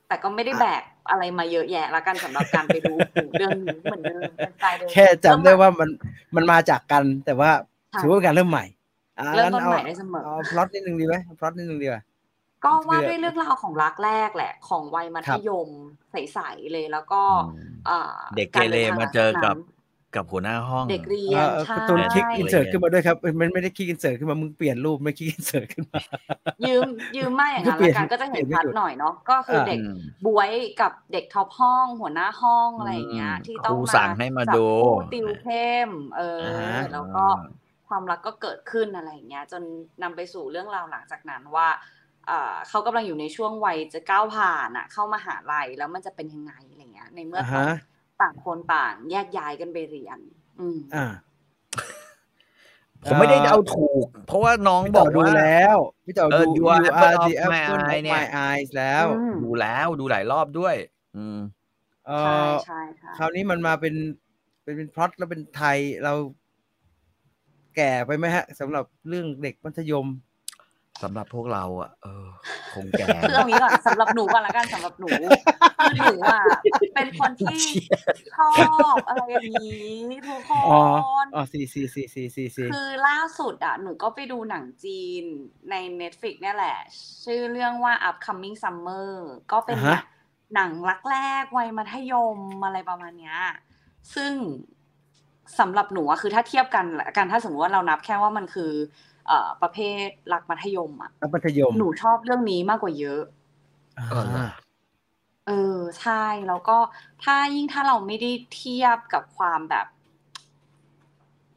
[0.09, 2.93] แต่ก็ไม่ได้แบกอะไรมาเยอะแยะละกันสำหรับการไปดู
[3.39, 5.91] เรื่องนี้เหมือนเดิมเป็นสไตล์เดิมแค่จำได้ว่ามัน
[6.35, 8.65] มันมาจากกันแต่ว่าค่ะ ถือว่าเป็นการเริ่มใหม่
[9.19, 12.03] อ่าเริ่มต้นงั้ใหม่ได้เสมอเอาพล็อตนิดนึงดีไหมพล็อตนิดนึงดีกว่า
[12.65, 15.69] ก็ว่าคือด้วยเรื่องราวของรักแรกแหละ ของวัยมัธยม
[16.11, 17.23] ใสๆเลยแล้วก็
[17.55, 19.57] อืมอ่าเด็กเกเรมาเจอกับ
[20.17, 26.01] กับหัวหน้าห้องเด็กเรียเอนอใช่การ์ตูนคลิกอินเสิร์ตใช่ขึ้นมาด้วยครับมันไม่ได้คลิกอินเสิร์ตขึ้นมามึงเปลี่ยนรูปไม่คลิกอินเสิร์ตขึ้นมา
[26.67, 37.25] ยืมยืมมาอย่างนั้นเปลี่ละยนกันก็จะเห็นเปลี่ยนไม่ชัดหยุดหน่อยเนาะก็คืออ่าเด็กอืมบวยกับเด็กท็อปห้อง หัวหน้าห้องอะไรอย่างเงี้ยอืมที่ต้องครูมาสั่งให้มาจับดูคู่ติวเข้มเอออาฮะแล้วก็
[37.89, 39.63] ความรักก็เกิดขึ้นอะไรอย่างเงี้ยจน
[40.03, 41.69] นำไปสู่เรื่องราวหลังจากนั้นว่า
[42.31, 47.71] อ่าเขากำลังอยู่ในช่วงวัยจะก้าวผ่านอะเข้ามาหาลัยแล้วมันจะเป็นยังไงอะไรเงี้ย ในเมื่ออ่าต่างฮะ
[48.21, 50.19] ต่างคนต่างแยกย้ายกันไปเรียน
[50.61, 51.07] อืมอ่า
[53.05, 55.77] ผมไม่ได้เอาถูก เพราะว่าน้องพี่บต่ออกดูว่าแล้ว
[56.07, 60.75] พี่ต่อเออดู You You are are apple the of my apple eye of เนี่ย my eyes แล้วอืมดูแล้วดูหลายรอบด้วย
[61.17, 61.39] อืม
[62.09, 63.95] เอใช่อใช่ใช่คราวนี้มันมาเป็น
[64.63, 66.15] เป็นเป็นพล็อตแล้วเป็นไทยเรา
[67.79, 70.07] แก่ไปไหมฮะสำหรับเรื่องเด็กมัธยม
[71.03, 72.27] สำหรับพวกเราอะเออ
[72.75, 75.09] คงแก่คือเอางี้ก่อนสำหรับหนูก่อนละกันสำหรับหนู
[75.83, 76.43] คือหนูอะ
[76.95, 77.61] เป็นคนที่
[78.37, 78.53] ชอ
[78.95, 80.83] บอะไรอย่างนี้ทุกคอ๋อ
[81.25, 85.23] นอ๋อสี่สี่สี่สี่สี่สี่คือล่าสุดอะหนูก็ไปดูหนังจีน
[85.71, 86.79] ใน Netflix เนี่ยแหละ
[87.25, 89.11] ชื่อเรื่องว่า upcoming summer
[89.53, 90.01] ก็เป็นอ่าฮะ
[90.55, 93.39] หนังรักแรกวัยมัธยมอะไรประมาณเนี้ย
[94.15, 94.33] ซึ่ง
[95.59, 98.73] สำหรับหนูอะคือถ้าเทียบกันละกันถ้าสมมติว่าเรานับแค่ว่ามันคือ
[99.27, 103.23] เอ่อประเภทรักมัธยมอะรักมัธยม หนูชอบเรื่องนี้มากกว่าเยอะ
[103.99, 104.45] อ่าเออเหรอ
[105.47, 106.79] เออใช่แล้วก็
[107.25, 109.87] ถ้ายิ่งถ้าเราไม่ได้เทียบกับความแบบ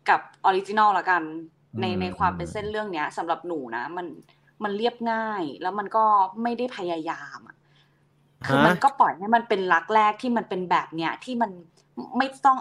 [0.10, 1.22] กับ original ละกัน
[1.82, 4.08] ในอืมในความเป็นอืมเส้นเรื่องเนี้ยสำหรับหนูนะมัน
[4.64, 6.06] มันเรียบง่าย แล้วมันก็
[6.44, 7.56] ไม่ได้พยายามอะ
[8.46, 11.52] คือฮะมันก็ปล่อยให้มันเป็นรักแรกที่มันเป็นแบบเนี้ยที่มัน
[12.18, 12.58] ไม่ต้อง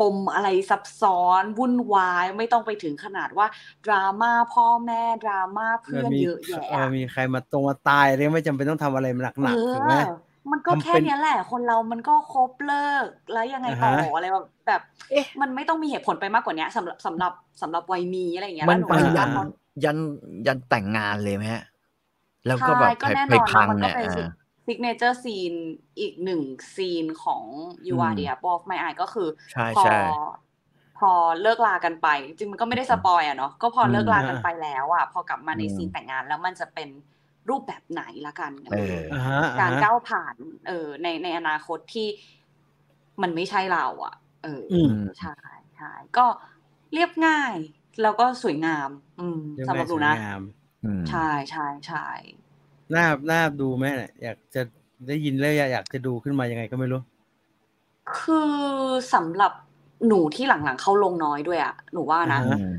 [0.00, 3.46] ปมอะไรซับซ้อนวุ่นวายไม่ต้องไปถึงขนาดว่า
[3.86, 10.10] ดราม่าพ่อแม่ดราม่าเพื่อนมีเยอะแยะเอออะมีใครมาตรงมาตายอะไรไม่จำเป็นต้องทำอะไรหนักเอๆถูกไหมอ
[10.52, 14.80] มันก็ทำแค่เป็นเนี้ยแหละ คนเรามันก็ครบเลิกแล้วยังไงต่ออ่าฮะอะไรแบบแบบ
[15.40, 17.32] มันไม่ต้องมีเหตุผลไปมากกว่าเนี้ยสำหรับสำหรับ
[17.62, 19.44] สำหรับวัยมีอะไรอย่างเงี้ยมันแล้วหนูไปรู้สึกยัว่านเขา
[19.84, 19.96] ยัน
[20.46, 21.62] ยันแต่งงานเลยไหมฮะ
[22.46, 24.28] แล้วก็ใช่แบบก็ไปแน่ไปนอนพันะงมันก็เนี่ยเป็นอ่า
[24.70, 25.52] ซิกเนเจอร์ซีน
[26.00, 26.42] อีกหนึ่ง
[26.76, 27.44] ซีนของ
[27.86, 29.92] You อื Are ม the Apple of My Eye ก็คือใช่พอใช่
[30.98, 31.12] พอ
[31.42, 36.88] เลิกลากันไป จริงมันก็ไม่ได้สปอยอะเนาะก็พอเลิกลากันอืมไปแล้วอะพอกลับมาในอืมซีนแต่งงานแล้วมันจะเป็น
[37.48, 40.36] รูปแบบไหนละกันเอออ่าฮะกาอ่ารฮะก้าวผ่าน
[40.68, 42.06] เออในในอนาคตที่
[43.22, 45.34] มันไม่ใช่เราอะเออออืมใช่
[45.76, 46.26] ใช่ก็
[46.92, 47.54] เรียบง่าย
[48.02, 50.40] แล้วก็สวยงาม อืมเรื่องสำหรับหนูสวยนะงาม
[50.84, 52.06] อืมใช่ใช่ใช่
[52.94, 54.62] น่าน่าดูไหมเนี่ยอยากจะ
[55.08, 57.00] ได้ยินแล้วอยากอยากจะดูขึ้นมายังไงก็ไม่รู้
[58.18, 58.54] คือ
[59.14, 59.52] สำหรับ
[60.06, 62.72] หนูที่หลังๆเข้าลงน้อยด้วยอะหนูว่านะอ่าฮะอืม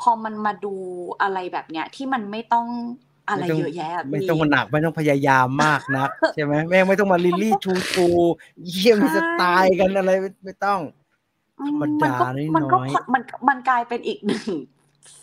[0.00, 0.74] พอมันมาดู
[1.22, 2.66] อะไรแบบเนี้ย ที่มันไม่ต้อง
[3.28, 8.06] อะไรไม่ต้องเยอะแยะะไม่พี่ต้องมาหนักไม่ต้องพยายามมากนักใช่ไหมแม่งไม่ต้องมาลิลลี่ชูชู
[8.70, 10.80] เยี่ยมใช่สไตล์กันอะไรไม่ไม่ต้อง
[11.60, 12.14] อืมธรรมดา
[12.56, 14.48] มันก็น้อยมันก็มันมันกลายเป็นอีกหนึ่ง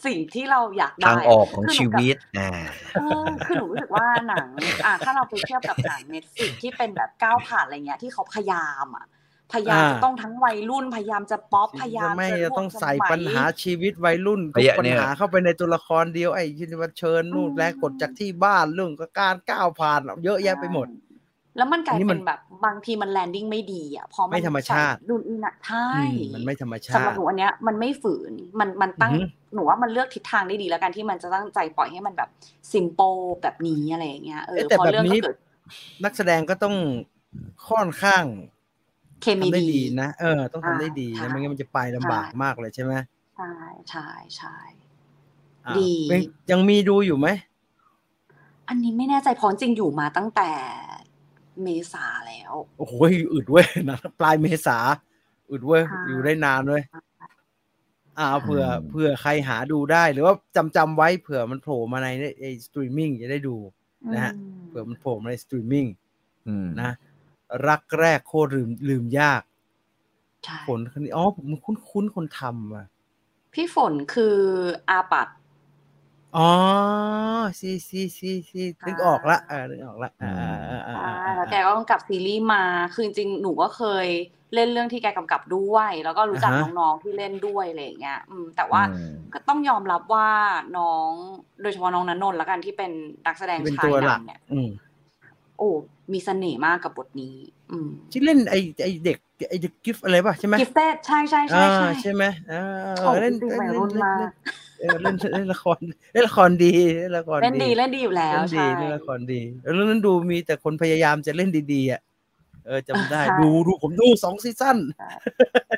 [0.06, 2.50] สิ่งที่เราอยากได้ทางออกของคืหนูชีกับวิตอ่า
[2.96, 4.48] เออคือหนูรู้สึกว่าหนัง
[4.86, 9.06] อะถ้าเราไปเทียบกับหนังเน็ตฟลิกที่เป็นแบบก้าวผ่านอะไรเงี้ยที่เขาพยายามอะ
[9.54, 20.88] พยายามอ่าจะต้องทั้งวัยรุ่นพยายามจะป๊อปพยายามไม่จะจะร่วต้องมใส่สมัยปัญหาชีวิตวัยรุ่นไอ้ทุกเนี่ยปัญหาเข้าไปในตัวละครเดียวไอ้ที่ว่าเชิญนู่นอืมแรงกดจากที่บ้านเรื่องก็การก้าวผ่านเยอะแยะไปหมด
[21.58, 32.30] แล้วมันกลายอันนี้มัเป็นนแบบบางทีมันแลนดิ้งไม่ดีอะพอมันไม่ธรรมชาติใส่ดุนอินอะใช่อืมมันไม่ธรรมชาสำหรับติหนูอันเนี้ยมันไม่ฝืนมันมันตั้งอือหือหนูว่ามันเลือกทิศทางได้ดีแล้วกันที่มันจะตั้งใจปล่อยให้มันแบบ
[32.72, 33.02] ซิมโป
[33.42, 35.36] แบบนี้อะไรอย่างเงี้ยเออเอ๊ะแต่พอแบบเรื่องนี้ก็เกิด
[36.04, 36.76] นักแสดงก็ต้อง
[37.70, 38.26] ค่อนข้าง
[39.22, 42.94] เคมีทำได้ดีดีนะเออ ต้องทำได้ดีใช่นะไม่งั้นมันจะไปลำบากใช่มากเลยใช่ไหม
[43.36, 43.54] ใช่
[43.90, 44.58] ใช่ใช่
[45.68, 46.20] อะดีเป็น
[46.52, 47.28] ยังมีดูอยู่ไหม
[48.68, 50.50] อันนี้ไม่แน่ใจเพราะจริงอยู่มาตั้งแต่
[51.64, 52.94] เมษาแล้ว โอ้โห
[53.34, 54.78] อึดเว้ยนะปลายเมษา
[55.52, 56.84] อึดเว้ยค่ะอยู่ได้นานเว้ย
[58.20, 62.08] อ่าเผื่ออืมเผื่อใครหาดูได้หรือว่าจำจำไว้เผื่อมันโผล่มาใน
[62.40, 63.56] ไอ้สตรีมมิ่งจะได้ดู
[64.14, 65.86] นะฮะอืมเผื่อมันโผล่มาในสตรีมมิ่ง
[66.48, 66.92] อืมนะ
[67.68, 69.42] รักแรกโคตรลืมลืมยาก
[70.44, 72.88] ใช่ผลคนนี้อ๋อผมคุ้นคุ้นๆคนทำอะ
[73.54, 74.38] พี่ฝนคือ
[74.90, 75.28] อาปัด
[76.38, 76.50] อ๋อ
[77.60, 80.32] ซีซีซีซีนึกออกละเออนึกออกละอ่า
[80.70, 82.64] อ่าอ่าใช่อ่าแล้วแกก็กำกับซีรีส์มา
[82.94, 84.08] คือจริงๆหนูก็เคย
[84.56, 90.30] เล่นเรื่องที่แกกำกับด้วย แล้วก็รู้จักอ่าฮะน้องๆที่เล่นด้วยอะไรอย่างเงี้ยอืมแต่ว่าอืมก็ต้องยอมรับว่า
[90.78, 91.10] น้อง
[91.62, 92.92] โดยเฉพาะน้องนันนนท์ละกันที่เป็น
[93.26, 94.70] นักแสดงที่เป็นชายตัวหลักนำเนี่ยอืม
[95.58, 95.70] โอ้
[96.14, 97.36] มีเสน่ห์มากกับบทนี้
[97.72, 99.18] อืมที่เล่นไอไอเด็ก
[99.50, 102.62] ไอเด็ก gift อะไรป่ะใช่ไหมกิ gifted ใช่ใช่ใช่อ่าใช่ใช่ไหมอ่า
[103.02, 104.32] โอ้เล่นจริงๆเล่นวัยรุ่นเล่นมาก
[104.82, 105.80] เออเล่นเล่นละคร
[106.14, 112.02] เล่นละครดีเล่นละครเล่นดีเล่นดีอยู่แล้วเล่นดีใช่เล่นละครดีแล้วเรื่องนั้นดูมีแต่คนพยายามจะเล่นดีๆอะ
[112.66, 114.78] เออจำได้ใช่ดูดูผมดูสอง season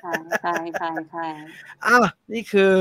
[0.01, 1.25] ใช่ใช่ใช่ใช่
[1.85, 1.97] อะ
[2.31, 2.75] นี่คือ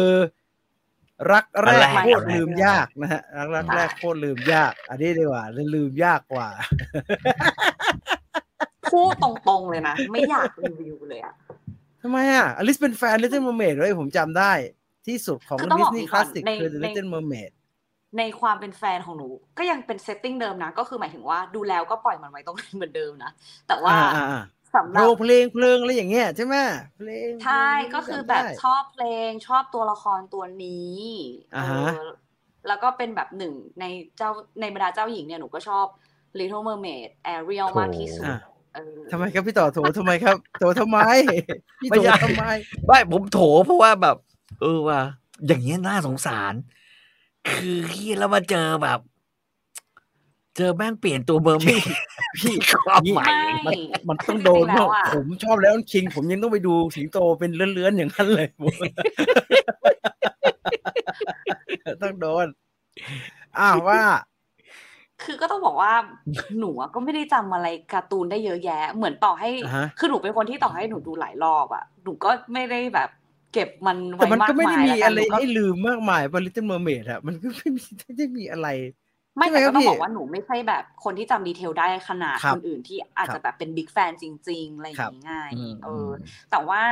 [1.32, 5.44] รักแรกอันแรกโคตรลืมยากนะฮะรักรักแรกโคตรลืมยาก อันนี้ดีกว่า
[5.74, 6.48] ลืมยากกว่า
[8.92, 11.34] พูดตรงๆเลยนะ ไม่อยากรีวิวเลยอะ
[12.02, 14.52] ทำไมอะอลิสเป็นแฟน Little Mermaid เลยผมจำได้
[15.06, 17.52] ที่สุดของคือต้องดิบสอกนีงี้ย์คก่อลานสสิกในคือ The ใน Little Mermaid
[18.18, 19.28] ในความเป็นแฟนของหนู
[19.58, 23.30] ก็ยังเป็นเซตติ้งเดิมนะ ก็คือหมายถึงว่าดูแล้วก็ปล่อยมันไว้ตรงนั้นเหมือนเดิมนะ
[23.68, 24.42] แต่ว่าอ่าอ่าอ่า
[24.74, 26.56] สำหโรรับเพลงเพลงอะไรอย่างเงี้ยใช่ไหม
[26.98, 31.00] เพลงใช่เพลงก็คือจำแบบได้ชอบเพลงชอบตัวละครตัวนี้
[31.56, 32.10] อ่าฮะเออ
[32.68, 33.84] แล้วก็เป็นแบบหนึ่งใน
[34.16, 34.30] เจ้า
[34.60, 35.86] ในบรรดาเจ้าหญิงเนี่ยหนูก็ชอบ
[36.38, 38.40] Little Mermaid Ariel โถมากที่สุดอะ
[38.74, 40.98] เออทำไมครับพี่ต่อโถทำไมครับ โถทำไม
[41.80, 42.44] พี่ไม่โถใช่ทำไม
[42.86, 44.16] ไม่ผมโถเพราะว่าแบบ
[44.60, 45.00] เออว่า
[45.46, 46.54] อย่างเงี้ยน่าสงสาร
[47.50, 48.98] คือเฮียแล้วมาเจอแบบ
[50.56, 51.82] เจอแม่งเปลี่ยนตัวเบอร์เมด
[52.36, 52.54] พี่
[52.86, 53.32] ความหมาย
[53.64, 53.74] ไม่
[54.08, 58.48] มันต้องโดนจริงๆแล้วอะผมชอบแล้วคิง ผมยังต้องไปดูสิงโตเป็นเลื้อนๆอย่างนั้นเลย
[62.02, 62.46] ต้องโดน
[63.58, 64.00] อ้าวว่า
[65.22, 65.92] คือก็ต้องบอกว่า
[66.58, 73.08] หนูอะก็ไม่ได้จำอะไรการ์ตูนได้เยอะแยะ เหมือนต่อให้อ่าฮะคือหนูเป็นคนที่ต่อให้หนูดูหลายรอบอะหนูก็ไม่ได้แบบ
[73.52, 78.68] เก็บมันแต่ไว้มันมากก็ไม่ได้มายมีแล้วกัอะนไรหนูก็ให้ลืมมากมายบริ t เ l เมอร์เมดอะมันก็ไม่มีไม่ได้มีอะไร
[79.38, 86.08] ไม่ใช่ไหมแต่ครัก็บต้องพี่บอกว่าหนูไม่ใช่แบบคนที่จำดีเทลได้ขนาดครับคนอื่นที่อาจครัจะบแบบเป็นบิ๊กแฟนจริง ๆ อะไรอย่างงี้ง่ายอืมเออ
[86.50, 86.82] แต่ว่า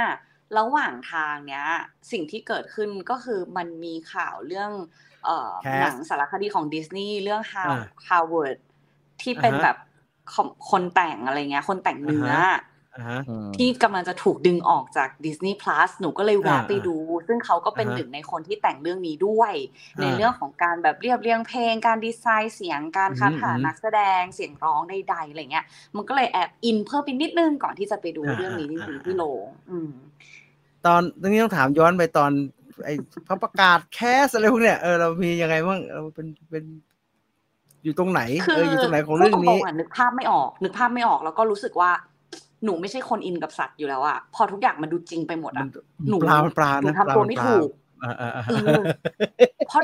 [0.59, 1.65] ระหว่างทางเนี้ย
[2.13, 4.71] สิ่งที่เกิดขึ้นก็คือมันมีข่าวเรื่อง
[5.25, 8.59] เอ่อ Cast หนังสารคดีของดิสนีย์เรื่อง How อ่า Howard
[9.23, 9.77] ที่เป็นอ่าฮะแบบ
[10.35, 12.31] คนคนแต่งอะไรเงี้ย คนแต่งเนื้อ
[12.95, 16.97] ออ่าฮะอ่าฮะอืมที่กำลังจะถูกดึงออกจาก Disney Plus หนูก็เลยแวะอ่าไปดู
[17.29, 19.53] ซึ่งเขาก็เป็นอ่าฮะหนึ่งในคนที่แต่งเรื่องนี้ด้วย
[20.01, 25.65] ในอ่าเรื่องของการแบบเรียบเรียงเพลง การดีไซน์เสียง การคัดหาอืมอืมนักแสดง เสียงร้องใดๆอะไรเงี้ย
[25.97, 29.93] มันก็เลยแอบอินเพิ่มไปนิดนึงก่อนที่จะไปดูอ่าเรื่องนี้จอ่าริงๆอ่าที่โรงอืม
[30.87, 32.33] ตอนตรงนี้ต้องถามย้อนไปตอน
[32.85, 32.95] ไอ้
[33.27, 36.65] พระประกาศแคสอะไรพวกเนี้ยเออเรามียังไงบ้างเราเป็นเป็น
[37.85, 41.91] อยู่ตรงไหนคือเอออยู่ตรงไหนของเรื่องพูดตนี้ๆอะนึกภาพไม่ออก นึกภาพไม่ออกแล้วก็รู้สึกว่า
[42.65, 45.69] หนูไม่ใช่คนอินกับสัตว์อยู่แล้วอะพอทุกอย่างมันดูจริงไปหมดมัอะน
[46.09, 47.71] หนูปลามันปลาหนูนะทำตัวไม่ปลาถูก
[48.05, 48.83] อ่าอ่าอ่าเออ
[49.69, 49.83] เพราะ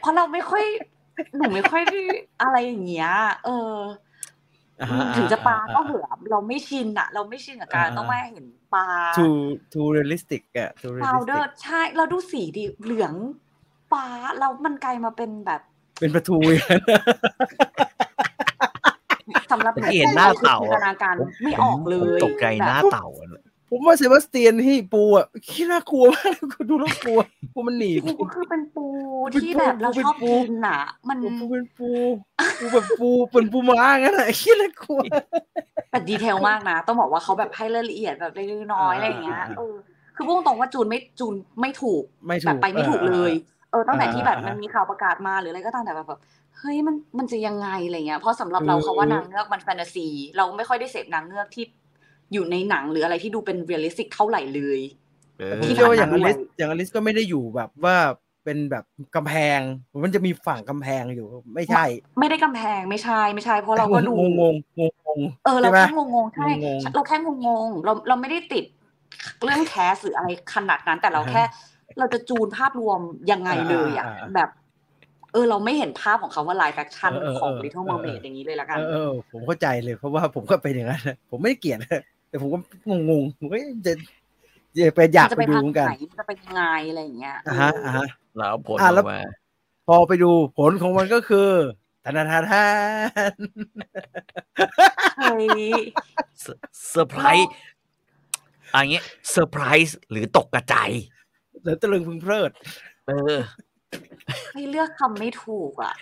[0.00, 0.64] เพราะเราไม่ค่อย
[1.36, 2.00] หนูไม่ค่อยได้
[2.42, 3.10] อะไรอย่างเงี้ย
[3.44, 3.74] เออ
[4.80, 8.86] อ่าฮะถึงจะปลาอ่ก็เหอะเราไม่ชินอะเราไม่ชินกับการอ่าต้องมาเห็นปลา
[9.18, 9.38] too
[9.72, 13.14] too realistic อะ too พาวเดอ realistic ร์ใช่เราดูสีดิเหลือง
[13.90, 14.06] ฟ้า
[14.38, 15.60] แล้วมันกลายมาเป็นแบบ
[16.00, 16.82] เป็นประตูอย่างนั้น
[19.52, 26.32] สำหรับหนูเห็นหน้าเต่าจินตนาการไม่ออกเลผมยตกใจหน้าแบบเต่าอะผมว่าเซบาสเตียนที่ปูอะคิดน่ากลัวมาก
[26.70, 27.20] ดูแล้วกลัว
[27.54, 28.86] ปูมันหนีบปูคือเป็นปู
[29.30, 31.90] เป็นที่ปูแบบเราเป็นชอบปูกินอะ มันปูเป็นปู
[32.58, 35.00] ปูแบบปูเป็นปูม้างั้นอะคิดน่ากลัว
[35.90, 39.74] แต่ดีเทลมากนะ ต้องบอกว่าเขาแบบให้รายละเอียดแบบเล็กๆน้อยๆอะไรอย่างเงี้ยอ่าเออ
[40.16, 43.32] คือพูดตรงว่าจูนไม่จูนไม่ถูกไม่ถูกแบบไปไม่ถูกเลย
[43.70, 46.20] เออตั้งแต่ที่แบบอ่ามัมันมีข่าวประกาศมาหรืออะไรก็ตามแต่แบบแบบ
[46.58, 51.64] เฮ้ยมันมันจะยังไงอะไรเงี้ยเพราะสำหรับเราคือเขาว่านางเงือกมันแฟนตาซี เราไม่ค่อยได้เสพนางเงือกที่
[52.32, 54.80] อยู่ในหนังหรืออะไรที่ดูเป็น realistic เท่าไหร่เลย
[55.38, 57.96] เออผมที่เชื่อว่าผ่านอย่างมาอลิสด้วยอย่างอลิสก็ไม่ได้อยู่แบบว่า
[58.44, 58.84] เป็นแบบ
[59.16, 59.60] กำแพง
[60.04, 61.84] มันจะมีฝั่งกำแพงอยู่ ไม่ใช่
[62.18, 68.64] ไม่ได้กำแพงไม่ใช่ไม่ใช่ เพราะเราก็ดูงงงงงงงเออเราใช่ไหมแค่งงๆใช่งงๆเราแค่งงๆเราเราไม่ได้ติด
[69.44, 71.42] เรื่อง cast หรืออะไรขนาดนั้น แต่เราแค่
[71.98, 73.00] เราจะจูนภาพรวม
[73.32, 74.48] ยังไงเลยอะอ่าอ่าอ่าแบบ
[75.32, 81.78] เออเราไม่เห็นภาพของคำว่า live action เออเออของเออ Little เออ Mermaid อย่างนี้เลยละกันเออเออผมเข้าใจเลยเพราะว่าผมก็เป็นอย่างนั้นผมไม่ได้เกลียด
[82.28, 82.58] แต่ผมก็
[82.88, 83.56] งงงๆผมก็
[83.86, 83.92] จะ
[84.76, 88.06] จะไปอยากจะไปไปดูพักเหมือนกันไหนจะไปยังไงอะไรอย่างเงี้ยอ่าฮะอ่าฮะ
[88.36, 89.20] แล้วผลออะอแล้วกมา
[89.86, 91.48] พอไปดูผลของมันก็คือ
[92.04, 92.68] ธนาธาทา
[93.30, 93.34] น
[95.18, 95.48] เฮ้ย
[96.88, 97.50] เซอร์ไพรส์
[98.74, 100.90] อันเงี้ยเซอร์ไพรส์หรือตกกระจาย
[101.60, 102.50] เหลือตะลึงพึงเพลิด
[103.06, 103.36] เออ
[104.54, 105.92] ให้เลือกคำไม่ถูกอะ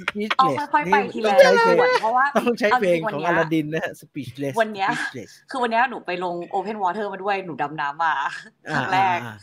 [0.00, 8.14] speechless เอาค่อยๆไปทีต้ละองใช้เพลส่งวนเพราะว่าต้องใช้เพลงาจริๆวันของเนี้อยลาดินนะฮะ speechless วันเนี้ย speechless คือวันเนี้ยหนูไปลง Open Water มาด้วยหนูดำน้ำมา
[8.74, 9.34] ครั้งแรกอ่า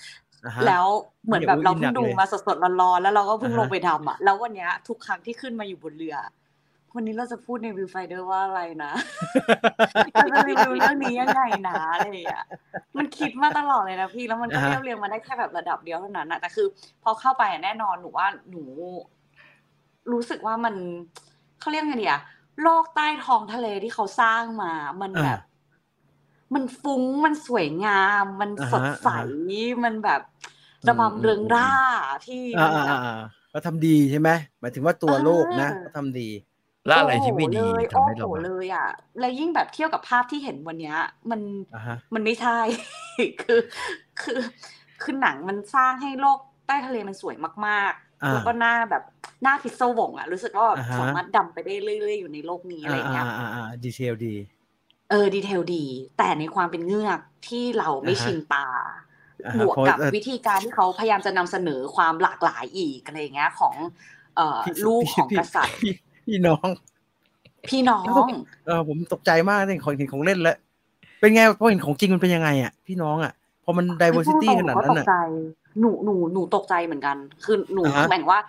[0.45, 0.85] อ่าฮะแล้ว
[1.25, 6.15] เหมือนแบบเราอย่าเพิ่งพูดดูอินหนักเลยมาสดๆร้อนๆแล้วเราก็เพิ่งอ่าฮะลงไปดำอะแล้ววันเนี้ยทุกครั้งที่ขึ้นมาอยู่บนเรือ
[6.97, 8.91] วันนี้เราจะพูดในวิวไฟเดอร์ว่าอะไรนะ
[10.13, 12.45] เราจะรีวิวเรื่องนี้ยังไงนะอะไรอย่างเงี้ย
[12.97, 16.67] มันคิดมาตลอดเลยนะพี่แล้วมันก็อ่าฮะเรียบเรียงมาได้แค่แบบระดับเดียวเท่านั้นนะแต่คือ
[17.03, 18.63] พอเข้าไปอะแน่นอนหนูว่าหนู
[20.11, 20.75] รู้สึกว่ามัน
[21.59, 22.21] เขาเรียกไงดีอะ
[22.61, 25.39] โลกใต้ท้องทะเลที่เขาสร้างมา มันแบบ
[26.53, 30.21] มันฟุ้งมันสวยงาม มันอ่าฮะสดใสอ่ามันแบบ
[30.87, 31.71] ระบำเริงร่า
[32.27, 34.29] ที่อ่ามันอ่าแบบอ่าเขาทำดีใช่ไหม
[34.59, 36.29] หมายถึงว่าตัวเออโลกนะเขาทำดี
[36.87, 38.87] แล้วอะไรที่ไม่ดีโอ้โหเลยทำให้เราโอ้โหแบบเลยอะ
[39.19, 40.97] แล้วยิ่งแบบเทียบกับภาพที่เห็นวันเนี้ย
[41.31, 41.41] มัน
[41.73, 42.59] อ่าฮะมันไม่ใช่
[43.41, 43.59] คือ
[44.21, 44.39] คือ
[45.01, 47.35] คือหนังมันสร้างให้โลกใต้ทะเลมันสวย
[47.67, 49.03] มากอ่าๆแล้วก็หน้าแบบ
[49.43, 54.35] หน้าพิศวงอะรู้สึกว่าแบบอ่าฮะสามารถดำไปได้เรื่อยๆอยู่ในโลกนี้อะไรอ่าเงี้ยอ่าอ่าอ่าดีเทลดี
[55.09, 55.85] เออดีเทลดี
[56.17, 58.67] แต่ในความเป็นเงือกที่เราไม่อ่าฮะชินตา
[59.45, 63.75] อ่าบฮะวกเพราะกับเอ่อวิธีการที่เขาพยายามจะนำเสนอความหลากหลายอีกอะไรอย่างเงี้ยของ
[64.35, 65.79] เอ่อพี่ลูกของพี่กษัตริย์
[66.27, 66.67] พี่พี่น้อง
[67.69, 68.27] พี่น้อง
[68.65, 70.57] เออผมตกใจมากเนี่ยของเห็นของเล่นแล้ว
[71.19, 73.31] เป็นไงพอเห็นของจริงมันเป็นยังไงอะ พี่น้องอะ
[73.63, 75.17] พอมัน diversity ขนาดก็นั้ตนกอะใจ
[75.79, 78.39] หนูหนูหนูตกใจเหมือนกัน คือหนูอ่าฮะหมายถึงว่า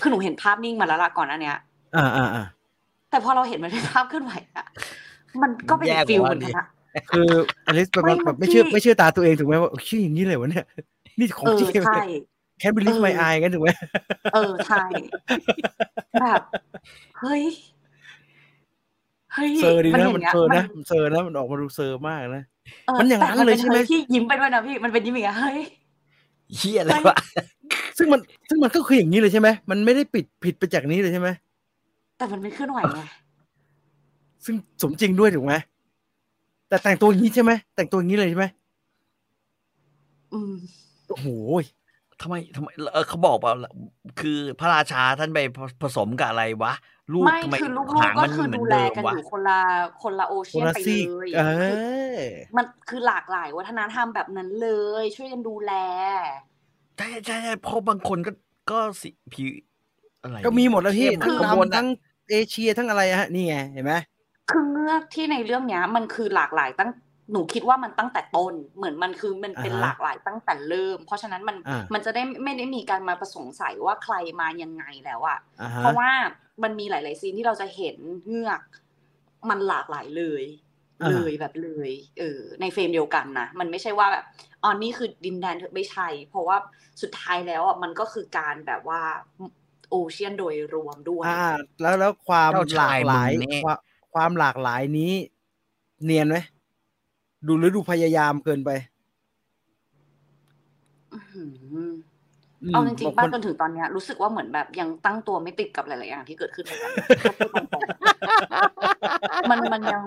[0.00, 1.56] คือหนูเห็นภาพนิ่งมาแล้วละก่อนหน้าเนี้ย
[1.96, 2.44] อ่าอ่าอ่า
[3.10, 4.64] แต่พอเราเห็นมันเป็นภาพเคลื่อนไหวอะ
[5.42, 6.66] มันก็เป็นแย่อีกกว่าฟิลเหมือนกันอะ
[7.10, 7.28] คือ
[7.66, 10.66] อลิสแบบไม่แบบมันไม่เชื่อที่ไม่เชื่อตาตัวเองถูกไหมว่าชื่ออย่างนี้เลยวะเนี่ย
[11.18, 12.00] นี่ของเออจริงใช่
[12.58, 13.68] แคนบิลิสเออไมไอกันถูกไหม
[14.34, 14.84] เออใช่
[16.20, 16.42] แบบ
[17.20, 17.42] เฮ้ย
[19.34, 22.42] เฮ้ยเซอร์ดีนะห็มันงี้ยเซอร์นะมัมันเซอร์นะมันออกมาดูเซอร์มากนะ
[22.86, 25.58] เออมันอย่างนั้นแต่เลยใช่ไหมป็นที่ยิ้มไปด้วยนะพี่มันเป็นยิ้มอย่างเงี้ยเฮ้ย
[26.56, 27.16] เฮียอะไรวะ
[27.98, 31.28] ซึ่งมันซึ่งมันก็คืออย่างนี้เลยใช่ไหมมันไม่ได้ปิดผิดไปจากนี้เลยใช่ไหม
[32.18, 33.00] แต่มันไม่เคลื่อนไหวไง
[34.44, 35.54] ซึ่งสมจริงด้วยถูกไหม
[36.68, 38.46] แต่แต่งตัวอย่างนี้ใช่ไหมแต่งตัวอย่างนี้เลยใช่ไหม
[40.32, 40.54] อืม
[41.08, 41.26] โอ้โห
[42.22, 43.54] ทำไมทำไมเออเขาบอกว่า
[44.20, 45.38] คือพระราชาท่านไป
[45.82, 46.72] ผสมกับอะไรวะ
[47.12, 49.60] ลูกไม่ทำไมคือลูกหางๆก็มันคือไม่เหมือดูนแลเดิมกันวะอยู่คนละ
[50.02, 51.84] คนละโอโคเชียนนาไปซิกเลยเอคือ
[52.18, 52.20] อ
[52.56, 54.70] มันคือหลากหลายวัฒนธรรมแบบนั้นเล
[55.02, 55.72] ย ช่วยกันดูแล
[56.98, 58.32] ใช่ใช่ใช่เพราะบางคนก็
[58.70, 59.48] ก็สิผิว
[60.22, 61.88] อะไรก็มีหมดแล้วพี่เข้ทั้งข้างบนดำทั้ง
[62.30, 63.94] เอเชียทั้งอะไรอะฮะนี่ไงเห็นไหม
[64.50, 66.90] คือเงือกที่ในเรื่องเนี้ย มันคือหลากหลายตั้ง
[67.32, 76.10] หนูคิดว่ามันตั้งแต่ต้นเหมือนมันคือมันเป็นอ่าฮะหลากหลายตั้งแต่เริ่ม เพราะฉะนั้นมันอ่ามัมันจะได้ไม่ได้มีการมาประสงสัยว่าใครมายังไงแล้วอะอ่าฮะเพราะว่า
[76.62, 77.96] มันมีหลาย ๆ ซีนที่เราจะเห็น
[78.26, 78.60] เงือก
[79.50, 80.44] มันหลากหลายเลย
[81.02, 84.24] อ่าเลยแบบเลยเออในเฟรมเดียวกันนะมันไม่ใช่ว่าแบบ
[84.62, 86.56] อ๋อนี่คือดินแดนเธอไม่ใช่เพราะว่า
[87.02, 89.02] สุดท้ายแล้วอะมันก็คือการแบบว่า
[89.90, 91.48] โอเชียนโดยรวมด้วยอ่า
[91.80, 93.78] แล้วแล้วความเจ้าหลาชายกหลายมึงนี่ความ
[94.14, 95.12] ความหลากหลายนี้
[96.04, 96.36] เนียนไหม
[97.46, 98.70] ดูหรือดูพยายามเกินไป
[101.12, 106.78] อื้อหือมเอาจริงๆบป้าคนจนถึงตอนเนี้ยรู้สึกว่าเหมือนแบบยังตั้งตัวไม่ติดกับหลายๆอย่างที่เกิดขึ้นเลย
[109.50, 110.02] มันมันยัง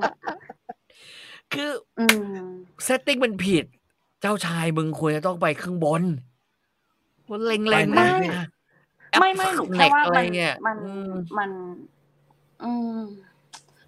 [1.53, 2.05] คืออื
[2.35, 2.47] ม
[2.83, 3.65] เซตติ้งมันผิด
[4.21, 6.03] เจ้าชายมึงควรจะต้องไปข้างบน
[7.29, 8.45] มันเล็งๆไม่นะ
[9.19, 11.49] ไม่ไม่หนูแค่ว่าอะไรมันเงี้ยมัน อืมมัน
[12.63, 12.99] อืม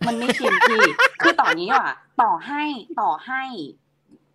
[0.07, 0.81] มันไม่ชินพี่
[1.21, 1.87] คือต่อนี้ว่ะ
[2.21, 2.63] ต่อให้
[3.01, 3.43] ต่อให้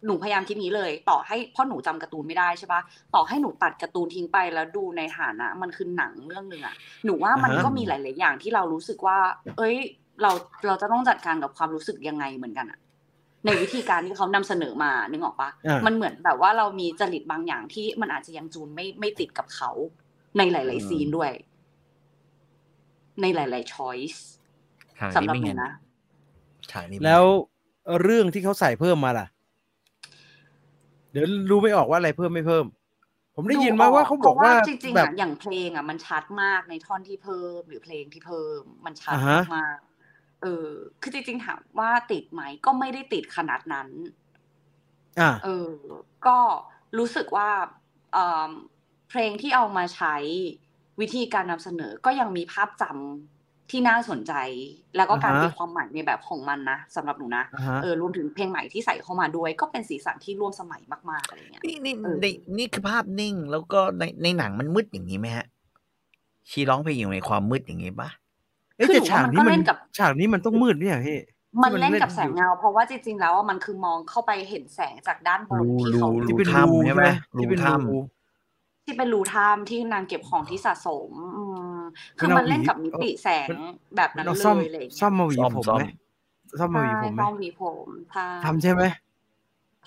[0.07, 2.81] หนูพยายามคิดนี้เลย ต่อให้เพราะหนูจำการ์ตูนไม่ได้ใช่ปะ
[3.15, 6.75] ต่อให้หนูตัดการ์ตูนทิ้งไปแล้วดูในฐานะ มันคือหนังเรื่องหนึ่งอะ
[7.05, 9.19] หนูว่ามันอ่าฮะก็มีหลาย ๆ อย่างที่เรารู้สึกว่า
[9.59, 9.77] เอ้ย
[10.23, 10.31] เรา
[10.67, 12.79] เราจะต้องจัดการกับความรู้สึกยังไงเหมือนกันอะ
[13.45, 19.71] ในวิธีการที่เขานำเสนอมานึกออกปะอ่ามันเหมือนแบบว่าเรามีจริตบางอย่างที่มันอาจจะยังจูนไม่ไม่ติดกับเขา
[20.39, 21.31] ในหลายอืมๆซีนด้วย
[23.23, 24.25] ในหลาย ๆ ช้อยส์
[24.99, 25.71] ฉากสำนี้หรับไม่หนูเห็นนะ
[26.71, 27.25] ฉากนี้ไม่แล้ว
[28.03, 29.27] เรื่องที่เขาใส่เพิ่มมาล่ะ
[31.11, 32.65] เดี๋ยวรู้ไม่ออกว่าอะไรเพิ่มไม่เพิ่ม
[33.35, 39.79] ผมได้ยินมาว่าเขาบอกว่าพระจริงๆแบอะบอย่างเพลงอะมันชัดมากในท่อนที่เพิ่ม หรือเพลงที่เพิ่ม มันชัดอ่าฮะมาก
[40.43, 40.69] เออ
[41.03, 43.89] คือจริงๆถามว่าติดไหมก็ไม่ได้ติดขนาดนั้น
[45.21, 45.73] อ่าเออ
[46.27, 46.39] ก็
[46.99, 47.51] รู้สึกว่า
[48.13, 48.51] เอ่อ
[49.09, 50.17] เพลงที่เอามาใช้
[51.01, 53.38] วิธีการนำเสนอก็ยังมีภาพจำ
[53.71, 54.33] ที่น่าสนใจ
[54.97, 62.27] แล้วก็การอ่าฮะตีความหมายในแบบของมันนะสำหรับหนูนะอ่าฮะเออรวมถึงเพลงใหม่ที่ใส่เข้ามาด้วย ก็เป็นสีสันที่ร่วมสมัยมากๆอะไรเงี้ยนี่นี่เออใน
[62.59, 65.47] นี่คือภาพนิ่ง แล้วก็ในในหนังมันมืดอย่างนี้ไหมฮะ
[66.51, 68.09] ชีร้องเพลงอยู่ในความมืดอย่างนี้ปะ
[68.77, 71.19] เอ๊ะคือแต่หนูฉากว่ามันนี้ก็มันเล่นกับฉากนี้มันต้องมืดเนี่ยพี่
[71.63, 77.07] มันที่เล่นกับอยู่แสงเงา เพราะว่าจริงๆแล้วอะมันคือมองเข้าไปเห็นแสงจากด้านบนรูที่รูเขาที่เป็นถ้ำรูใช่ไหม
[77.41, 77.99] ที่เป็นรูถ้ำรู
[78.89, 81.43] ที่เป็นรูถ้ำที่นางเก็บของที่สะสมอื
[81.77, 81.79] ม
[82.19, 83.49] คือมันเอามันเล่นกับหวีมิติแสง
[83.97, 85.85] แบบมันั้นนเอาเลซ่อมยอะไรอย่างซ่อมเงี้ยมาหวีซ่อมผมซ่อมไหม
[86.59, 88.83] ซ่อมมาหวีผมไหมใช่ต้องมีผมทำทำใช่ไหม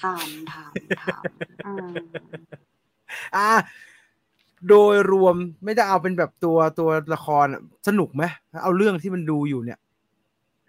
[0.03, 1.95] ทำทำทำอืม
[3.35, 3.49] อ่า
[4.69, 8.23] โดยรวมไม่ได้เอาเป็นแบบตัวตัวละครอะสนุกไหม
[8.63, 9.79] เอาเรื่องที่มันดูอยู่เนี่ย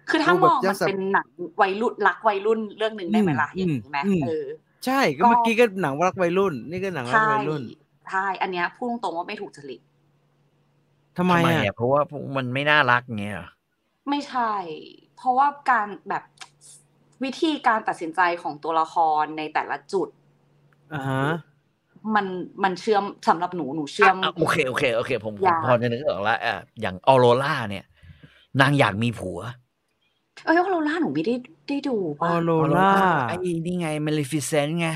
[0.09, 1.29] คือถ้าดูมแบบองมัน just a- เป็นหนัง
[1.63, 4.47] วัยรุ่นรักวัยรุ่นเรื่องหนึ่งได้ไหมล่ะอือย่างมนี้ไหมอืมเออ
[4.87, 7.63] ใช่ก็ก็เมื่อกี้ก็หนังรักวัยรุ่น นี่ก็หนังรักใช่วัยรุ่น
[8.11, 9.81] ใช่อันเนี้ยพูดตรงๆว่าไม่ถูกจริต
[11.19, 12.01] ทำไมทำไมอะอะเพราะว่า
[12.37, 13.49] มันไม่น่ารักเงี้ยเหรอ
[14.09, 14.53] ไม่ใช่
[15.17, 16.23] เพราะว่าการแบบ
[17.25, 20.09] วิธีการตัดสินใจของตัวละครในแต่ละจุด
[20.95, 21.23] อ่าฮะ
[22.15, 22.27] มัน
[22.65, 27.85] มันเชื่อมสำหรับหนูหนูเชื่อมอะโอเคโอเคโอเค ผมผมอยากพอจะนึกออกแล้วอะอย่างออโรล่าเนี่ย
[28.61, 29.39] นางอยากมีผัว
[30.45, 31.35] เอ้ยโรล่าหนูไม่ได้
[31.69, 32.91] ได้ดูอป่ะอโรล่า
[33.29, 34.89] ไอ้นี่ไงเมลิฟิเซนไง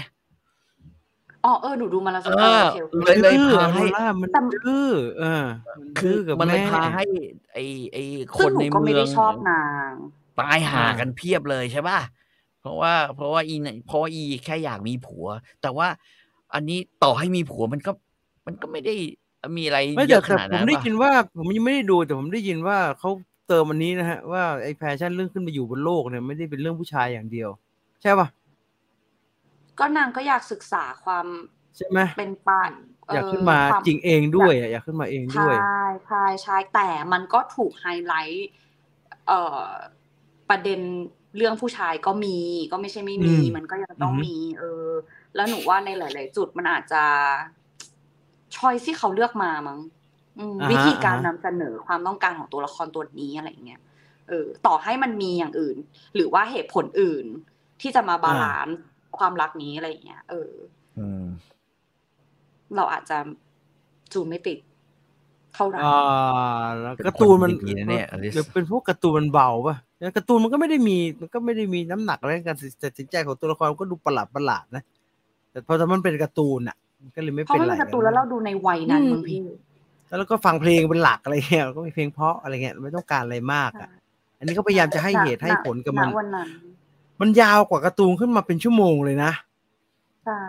[1.47, 7.05] อ๋อเออหนูดูมาแล้วเอเอออโอเคโอเคเลยเลยดื้อพาออให้โรล่ามันแต่ดื้อเออมันคือดื้อกับมันเลยแม่พาให้
[7.53, 8.03] ไอ้ไอ้
[8.37, 9.93] คซึ่งนหนูในก็ไม่เมือได้งชอบนาง
[10.41, 11.99] ตายหาอ่ากันเพียบเลยใช่ป่ะ
[12.61, 15.27] เพราะว่า เพราะว่าอีเนี่ยเพราะว่าอีแค่อยากมีผัว
[15.63, 15.89] แต่ว่า
[16.55, 17.93] อันนี้ต่อให้มีผัวมันก็
[18.47, 18.95] มันก็ไม่ได้
[19.57, 23.11] มีอะไรไม่เยแต่อะขแต่นาดผมนั้นได้ป่ะยินว่า ผมยังไม่ได้ดูแต่ผมได้ยินว่าเขา
[23.49, 27.49] เติมอันนี้นะฮะว่าไอ้แฟชั่นเรื่องขึ้นมาอยู่บนโลกเนี่ยไม่ได้เป็นเรื่องผู้ชายอย่างเดียว
[28.03, 28.29] ใช่ป่ะ
[29.79, 31.27] ก็นางก็อยากศึกษาความ
[31.77, 32.73] ใช่ไหมเป็นป่าน
[33.07, 38.49] เอยากขึ้นมาควจริงเองด้วยอะอยากขึ้นมาเองด้วยใช่ใช่ใช่แต่มันก็ถูกไฮไลท์
[39.27, 39.65] เอ่อ
[40.51, 40.81] ประเด็น
[41.37, 42.39] เรื่องผู้ชายก็มี
[42.73, 44.89] ก็ไม่ใช่ไม่มีอืมมันก็ยังต้องอือฮึมี เออ
[45.35, 47.03] แล้วหนูว่าในหลาย ๆ จุดมันอาจจะ
[48.57, 49.81] ชอยที่เขาเลือกมามั้ง
[50.39, 53.81] อืมอ่าฮะวิธีการอ่าฮะนำเสนอความต้องการของตัวละครตัวนี้อะไรอย่างเงี้ย
[54.29, 55.77] เออ ต่อให้มันมีอย่างอื่น
[56.15, 57.27] หรือว่าเหตุผลอื่น
[57.81, 58.77] ที่จะมา balance
[59.19, 60.51] ความรักนี้อะไรอย่างเงี้ย เออ
[60.99, 61.25] อืม
[62.77, 63.17] เราอาจจะ
[64.13, 64.59] จูนไม่ติด
[65.55, 74.83] เท่าไหร่อ่าแล้วการ์ตูนมันดีๆนะเนี่ยอลิสหรือเป็นพวกการ์ตูนมันเบาป่ะแล้วการ์ตูนมันก็ไม่ได้มี มันก็ไม่ได้มีน้ำหนักอะไรในการตัดสินใจของตัวละครมันก็ดูประหลาดประหลาดนะ
[75.51, 79.41] แต่พอมันเป็นการ์ตูนอะมันก็เลยไม่เพราะเป็นมันไรเป็นการ์ตูนแล้วเราดูในวัยนั้นอืมมึงพี่
[80.19, 83.89] แล้วก็ฟังเพลงเป็นหลักอะไรเงี้ยก็มีเพลงเพราะอะไรเงี้ยไม่ต้องการอะไรมากอะ
[84.39, 86.49] อันนี้ก็พยายามจะให้เหตุให้ผลกับมันณวันนั้น
[87.21, 89.33] มันยาวกว่าการ์ตูนขึ้นมาเป็นชั่วโมงเลยนะ
[90.25, 90.41] ใช่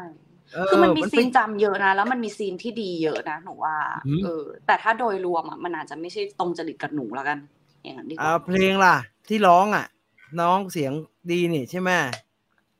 [0.54, 3.76] เคือมันมีเป็ซีนจำเยอะนะ แล้วมันมีซีนที่ดีเยอะนะหนูว่า
[4.08, 7.38] อืมเออ แต่ถ้าโดยรวมอะมันอาจจะไม่ใช่ตรงจริตกับหนูแล้วกัน
[7.84, 8.96] อย่างนั้นดีกอ่าว่าเพลงล่ะ
[9.28, 9.86] ที่ร้องอะ
[10.42, 10.92] น้องเสียง
[11.32, 11.90] ดีนี่ใช่ไหม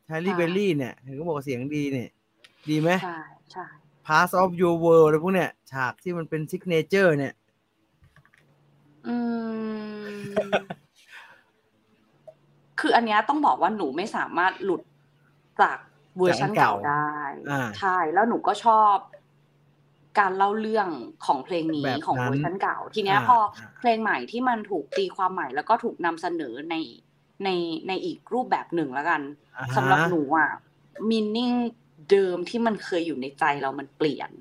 [0.08, 2.10] ไฮรี่ค่ะเบลลี่เนี่ยเห็นเขาบอกว่าเสียงดีเนี่ย
[2.70, 3.20] ดีไหมใช่
[3.52, 3.66] ใช่
[4.08, 7.34] Part of Your World อะไรพวกเนี้ยฉากที่มันเป็น signature เนี่ย
[9.08, 9.16] อื
[10.00, 10.10] ม
[12.80, 14.82] คืออันเนี้ยต้องบอกว่าหนูไม่สามารถหลุด
[15.62, 15.78] จาก
[16.18, 17.12] เวอร์ชันเก่าได้
[17.52, 18.96] อ่าใช่แล้วหนูก็ชอบ
[20.20, 20.88] การเล่าเรื่อง
[21.26, 26.76] ของเพลงนี้แบบนั้นของเวอร์ชันเก่า ทีเนี้ยอ่าพออ่าเพลงใหม่ที่มันถูกตีความใหม่แล้วก็ถูกนำเสนอใน
[27.44, 27.50] ใน
[27.88, 29.22] ในอีกรูปแบบหนึ่งแล้วกัน
[29.58, 30.50] อ่าฮะสำหรับหนูอะ
[31.10, 31.52] มินนิ่ง
[32.12, 34.32] เดิมที่มันเคยอยู่ในใจเรามันเปลี่ยน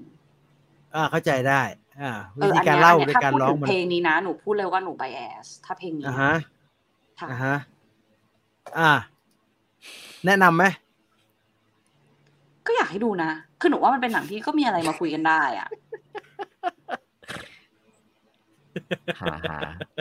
[0.95, 1.63] อ่าเข้าใจได้
[2.01, 2.11] อ่า
[2.41, 6.35] เอวิอธีอันการเนี้ยเล่าอันในเนี้ยถ้าการพูดร้องถึงมันเพลงนี้นะหนูพูดเลยว่าหนูไบแอสถ้าเพลงนี้อ่าฮะ
[7.21, 7.57] ค่ะอ่าฮะ
[8.79, 8.93] อ่า
[10.27, 10.65] แนะนำไหม
[12.67, 13.31] ก็อยากให้ดูนะ
[13.61, 15.69] คือหนูว่ามันเป็นหนังที่ก็มีอะไรมาคุยกันได้อะ
[19.21, 19.59] หาหา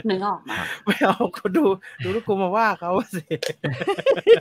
[0.08, 1.64] นึกออกมาไม่เอาคนดู
[2.04, 3.24] ดูทุกคนมาว่าเขาสิ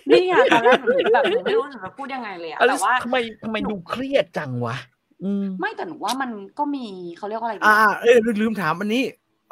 [0.10, 4.78] นี่ไงตอนแรกหนูแบบหนูไม่รู้หนูจะพูดยังไงเลยอะแต่ว่าทำไมทำไมดูเครียดจังวะ
[5.24, 6.30] อืมไม่แต่หนูว่ามัน
[6.60, 6.86] ก็มี
[7.18, 9.04] เขาเรียกว่าอะไรดีอ่า เอ้ยลืมลืมถามอันนี้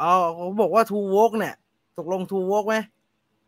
[0.01, 1.55] อ๋อเขาบอกว่าทูว k เนี่ย
[1.97, 2.75] ตกลงทูว k ไหม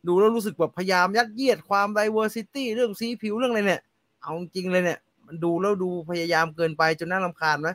[0.07, 3.81] ดูแล้วรู้สึกแบบพยายามยัดเยียดความ diversity เรื่องสีผิวเรื่องอะไรเนี่ย
[4.21, 7.69] เอาจริงเลยเนี่ย มันดูแล้วดูพยายามเกินไปจนน่ารำคาญไหม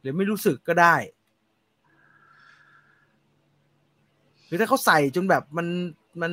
[0.00, 0.94] หรือไม่รู้สึกก็ได้
[4.46, 5.66] หรือถ้าเขาใส่จนแบบมัน
[6.22, 6.32] มัน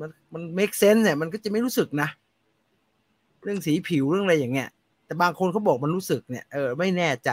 [0.00, 2.08] มันมัน make sense เนี่ยมันก็จะไม่รู้สึกนะ
[3.42, 4.68] เรื่องสีผิวเรื่องอะไรอย่างเงี้ย
[5.06, 7.30] แต่บางคนเขาบอกมันรู้สึกเนี่ยเออไม่แน่ใจ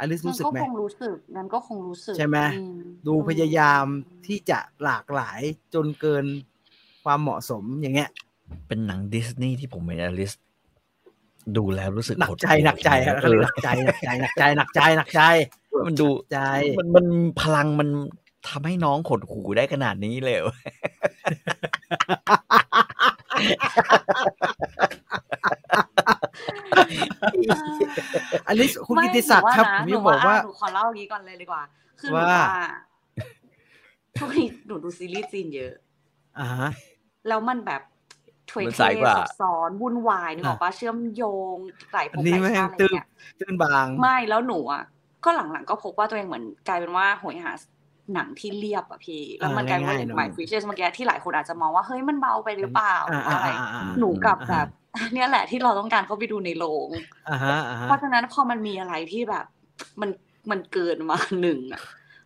[0.00, 2.62] อลิสมันรู้สึกก็ไหมคงรู้สึกนั้นก็คงรู้สึกใช่ไหมอื
[3.06, 3.84] ดูพยายาม
[4.26, 5.40] ที่จะหลากหลาย
[5.74, 6.24] จนเกิน
[7.04, 8.10] ความเหมาะสมอย่างเงี้ย
[8.68, 10.32] เป็นหนังดิสนีย์ที่ผมเห็นอลิส
[11.56, 15.22] ดูแล้วรู้สึกหนักดใจหู่หนักใจฮะเออหนักใจหนักใจหนักใจหนักใจหนักใจ
[15.86, 16.40] มันดูใจ
[16.78, 17.06] มันมัน
[17.40, 17.88] พลังมัน
[18.48, 20.42] ทำให้น้องขดหูได้ขนาดนี้เลยเหร
[26.76, 26.78] อ
[28.46, 31.62] อันนี้คุณไม่กิติศักดิ์ครับหผมนูจะบว่าอกนะว่าหนูขอเล่าอย่างนี้ก่อนเลยดีกว่า
[32.00, 32.66] คือหนูว่าว่า
[34.18, 35.72] ช่วงนี้หนูดูซีรีส์จีนเยอะ
[36.38, 36.70] อ่าฮะ
[37.28, 37.82] แล้วมันแบบ
[38.50, 41.24] ถวยมันเทสายกว่าซับซ้อนวุ่นวายนึกออกปะเชื่อมโย
[41.54, 41.56] ง
[41.92, 43.06] หลายภอัพนหนี้ลายแม่ชางติอะไรตื้นเงี้ย
[43.40, 44.82] ตื้นบางไม่แล้วหนูอะ
[45.24, 47.52] ก็หลังๆก็พบว่าตัวเองเหมือนกลายเป็นว่าโหยหา
[48.14, 54.68] หนังที่เรียบอะพี่ แล้วมันกลายเป็นว่าอย่างหมายฟิชเชสเมื่อกี้ที่หลายคนอาจจะมองว่าเฮ้ยมันเบาไปหรือเปล่าหรือว่าอะไรอ่าอ่าอ่าหนูกลับแบบ
[55.12, 56.88] เนี่ยแหละที่เราต้องการเข้าไปดูในโรง
[57.28, 59.46] อ่าฮะอ่าฮะเพราะฉะนั้นพอมันมีอะไรที่แบบ
[60.00, 60.10] มัน
[60.50, 61.82] มันเกินมาหนึ่งอะ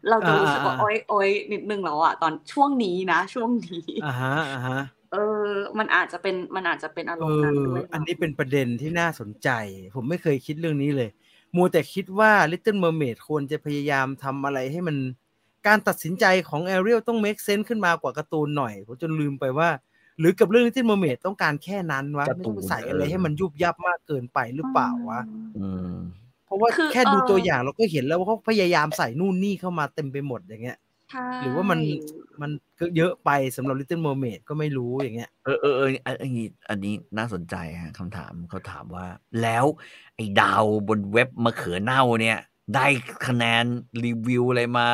[0.09, 4.80] เราจะรู้สึกว่าอ่าโอ๊ยโอ๊ยนิดนึงแล้วอะตอนช่วงนี้นะ ช่วงนี้อ่าฮะอ่าฮะ
[5.12, 5.16] เอ
[5.47, 5.48] อ
[5.78, 9.48] มันอาจจะเป็นมันอาจจะเป็นอารเอมณ์นั้นอด้วยอันนี้เป็นประเด็นที่น่าสนใจ
[9.94, 11.10] ผมไม่เคยคิดเรื่องนี้เลย
[11.56, 14.97] มัวแต่คิดว่า Little Mermaid ควรจะพยายามทำอะไรให้มัน
[15.66, 19.68] การตัดสินใจของ Ariel ต้อง make sense ขึ้นมากว่าการ์ตูนหน่อย ผมจนลืมไปว่า
[20.18, 25.20] หรือกับเรื่อง Little Mermaid ต้องการแค่นั้นวะการ์ไม่ตูต้อนงใส่อะไรเออให้มันยุบยับมากเกินไปหรือเปล่าวะ
[25.59, 25.97] อืม
[26.47, 30.78] เพราะว่าคือแค่ดูเออตัวอย่างเราก็เห็นแล้วว่าเขาพยายามใส่นู่นนี่เข้ามาเต็มไปหมดอย่างเงี้ย
[31.10, 31.80] ใช่หรือว่ามัน
[32.40, 39.06] มันก็เยอะไปสำหรับ Little Mermaid ก็ไม่รู้อย่างเงี้ยเออเออเอออันอันนี้อันนี้น่าสนใจฮะคำถามเขาถามว่า
[39.43, 39.64] แล้ว
[40.16, 42.39] ไอ้ดาวบนเว็บมะเขือเน่าเนี่ย
[42.74, 42.86] ได้
[43.26, 43.64] คะแนน
[44.05, 44.86] รีวิวอะไรมา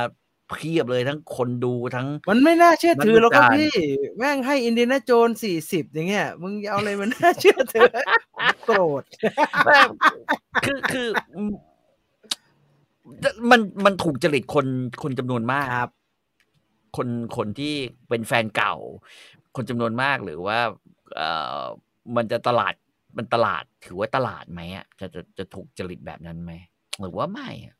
[0.51, 3.71] เพียบเลยทั้งคนดูทั้ง มันไม่น่าเชื่อถือหรอกครับมันพี่
[4.19, 7.91] แม่งให้อินเดียนาโจนสี่สิบอย่างเงี้ยมึงจะเอาอะไรมันน่าเชื่อถือ
[8.67, 9.03] โกรธ
[9.67, 9.89] แบบ
[10.65, 11.53] คือคืออืม
[13.51, 14.67] มันมันถูกจริตคน
[15.03, 15.91] คนจำนวนมากครับ
[16.97, 17.75] คนคนที่
[18.09, 18.75] เป็นแฟนเก่า
[19.57, 20.59] คนจำนวนมากหรือว่า
[21.17, 21.29] เอ่
[21.61, 21.63] อ
[22.17, 22.75] มันจะตลาด
[23.17, 26.53] มันตลาดถือว่าตลาดไหมอะจะจะจะถูกจริตแบบนั้นไหม
[27.01, 27.75] หรือว่าไม่อะ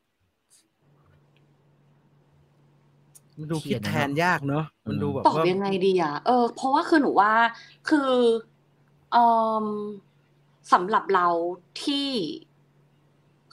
[3.39, 7.33] มันดูเครีคิยดดนะแทนยากเนาะมันดูแบบตอบว่ายังไงดีอะเออ เพราะว่าคือหนูว่า
[7.89, 8.11] คือ
[9.11, 9.17] เอ
[9.63, 9.65] ม
[10.73, 11.27] สำหรับเรา
[11.83, 12.09] ที่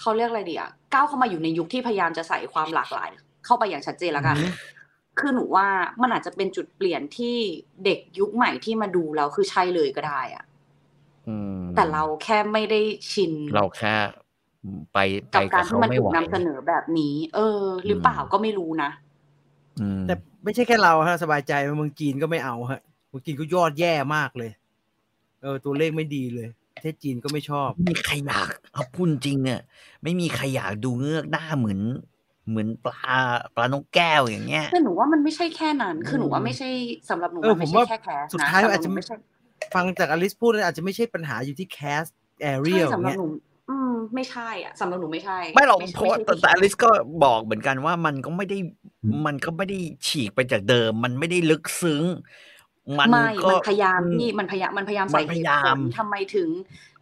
[0.00, 3.10] เขาเรียกอะไรดีอะก้าวเข้ามาอยู่ในยุคที่พยายามจะใส่ความหลากหลาย
[3.44, 4.48] เข้าไปอย่างชัดเจนแล้วกันอือฮึ
[5.18, 5.68] คือหนูว่า
[6.02, 7.36] มันอาจจะเป็นจุดเปลี่ยนที่
[7.84, 10.44] เด็กยุคใหม่ที่มาดูแล้วคือใช่เลยก็ได้อะ
[11.28, 12.80] อืมแต่เราแค่ไม่ได้
[13.12, 13.94] ชิน เราแค่
[14.92, 14.98] ไป
[15.32, 19.05] ไปกับกักาบรเขาที่มันไม่ถูไหกวนำเสนอแบบนี้ เออ หรือเปล่าก็ไม่รู้นะอืม
[20.06, 24.50] แต่ไม่ใช่แค่เราฮะสบายใจเมืองจีนก็ไม่เอาฮะเมืองจีนก็ยอดแย่มากเลย
[25.42, 29.60] เออ ตัวเลขไม่ดีเลยประเทศจีนก็ไม่ชอบไม่มีใครอยากเอาพูดจริงเนี่ย
[30.02, 31.80] ไม่มีใครอยากดูเงือกหน้าเหมือน
[32.48, 33.16] เหมือนปลา
[33.54, 36.68] ปลานกแก้วอย่างเงี้ยแต่หนูว่ามันไม่ใช่แค่นั้นคือหนูว่าไม่ใช่
[37.10, 39.14] สำหรับหนูเออมันไม่ผมใช่ว่าแค่แคสสุดนะท้ายสำหรับอาจจะหนูไม่ไม่ใช่
[39.74, 42.04] ฟังจากอลิสพูดอาจจะไม่ใช่ปัญหาอยู่ที่แคส
[42.42, 43.24] แอเรีใช่ยลสำหรับเงี้ยหนู
[43.68, 46.90] อืมไม่ใช่อะสำหรับหนูไม่ใช่ ไม่หรอกใช่เพราะว่าไม่แต่ใช่แต่อลิสก็
[47.24, 48.58] บอกเหมือนกันว่ามันก็ไม่ได้
[49.26, 52.02] มันก็ไม่ได้ฉีกไปจากเดิม มันไม่ได้ลึกซึ้ง
[53.00, 56.48] มันไม่ก็มันพยายามอืมพี่มันพยายามมันพยายามมันใส่พเหยาตุยาผมลทำไมถึง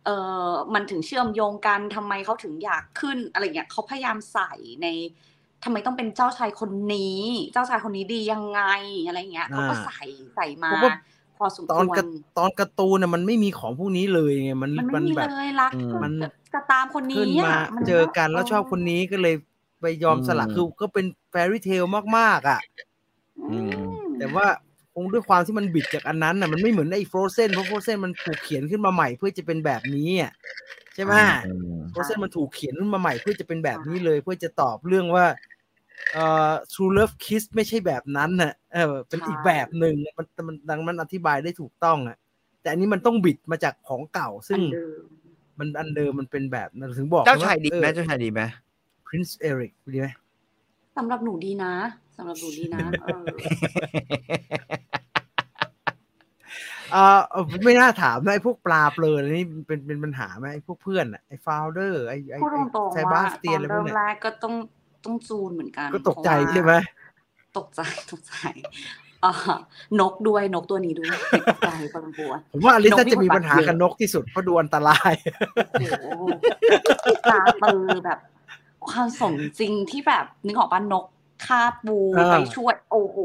[0.05, 0.17] เอ่
[0.49, 4.87] อมันถึงเชื่อมโยงกันทำไมเขาถึงอยากขึ้นอะไรเงี้ยเขาพยายามใส่ใน
[5.65, 7.23] ทำไมต้องเป็นเจ้าชายคนนี้
[7.53, 8.61] เจ้าชายคนนี้ดียังไง
[9.07, 10.01] อะไรเงี้ยเขาก็อ่าใส่
[10.35, 10.93] ใส่มาเพราะว่า
[11.37, 12.07] พอสมตคอนวการ
[12.39, 16.13] ตอนการ์ตูนน่ะมันไม่มีของพวกนี้เลยไงมันมันมัไม่นมีแบบเลยรักอืมมัน
[16.55, 19.35] จะตามคนขึ้นนี้มาอะมันเจอกันแล้วชอบคนนี้ก็เลย
[19.81, 21.85] ไปยอมสละอืมคือก็เป็นแฟรี่เทล
[22.17, 22.61] มากๆ อะ
[23.51, 23.87] อืม
[24.19, 24.47] แต่ว่า
[24.95, 30.33] คงด้วยความที่มันบิดจากอันนั้นน่ะมันไม่เหมือนไอ้ฟรเซนเพราะฟรเซนมันถูกเขียนขึ้นมาใหม่เพื่อจะเป็นแบบนี้อะ
[30.95, 31.15] ใช่ไหม
[31.45, 35.27] อืมฟรเซนมันถูกเขียนขึ้นมาใหม่เพื่อจะเป็นแบบนี้เลย เพื่อจะตอบเรื่องว่า
[36.13, 42.17] เอ่อ True Love Kiss ไม่ใช่แบบนั้นน่ะเออเป็นอีกแบบหนึ่งมันมันดังมันอธิบายได้ถูกต้องอะ
[42.61, 44.85] แต่อันนี้มันต้องบิดมาจากของเก่าซึ่งอันเดิ
[45.57, 48.43] มมันอันเดิมมันเป็นแบบนั้นถึงบอกเจ้าชายดีไหมเออเจ้าชายดีไหม
[49.07, 50.09] Prince Eric ดีไหม
[50.97, 51.73] สำหรับหนูดีนะ
[52.17, 53.25] สำหรับหนูดีนะเออ
[56.93, 64.55] เอ่อเอ่อไม่น่าถามนะไอ้พวกปลาเปลืออะไรนี่เป็นเป็นปัญหาไหมไอ้พวกเพื่อนอะไอ้ฟาวเดอร์ไอ้ไอ้พูดตรงไซๆบาว่าสตเตียอนนอะไรพวเริ่กมเนี้ยแรกก็ต้อง
[65.05, 66.73] ต้องจูนเหมือนกัน ก็ตกใจเพราะว่าใช่ไหม
[67.59, 68.35] ตกใจตกใจ
[68.67, 69.04] อ่า
[70.01, 71.17] นกด้วยนกตัวนี้ด้วย
[71.49, 75.13] ตกใจพอสมควรผมว่าอลิซนกน่าจะมีมีบทบาทปัญหากับเยอะนกที่สุดเพราะดูอันตราย
[75.73, 76.05] โอ้โห
[77.25, 78.19] ปลาปือแบบ
[78.89, 81.05] ความสมจริงที่แบบนึกออกป้านก
[81.47, 83.17] ฆ่าปูเออไปช่วย โอ้โห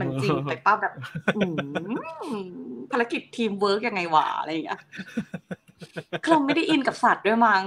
[0.00, 0.92] มันจริงไปป้าแบบ
[1.36, 2.42] อืม
[2.90, 4.80] ภารกิจทีมเวิร์กยังไงวะอะไรอย่างเงี้ย
[6.24, 7.64] คือเราไม่ได้อินกับสัตว์ด้วยมั้ง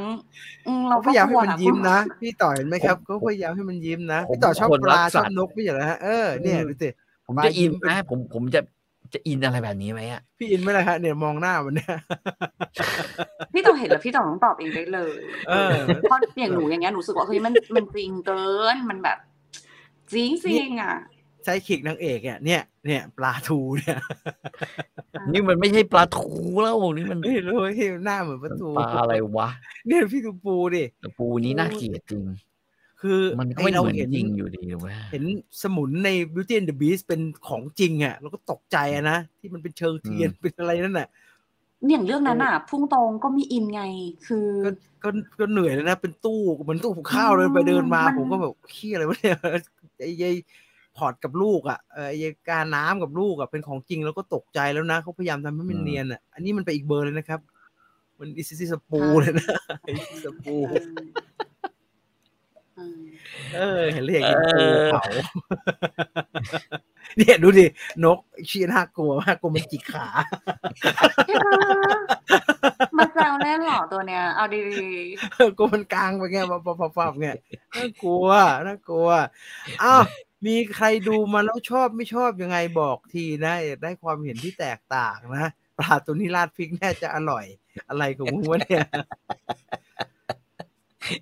[0.67, 6.89] อืมเราเขาพก็ยายามกให้ลัวมันนะยิ้มนะพี่ต่อเห็นไหมครับเขาพยายามให้มันยิ้มนะพี่ต่อชอบปลาชอบนกไม่ใช่เหรอฮะเออเนี่ยดูสิ
[7.25, 8.61] ผมปลาจะอินยิ้มเป็นนะผมผมจะ
[9.13, 11.97] จะอินอะไรแบบนี้ไหมอะพี่อินไหมล่ะฮะเนี่ยมองหน้ามันเนี่ย
[13.53, 15.11] พี่ต้องเห็นแล้วพี่ต้องต้องตอบเองได้เลย
[15.47, 19.17] เออเพราะอย่างหนูอย่างเงี้ยหนูรู้สึกว่าเฮ้ยมันมันจริงเกินมันแบบ
[20.11, 20.95] จริงจริงอะ
[21.45, 23.99] ใช้ขิกนางเอกเนี่ยเนี่ยเนี่ยปลาทูเนี่ย
[25.33, 26.31] นี่มันไม่ใช่ปลาทู
[26.61, 29.49] แล้วนี่มันไม่รู้ที่หน้าเหมือนปลาทูปลาอะไรวะ
[29.87, 32.23] เนี่ยพี่ดูปูดิแต่ปูนี้น่าเกลียดจริง
[33.05, 35.23] คือมันก็ไอไม่เราเหมือนเห็นจริงอยู่ดีเว้ยเห็น
[35.61, 41.07] สมุนใน Beauty and the Beast เป็นของจริงอะเราก็ตกใจอะนะ ที่มันเป็นเชิงเทียนเป็นอะไรนั่นน่ะ
[41.89, 43.83] อย่างเรื่องนั้นอะ พุ่งตรงก็มีอินไง
[44.27, 44.69] คือก็
[45.03, 45.09] ก็
[45.39, 49.37] ก็เหนื่อยแล้วนะเป็นตู้เหมือนตู้กับข้าวเดินไปเดินมามันผมก็แบบขี้อะไรวะเนี่ย
[49.99, 50.35] ไอ้ยาย
[50.97, 57.39] พอร์ตกับลูกอะเออไอ้การน้ำกับลูกอะเป็นของจริงแล้วก็ตกใจแล้วนะเขาพยายามทำให้มันเนียนอะอันนี้มันไปอีกเบอร์เลยนะครับ
[58.19, 59.47] มันอิซิซิสปูเลยนะ
[59.87, 60.55] อิซิสปู
[63.55, 65.03] เออเออเออเห็นเลยอยากกินปูเผา
[67.17, 67.65] เนี่ยดูดิ
[68.03, 70.07] นกเชียน่ากลัวมากกลัวมันจิกขา
[71.25, 71.53] ใช่ปะ
[72.97, 74.59] มาแซวเล่นเหรอตัวเนี้ยเอาดี
[75.33, 77.27] เออกลัวมันกลางไปไงปับปับปับปับไง
[77.75, 78.27] น่ากลัว
[78.67, 79.09] น่ากลัว
[79.83, 80.03] อ้าว
[80.45, 87.45] มีใครดูมาแล้วชอบไม่ชอบยังไงบอกทีนะอยากได้ความเห็นที่แตกต่างนะปลาตัวนี้ราดพริกแน่จะอร่อย
[87.89, 88.85] อะไรของมึงวะเนี่ย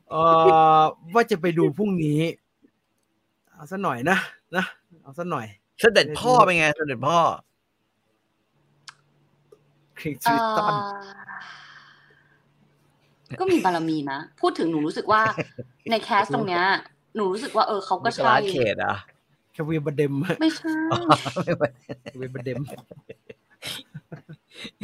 [0.09, 0.15] เอ
[0.79, 0.81] อ
[1.13, 2.19] ว่าจะไปดูพรุ่งนี้
[3.53, 4.17] เอาซะหน่อยนะ
[4.55, 4.65] นะ
[5.03, 5.45] เอาซะหน่อย
[5.79, 7.17] เสด็จพ่อเป็นไง เสด็จพ่อ
[9.99, 11.01] คลิกๆทวิตตันเอ่อ
[13.39, 15.21] ก็มีบารมีนะ พูดถึงหนูรู้สึกว่า
[15.89, 16.63] ในแคสตรงเนี้ย
[17.15, 18.95] หนูรู้สึกว่าเออเขาก็นิโคใช่ลัสเคดอะ
[19.55, 20.73] คาเวียบดเดมไม่ใช่
[21.25, 22.61] คาเวียบดเดม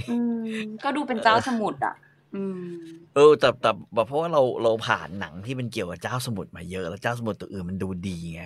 [0.10, 0.18] อื
[0.62, 2.08] มก็ดูเป็นเจ้าสมุทรอะอืม
[3.16, 8.44] เออแต่แต่แต่เพราะว่าเราเราผ่านหนังที่มันเกี่ยวกับเจ้าสมุทรมาเยอะแล้วเจ้าสมุทรตัวอื่นมันดูดีไง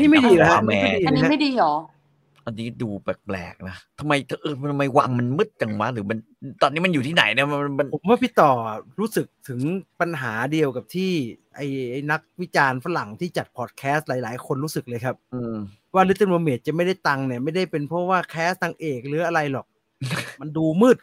[0.00, 1.74] พี่ไม่ดีแล้วแม่อันนี้ไม่ดีเหรอ
[2.46, 4.12] อันนี้ดูแปลกๆนะทำไม
[4.42, 6.18] เออทำไมวังมันมืดจังวะหรือมัน
[6.62, 8.50] ตอนนี้มันอยู่ที่ไหนเนี่ยมันมันผมว่าพี่ต่อ
[9.00, 9.60] รู้สึกถึง
[10.00, 11.10] ปัญหาเดียวกับที่
[11.56, 15.56] ไอ้ไอ้นักวิจารณ์ฝรั่งที่จัดพอดแคสต์หลาย ๆ คนรู้สึกเลยครับ อืม
[15.94, 19.66] ว่า Little Mermaid จะไม่ได้ตังค์เนี่ยไม่ได้เป็นเพราะว่าแคสต์นางเอกหรืออะไรหรอก
[20.40, 20.96] มันดูมืด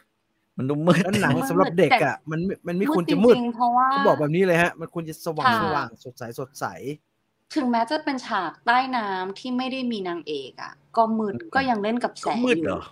[0.58, 6.64] มันดูมืดแล้วหนังมืดสำหรับเด็กแต่อะมันไม่มันไม่มืดควรจะมืดจริงๆเพราะว่าเขาบอกแบบนี้เลยฮะ มันควรจะสว่างค่ะสว่างสดใสสดใส
[7.54, 12.82] ถึงแม้จะเป็นฉากใต้น้ำที่ไม่ได้มีนางเอกอะ ก็มืดก็ยังเล่นกับแสก็งมืดอยู่เหรอ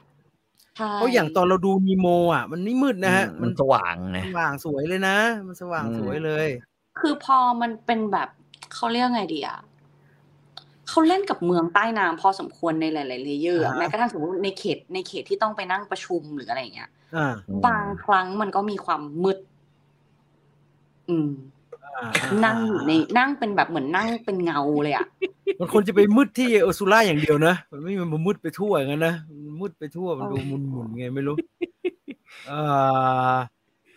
[0.76, 5.16] ใช่เพราะอย่างตอนเราดูนีโมอะ มันไม่มืดนะฮะ มัมันนสว่างไงสว่างสวยเลยนะ
[5.46, 6.46] มันสว่างอืมสวยเลย
[7.00, 8.28] คือพอมันเป็นแบบ
[8.74, 9.58] เขาเรียกไงดีอะ
[10.88, 17.34] เขาเล่นกับเมืองใต้น้ำพอสมควรในหลาย ๆ layer อะอ่าฮะแม้กระทั่งสมมติในเขตในเขตที่ต้องไปนั่งประชุมหรืออะไรอย่างเงี้ยอ่า
[17.66, 19.38] บางครั้งมันก็มีความมืด
[21.08, 21.30] อืม
[21.96, 22.10] อ่า
[22.44, 25.06] นั่งอยู่ในนั่งเป็นแบบเหมือนนั่งเป็นเงาเลยอะ
[25.60, 31.36] มันควรจะไปมืดที่เออร์ซูล่าอย่างเดียวนะมันไม่มันมืดไปทั่วอย่างนั้นนะมันมืดไปทั่วมันดูมุนๆไงไม่รู้
[32.48, 32.60] เอ่
[33.30, 33.34] อ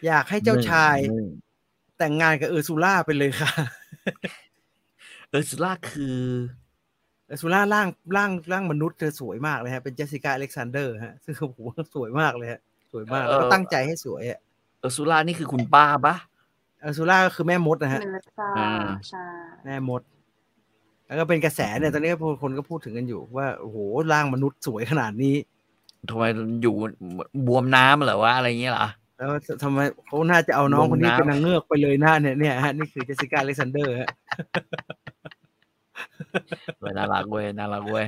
[0.05, 1.29] อยากให้เจ้าชายหนึ่ง
[1.97, 3.51] แต่งงานกับเออร์ซูล่าไปเลยค่ะ
[5.29, 6.17] เออร์ซูล่าคือ
[7.27, 7.87] เออร์ซูล่าร่าง
[8.17, 11.59] ร่างร่างมนุษย์เธอสวยมากเลยฮะ เป็นเจสสิก้าอเล็กซานเดอร์ฮะ ซึ่งโอ้โห
[11.95, 12.59] สวยมากเลยฮะ
[12.91, 14.39] สวยมาก แล้วก็ตั้งใจให้สวยอะ
[14.79, 16.15] เออร์ซูล่านี่คือคุณป้าปะ
[16.81, 18.69] เออร์ซูล่าก็คือแม่มดนะฮะเมลซ่าอ่า
[19.09, 19.25] ใช่
[19.65, 20.01] แม่มด
[21.07, 23.77] แล้วก็เป็นกระแสเนี่ย ตอนนี้ก็คนก็พูดถึงกันอยู่ว่า โอ้โห
[24.11, 25.35] ร่างมนุษย์สวยขนาดนี้
[26.09, 26.23] ทำไม
[26.61, 26.73] อยู่
[27.47, 28.87] บวมน้ำเหรอวะอะไรเงี้ยเหรอ
[29.17, 29.29] แล้ว
[29.63, 34.09] ทำไมเขาน่าจะเอาน้องคนนี้ลงน้ำเป็นนางเงือกไปเลยหน้าเนี่ยเนี่ยฮะนี่คือเจสสิก้าอเล็กซานเดอร์ฮะ
[36.79, 38.05] เว้ยน่ารักเว้ยน่ารักเว้ย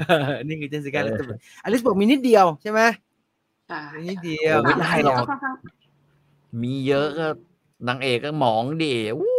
[0.48, 2.82] นี่คือเจสสิก้าเอออเล็กซานเดอร์อลิสบอกมีนิดเดียวใช่ไหม
[3.68, 5.56] ใช่มีนิดเดียวโอ้ไม่ได้หรอกค่อนข้าง
[6.62, 7.28] มีเยอะก็
[7.88, 9.30] นางเอกก็หมองดิอู้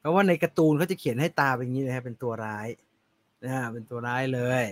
[0.00, 2.68] เพราะว่าในการ์ตูนเขาจะเขียนให้ตาเป็นอย่างนี้นะฮะเป็นตัวร้าย
[3.42, 4.64] นะฮะเป็นตัวร้ายเลย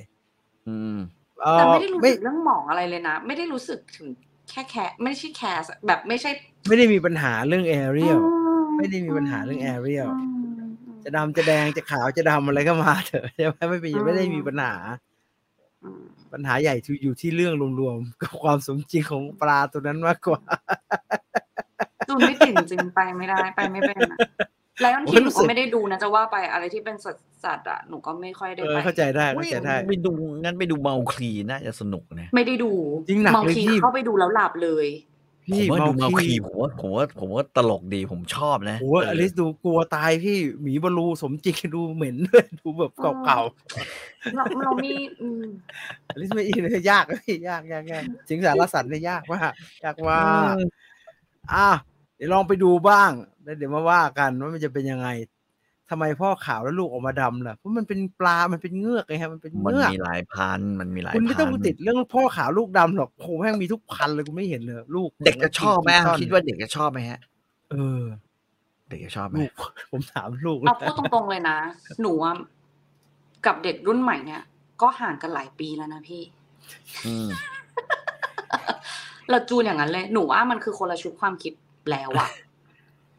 [0.69, 0.97] อืม
[1.43, 4.09] เอ่อแต่ไม่ได้รู้ไม่สึกเรื่องหมองอะไรเลยนะ ไม่ได้รู้สึกถึง
[4.51, 6.31] แค่แคไม่ใช่ cast แบบไม่ใช่
[6.69, 10.34] ไม่ได้มีปัญหาเรื่องแอเรียลอืไม่ได้มีปัญหาเรื่องแอเรียลอืม
[11.05, 14.75] จะดำจะแดงจะขาวจะดำอะไรก็มาเถอะใช่ไหมไม่เป็นไม่ได้มีปัญหา
[15.85, 16.03] อืม
[16.33, 20.41] ปัญหาใหญ่ที่อยู่ที่เรื่องรวมๆกับความสมจริงของปลาตัวนั้นมากกว่า
[22.09, 24.19] จูนไม่ติดจริงไปไม่ได้ไปไม่เป็นอะ
[24.81, 30.13] ไลออนโอ้คิยงหรู้นูสึก็กไม่ได้ดูนะจะว่าไปอะไรที่เป็นสัตว์สัตว์อะหนูก็ไม่ค่อยได้เออไปเข้าใจได้เข้าใจได้ไปดู
[30.43, 32.73] งั้นไปดูเมาคลีน่าจะสนุกนะไม่ได้ดู
[33.09, 34.87] จริงหนักบางเลยทีพี่เข้าไปดูแล้วหลับเลย
[35.53, 43.41] ผมพี่ว่าเมาดูเมาคีคลีผมว่าผมว่าผมว่าตลกดีผมชอบนะโอ้โหอลิสดูกลัวตายพี่หมีบอลลูสมจริงดูเหม็นด้วยดูแบบเก่า
[44.35, 49.53] เราเรามีอืมๆอลิสไม่อินเลยยากพี่ยากยากยากสิงสารสัตว์เนี่ยยากมาก
[49.85, 50.21] ยากมา
[50.53, 50.55] ก
[51.53, 51.69] อะ
[52.17, 53.11] เดี๋ยวลองไปดูบ้าง
[53.45, 55.09] แล้วเดี๋ยวมาว่ากันว่ามันจะเป็นยังไง
[55.91, 67.21] ทำไมพ่อขาวแล้วลูกออกมาดำล่ะเพราะมันเป็นปลา มันเป็นเงือกไงฮะมันเป็นมันเงือกมีหลายพันมันมีหลายคุณไม่ต้องพันติดเรื่องพ่อขาวลูกดำหรอกโหแม่งมีทุกพันเลยกูไม่เห็นเลยลูกเด็กจะชอบไหมกินต้นคิดว่าเด็กจะชอบไหมฮะ
[67.71, 68.03] เออ
[68.89, 69.53] เด็กจะชอบไหมลูก
[69.93, 71.59] ผมถามลูกเอาพูดตรงๆเลยนะ
[72.03, 72.35] หนูอะ
[73.47, 74.43] กับเด็กรุ่นใหม่เนี่ย
[74.83, 76.23] ก็ห่างกันหลายปีแล้วนะพี่
[77.07, 77.29] อืม
[79.31, 81.53] เราจูนอย่างนั้นเลย หนูว่ามันคือคนละชุดความคิด
[81.91, 82.29] แล้วอะ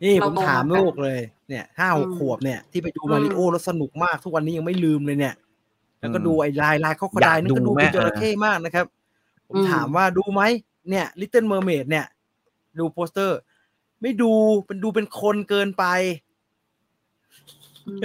[0.04, 5.36] นี่เราผมโตถามมากันลูกเลย เนี่ยห้าหกอืมขวบเนี่ยที่ไปดูอืมมาริโอแล้วสนุกมากทุกวันนี้ยังไม่ลืมเลยเนี่ย
[6.00, 8.86] แล้วก็อืมดูไอ้ Lyle Lyle Crocodile นี่ก็ดูดูไหมเป็นจระเออเข้มากนะครับ
[9.48, 10.42] ผมอืมถามว่าดูไหม
[10.90, 12.06] เนี่ย Little Mermaid เนี่ย
[12.80, 13.40] ดูโปสเตอร์
[14.02, 14.32] ไม่ดู
[14.66, 15.86] เป็นดูเป็นคนเกินไป
[17.88, 18.00] อืม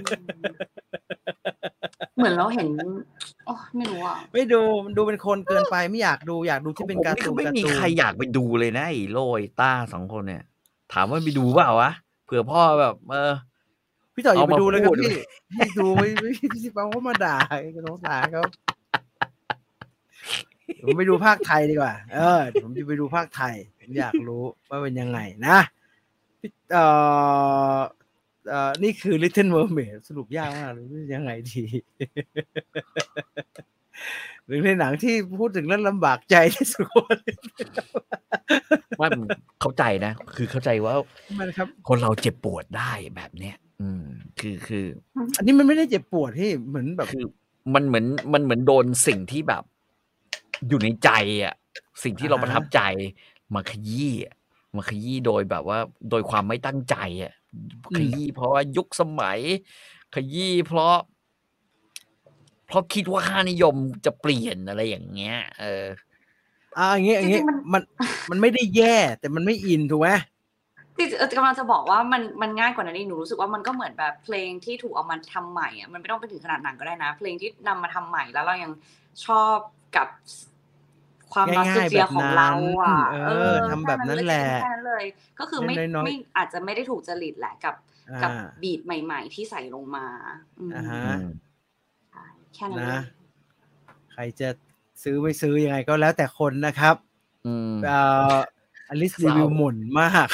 [2.17, 2.69] เหมือนเราเห็น
[3.47, 10.43] โอ้ไม่รู้อะไม่ดูมันดูเป็นคนเกินไปไม่อยากดูอยากดูที่เป็นการ์ผมตูนี่นก็ไม่การ์มีตูนใครอยากไปดูเลยนะไอ้โลไอ้ต้าสองคนเนี่ย
[10.93, 13.35] ถามว่าไปดูเปล่าวะเผื่อพ่อแบบ เออ
[14.15, 15.15] พี่ต่ออย่าไปเอามาดูเลยครับพูดพี่
[15.53, 17.37] พี่ดูไม่ไม่พี่เปาเขามาด่า
[17.75, 18.43] ก็น้องด่าเขา
[20.85, 25.59] ผมไปดูภาคไทยดีกว่า เออเดี๋ยวผมจะไปดูภาคไทย ผมอยากรู้ว่าเป็นยังไงนะ
[26.41, 26.87] พี่เอ่
[27.77, 27.79] อ
[28.49, 31.65] เอ่อนี่คือ Little Mermaid สรุปยากมากเลยว่ายังไงดี
[34.47, 37.17] หรือในหนังที่พูดถึงเรื่องลำบากใจที่สุดคน
[39.01, 39.29] ว่ามัน
[39.61, 40.95] เข้าใจนะ คือเข้าใจว่า
[41.39, 44.05] มันครับคนเราเจ็บปวดได้แบบเนี้ยอืม
[44.41, 44.85] คือคือ
[45.37, 47.25] อันนี้มันไม่ได้เจ็บปวดที่เหมือนแบบคือ
[47.75, 49.63] มันเหมือนมันเหมือนโดนสิ่งที่แบบ
[50.69, 51.11] อยู่ในใจ
[51.45, 51.55] อะ
[52.03, 52.81] สิ่งที่เราอ่าฮะประทับใจ
[53.55, 54.35] มาขยี้อะ
[54.77, 55.79] มาขยี้โดยแบบว่า
[56.11, 57.33] โดยความไม่ตั้งใจอะ
[57.97, 59.39] ขยี้เพราะว่ายุคสมัย
[60.15, 60.95] ขยี้เพราะ
[62.71, 65.85] เพราะคิดว่าค่านิยมจะเปลี่ยนอะไรอย่างเงี้ย เออ
[66.79, 67.83] อ่าอย่างเงี้ยอย่างเงี้ยจริงๆมันมัน
[68.31, 70.09] มันไม่ได้แย่ แต่มันไม่อินถูกไหม
[70.97, 78.73] ที่เออกำลังจะบอกว่ามันมันง่ายกว่านั้นนี่หนูรู้สึกว่ามันก็เหมือนแบบเพลงที่ถูกเอามาทำใหม่อะมันไม่ต้องไปถึงขนาดหนังก็ได้นะ เพลงที่นำมาทำใหม่แล้วเรายัง
[79.27, 79.57] ชอบ
[79.97, 80.09] กับ
[81.33, 82.53] ความนอสง่ายๆเจียแบบของนั้นเรา
[82.83, 85.05] อะเออทำแบบนั้นแหละแค่นั้นเลย
[85.39, 87.75] ก็คือไม่น้อยๆไม่อาจจะไม่ได้ถูกจริตแหละกับ
[88.23, 90.07] กับอ่าบีทใหม่ ๆ ที่ใส่ลงมา
[90.59, 91.50] อืมอ่าฮะอืมใช่
[92.55, 93.03] แค่นั้นเลนะย
[94.13, 94.49] ใครจะ
[95.03, 96.97] ซื้อไม่ซื้อยังไงก็แล้วแต่คนนะครับ
[97.47, 98.01] อืมเอ่
[98.33, 98.37] อ
[98.89, 100.29] อลิสเศร้ารีวิวหม่นมาก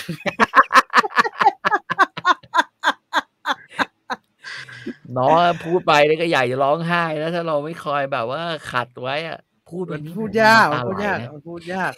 [5.16, 9.38] น้องพูดไปนี่ก็ใหญ่จะร้องไห้แล้วถ้าเราไม่คอยแบบว่าขัดไว้อะ
[9.70, 11.92] พูดมัวันนนี้พูดยากน้ำมันตาพูดไหลยากนะมันพูดยาก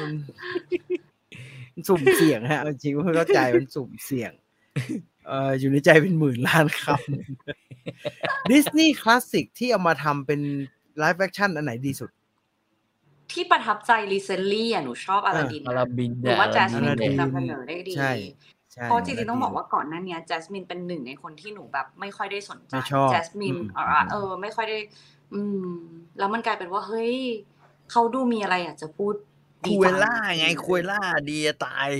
[0.00, 0.12] มัน
[1.74, 4.32] มันสุ่มเสี่ยงฮะเอาจริงๆว่าเข้าใจมันสุ่มเสี่ยง
[5.26, 10.40] เอ่ออยู่ในใจเป็นหมื่นล้านคำดิสนีย์คลาสสิกที่เอามาทำเป็น
[10.98, 12.10] live action อันไหนดีสุด
[13.32, 18.12] ที่ประทับใจ recently อะหนูชอบอลาดินอาราบินหรือว่าเยแจสมินอลาดิถูกนนำเสนอได้ดีใช่
[18.72, 24.78] ใช่เพราะจริงๆต้องบอกว่าก่อนหน้าเนี้แจสมินเป็นหนึ่งในคนที่หนูแบบ ไม่ค่อยได้สนใจไม่ชอบแจสมินอืมเออเออ ไม่ค่อยได้
[25.34, 25.68] อืม
[26.18, 27.16] แล้วมันกลายเป็นว่าเฮ้ย
[27.90, 29.14] เขาดูมีอะไรอยากจะพูด
[29.64, 31.00] ดีคุยจังล่าไงคุยล่า
[31.30, 31.90] ดีจะตาย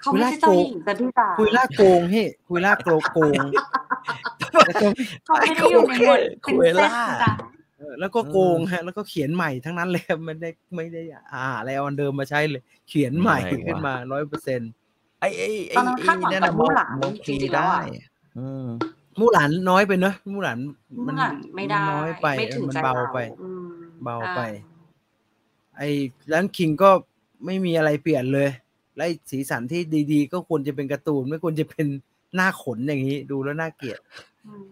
[0.00, 3.40] เขาไม่ใช่เจ้าหญิงซะที่ตาคุยล่าโกงเฮ้คุยล่าโกงโกง
[4.66, 4.86] แล้วก็
[5.24, 7.32] เขาไม่ได้อยู่ในหมวดคุเป็นยเซตล่าจ้ะ
[7.78, 11.02] เออแล้วก็โกงฮะ แล้วก็เขียนใหม่ทั้งนั้นเลยครับไม่ได้ไม่ได้
[11.32, 14.70] อ่าอะไรเอาอันเดิมมาใช้เลย เขียนใหม่อะไรวะขึ้นมาร้อยเปอร์เซ็นต์
[15.20, 18.06] ไอ้ไอ้ไอ้ตอนนั้นไอ้คาดหวังนั่นกับน่ะมู่หลานมองจริงๆทีแล้วได้อะ
[18.38, 18.66] อืม
[19.18, 20.58] มู่หลานน้อยไปเนอะมู่หลาน
[20.96, 23.66] มู่หลานไม่ได้น้อยไปไม่ถึงมันใจเบาเราไปอืม
[24.04, 24.40] เบาอ่ไป
[25.78, 25.88] ไอ้
[26.32, 26.90] ร้านคิงก็
[27.44, 28.48] ไม่มีอะไรเปลี่ยนเลย
[28.98, 31.86] และไอ้สีสันที่ดีๆ ก็ควรจะเป็นการ์ตูนไม่ควรจะเป็น
[32.34, 33.98] หน้าขนอย่างนี้ ดูแล้วน่าเกลียด
[34.46, 34.64] อืม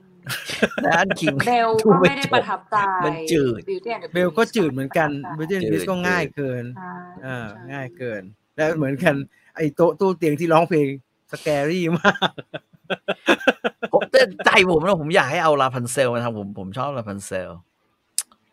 [0.83, 6.93] แต่อันคิงเบลดูก็ไม่ได้ประทับใจมันจืด Beauty and the เบลก็ Beast จืดเหมือนกันประทับใจตี้บิสก็ง่ายเกินใช่
[7.27, 8.23] อ่าใช่ง่ายเกิน
[8.57, 9.15] แล้วเหมือนกัน
[9.57, 10.87] ไอ้โต๊ะตู้เตียงที่ร้องเพลง
[11.33, 12.17] scary มาก
[13.93, 17.51] ผมแต่ใจผมนะผมอยากให้เอาราพันเซลมาทำผมผมชอบราพันเซล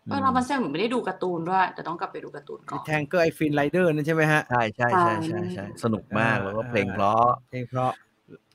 [0.10, 7.92] เออราพันเซลเหมือนไม่ได้ดูการ์ตูนด้วย แต่ต้องกลับไปดูการ์ตูนก่อน Tangled ไอ Flynn Rider นั่นใช่ไหมฮะ ใช่ใช่ใช่ใช่ใช่ใช่สนุกมากอ่าแล้วก็เพลงเพราะเพลงเพราะ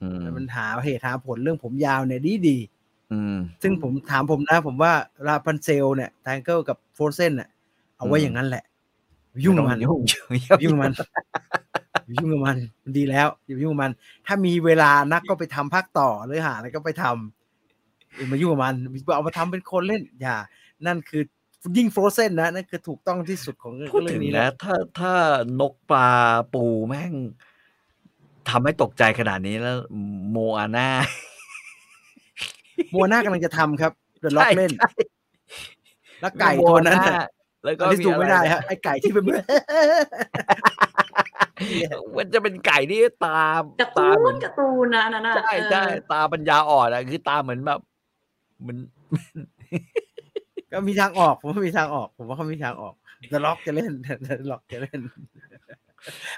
[0.03, 2.59] อืมมันหาเหตุหาผลเรื่องผมยาวเนี่ยดีดี
[3.13, 4.93] อืมๆซึ่งผมถามผมนะ ผมว่า
[5.27, 7.49] ราพันเซลเนี่ย Tangled กับ Frozen เนี่ย
[7.97, 8.65] เอาไว้อืมอย่างนั้นแหละ
[9.45, 10.01] ยุ่งกับมันไต้อยุ่ง
[10.63, 10.93] ยุ่งกับมัน
[12.07, 13.93] อย่ายุ่งกับมันมันดีแล้วอย่าไปยุ่งกับมัน
[14.27, 18.75] ถ้ามีเวลานักก็ไปทำภาคต่อหรือหาอะไรก็ไปทำอย่ามายุ่งกับมัน
[19.15, 20.37] เอามาทำเป็นคนเล่นอย่า
[20.87, 21.23] นั่นคือ
[21.77, 25.13] ยิ่ง Frozen นะนั่นคือถูกต้องที่สุดของเรื่องพูดเรื่ถึองงนี้นะนะ ถ้าถ้า
[25.61, 26.11] นกปลา
[26.55, 27.13] ปูแม่ง
[28.49, 29.77] ทำให้ตกใจขนาดนี้แล้ว
[30.31, 30.89] โมอาน่า
[32.95, 34.91] มัวหน้ากำลังจะทำครับเดอะล็อกเล่นใช่
[36.21, 37.29] แล้วไก่ตัวนั้นโมอาน่ะ
[37.65, 39.25] แล้วก็อันนี้ดูไม่ได้อะรฮะไอไก่ที่เป็น
[42.17, 43.41] มันจะเป็นไก่ที่ตา
[43.81, 47.81] การ์ตาตูเหมือนนการ์ตูนนะอันนั่นน่ะใช่ใช่เออตาปัญญาอ่อนอะคือตาเหมือนแบบ
[48.61, 48.79] เหมือน
[50.73, 52.95] ก็มีทางออก ผมว่ามีทางออก ผมว่าเขามีทางออก
[53.29, 55.01] เดอะล็อกจะเล่นเดอะล็อกจะเล่น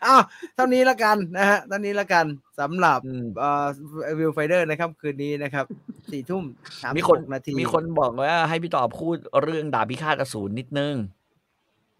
[0.04, 0.22] อ้าว
[0.54, 2.26] เท่านี้ละกันนะฮะเท่านี้ละกัน
[2.60, 3.66] สำหรับอืมเอ่อ
[4.18, 5.64] Viewfinder นะครับคืนนี้นะครับ
[6.10, 6.44] สี่ทุ่ม
[6.82, 10.94] สามมีสิบคนหกนาทีมีคนบอกว่าให้พี่ต่อพูดเรื่องดาบพิฆาตอสูรนิดนึง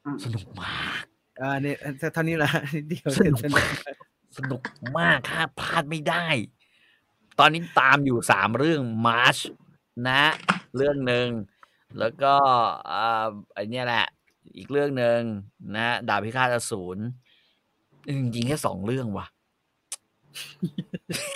[0.05, 1.02] อืมสนุกมาก
[1.40, 1.77] อ่าเนี่ย
[2.15, 3.65] เท่านี้ละนิดเดียวสนุก
[4.36, 4.62] สนุก
[4.98, 6.27] มากค่ะพลาดไม่ได้
[7.39, 9.39] ตอนนี้ตามอยู่สามเรื่องมาร์ช
[10.09, 10.23] นะ
[10.77, 11.28] เรื่องหนึ่ง
[11.98, 12.34] แล้วก็
[12.90, 14.04] อ่าไอเนี้ยแหละ
[14.56, 15.20] อีกเรื่องหนึ่ง
[15.76, 16.98] นะดาบพิฆาตอสูร
[18.08, 19.26] จริงๆแค่สองเรื่องว่ะ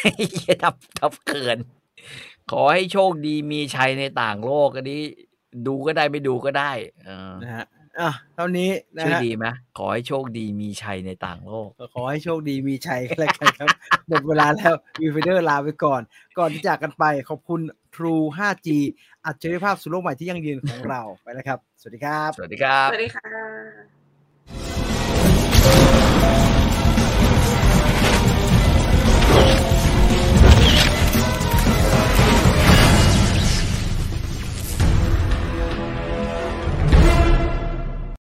[0.02, 0.24] เฮ้ย
[0.62, 1.58] ทับทับเกิน
[2.50, 5.00] ขอให้โชคดีมีชัยในต่างโลกอันนี้
[5.66, 6.72] ดูก็ได้ไม่ดูก็ได้
[7.42, 7.66] นะฮะ
[8.00, 9.46] อะเท่านี้นะช่วยฮะดีไหม
[9.78, 13.68] ขอให้โชคดีมีชัยในต่างโลกก็ขอให้โชคดีมีชัยกันแล้วกันครับ
[14.08, 16.00] หมดเวลาแล้ววิวไฟเดอร์ลาไปก่อน
[16.38, 17.60] ก่อนที่จากกันไปขอบคุณ
[17.94, 18.68] True 5G
[19.26, 23.93] อัจฉริยภาพสู่โลกใหม่ที่ยั่งยืนของเราไปแล้วครับ สวัสดีครับ สวัสดีครับ สวัสดีค่ะ